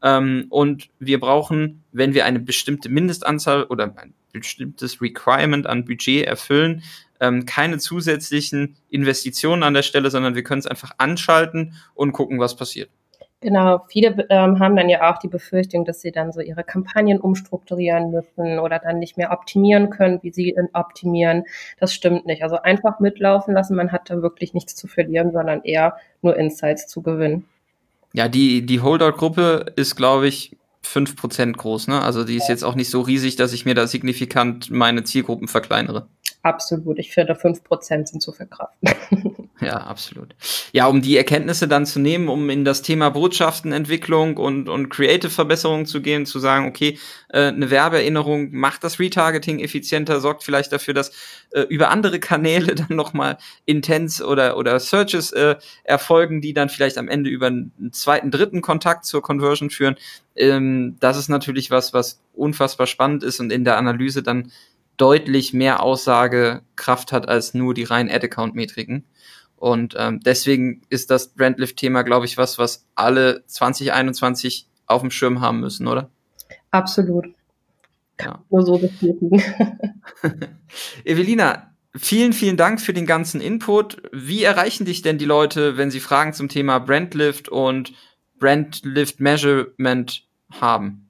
ähm, 0.06 0.46
und 0.50 0.88
wir 1.00 1.18
brauchen, 1.18 1.82
wenn 1.90 2.14
wir 2.14 2.24
eine 2.26 2.38
bestimmte 2.38 2.88
Mindestanzahl 2.88 3.64
oder 3.64 3.92
ein 3.96 4.14
bestimmtes 4.32 5.02
Requirement 5.02 5.66
an 5.66 5.84
Budget 5.84 6.24
erfüllen, 6.24 6.84
ähm, 7.18 7.44
keine 7.44 7.78
zusätzlichen 7.78 8.76
Investitionen 8.88 9.64
an 9.64 9.74
der 9.74 9.82
Stelle, 9.82 10.10
sondern 10.10 10.36
wir 10.36 10.44
können 10.44 10.60
es 10.60 10.66
einfach 10.66 10.92
anschalten 10.98 11.74
und 11.94 12.12
gucken, 12.12 12.38
was 12.38 12.54
passiert. 12.54 12.88
Genau, 13.40 13.82
viele 13.88 14.26
ähm, 14.30 14.60
haben 14.60 14.76
dann 14.76 14.88
ja 14.88 15.12
auch 15.12 15.18
die 15.18 15.28
Befürchtung, 15.28 15.84
dass 15.84 16.00
sie 16.00 16.12
dann 16.12 16.32
so 16.32 16.40
ihre 16.40 16.62
Kampagnen 16.62 17.20
umstrukturieren 17.20 18.10
müssen 18.10 18.60
oder 18.60 18.78
dann 18.78 18.98
nicht 18.98 19.16
mehr 19.18 19.32
optimieren 19.32 19.90
können, 19.90 20.20
wie 20.22 20.32
sie 20.32 20.56
optimieren. 20.72 21.44
Das 21.78 21.92
stimmt 21.92 22.26
nicht. 22.26 22.42
Also 22.44 22.56
einfach 22.62 23.00
mitlaufen 23.00 23.54
lassen, 23.54 23.76
man 23.76 23.92
hat 23.92 24.08
da 24.08 24.22
wirklich 24.22 24.54
nichts 24.54 24.76
zu 24.76 24.86
verlieren, 24.86 25.32
sondern 25.32 25.62
eher 25.64 25.96
nur 26.22 26.36
Insights 26.36 26.86
zu 26.86 27.02
gewinnen. 27.02 27.46
Ja, 28.16 28.28
die, 28.28 28.64
die 28.64 28.80
Holdout-Gruppe 28.80 29.74
ist, 29.76 29.94
glaube 29.94 30.26
ich, 30.26 30.56
5% 30.82 31.52
groß, 31.52 31.88
ne? 31.88 32.00
Also 32.00 32.24
die 32.24 32.36
ist 32.36 32.48
jetzt 32.48 32.64
auch 32.64 32.74
nicht 32.74 32.88
so 32.88 33.02
riesig, 33.02 33.36
dass 33.36 33.52
ich 33.52 33.66
mir 33.66 33.74
da 33.74 33.86
signifikant 33.86 34.70
meine 34.70 35.04
Zielgruppen 35.04 35.48
verkleinere. 35.48 36.06
Absolut. 36.42 36.98
Ich 36.98 37.12
finde, 37.12 37.34
5% 37.34 38.06
sind 38.06 38.22
zu 38.22 38.32
verkraften. 38.32 38.88
Ja, 39.60 39.78
absolut. 39.78 40.34
Ja, 40.72 40.86
um 40.86 41.00
die 41.00 41.16
Erkenntnisse 41.16 41.66
dann 41.66 41.86
zu 41.86 41.98
nehmen, 41.98 42.28
um 42.28 42.50
in 42.50 42.66
das 42.66 42.82
Thema 42.82 43.08
Botschaftenentwicklung 43.08 44.36
und, 44.36 44.68
und 44.68 44.90
Creative-Verbesserung 44.90 45.86
zu 45.86 46.02
gehen, 46.02 46.26
zu 46.26 46.38
sagen, 46.38 46.66
okay, 46.68 46.98
äh, 47.28 47.46
eine 47.46 47.70
Werbeerinnerung 47.70 48.52
macht 48.52 48.84
das 48.84 48.98
Retargeting 48.98 49.60
effizienter, 49.60 50.20
sorgt 50.20 50.44
vielleicht 50.44 50.72
dafür, 50.72 50.92
dass 50.92 51.12
äh, 51.52 51.62
über 51.62 51.88
andere 51.88 52.20
Kanäle 52.20 52.74
dann 52.74 52.94
nochmal 52.94 53.38
Intents 53.64 54.20
oder, 54.20 54.58
oder 54.58 54.78
Searches 54.78 55.32
äh, 55.32 55.56
erfolgen, 55.84 56.42
die 56.42 56.52
dann 56.52 56.68
vielleicht 56.68 56.98
am 56.98 57.08
Ende 57.08 57.30
über 57.30 57.46
einen 57.46 57.72
zweiten, 57.92 58.30
dritten 58.30 58.60
Kontakt 58.60 59.06
zur 59.06 59.22
Conversion 59.22 59.70
führen. 59.70 59.96
Ähm, 60.34 60.96
das 61.00 61.16
ist 61.16 61.28
natürlich 61.28 61.70
was, 61.70 61.94
was 61.94 62.20
unfassbar 62.34 62.86
spannend 62.86 63.22
ist 63.22 63.40
und 63.40 63.50
in 63.50 63.64
der 63.64 63.78
Analyse 63.78 64.22
dann 64.22 64.52
deutlich 64.96 65.52
mehr 65.52 65.82
Aussagekraft 65.82 67.12
hat 67.12 67.28
als 67.28 67.54
nur 67.54 67.74
die 67.74 67.84
reinen 67.84 68.10
Ad-Account-Metriken. 68.10 69.04
Und 69.56 69.94
ähm, 69.98 70.20
deswegen 70.20 70.82
ist 70.90 71.10
das 71.10 71.28
Brandlift-Thema, 71.28 72.02
glaube 72.02 72.26
ich, 72.26 72.36
was, 72.36 72.58
was 72.58 72.86
alle 72.94 73.44
2021 73.46 74.68
auf 74.86 75.00
dem 75.00 75.10
Schirm 75.10 75.40
haben 75.40 75.60
müssen, 75.60 75.86
oder? 75.86 76.10
Absolut. 76.70 77.26
Ja. 78.20 78.42
Nur 78.50 78.62
so 78.62 78.78
bestätigen. 78.78 79.42
Evelina, 81.04 81.70
vielen, 81.94 82.32
vielen 82.32 82.56
Dank 82.56 82.80
für 82.80 82.92
den 82.92 83.06
ganzen 83.06 83.40
Input. 83.40 84.02
Wie 84.12 84.44
erreichen 84.44 84.84
dich 84.84 85.02
denn 85.02 85.18
die 85.18 85.24
Leute, 85.24 85.76
wenn 85.76 85.90
sie 85.90 86.00
Fragen 86.00 86.32
zum 86.32 86.48
Thema 86.48 86.78
Brandlift 86.78 87.48
und 87.48 87.92
Brandlift 88.38 89.20
Measurement 89.20 90.24
haben? 90.60 91.08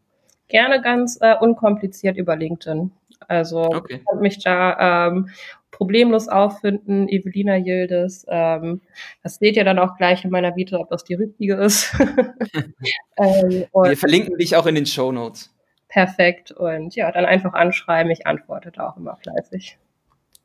Gerne 0.49 0.81
ganz 0.81 1.19
äh, 1.21 1.37
unkompliziert 1.39 2.17
über 2.17 2.37
LinkedIn. 2.37 2.93
Also 3.29 3.63
okay. 3.63 4.03
mich 4.21 4.39
da 4.43 5.09
ähm, 5.09 5.31
problemlos 5.77 6.27
auffinden, 6.29 7.09
Evelina 7.09 7.57
Yildiz. 7.57 8.25
Ähm, 8.29 8.81
das 9.23 9.37
seht 9.37 9.57
ihr 9.57 9.65
dann 9.65 9.79
auch 9.79 9.97
gleich 9.97 10.25
in 10.25 10.31
meiner 10.31 10.57
Vita, 10.57 10.79
ob 10.79 10.89
das 10.89 11.05
die 11.05 11.15
richtige 11.15 11.55
ist. 11.57 11.95
ähm, 13.19 13.67
Wir 13.73 13.97
verlinken 13.97 14.39
dich 14.39 14.57
auch 14.57 14.67
in 14.67 14.75
den 14.75 14.87
Show 14.87 15.13
Notes. 15.13 15.55
Perfekt. 15.89 16.51
Und 16.51 16.97
ja, 16.97 17.13
dann 17.13 17.27
einfach 17.27 17.53
anschreiben. 17.53 18.11
Ich 18.11 18.27
antworte 18.27 18.73
da 18.73 18.89
auch 18.89 18.97
immer 18.97 19.17
fleißig. 19.17 19.79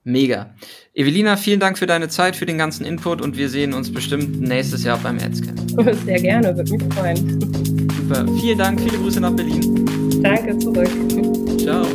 Mega. 0.03 0.49
Evelina, 0.93 1.37
vielen 1.37 1.59
Dank 1.59 1.77
für 1.77 1.85
deine 1.85 2.09
Zeit, 2.09 2.35
für 2.35 2.47
den 2.47 2.57
ganzen 2.57 2.85
Input 2.85 3.21
und 3.21 3.37
wir 3.37 3.49
sehen 3.49 3.73
uns 3.73 3.93
bestimmt 3.93 4.41
nächstes 4.41 4.83
Jahr 4.83 4.97
beim 4.97 5.17
AdScan. 5.17 5.55
Sehr 6.05 6.19
gerne, 6.19 6.57
würde 6.57 6.71
mich 6.71 6.93
freuen. 6.93 7.39
Super. 7.91 8.25
Vielen 8.39 8.57
Dank, 8.57 8.81
viele 8.81 8.97
Grüße 8.97 9.21
nach 9.21 9.31
Berlin. 9.31 10.21
Danke 10.23 10.57
zurück. 10.57 10.89
Ciao. 11.59 11.85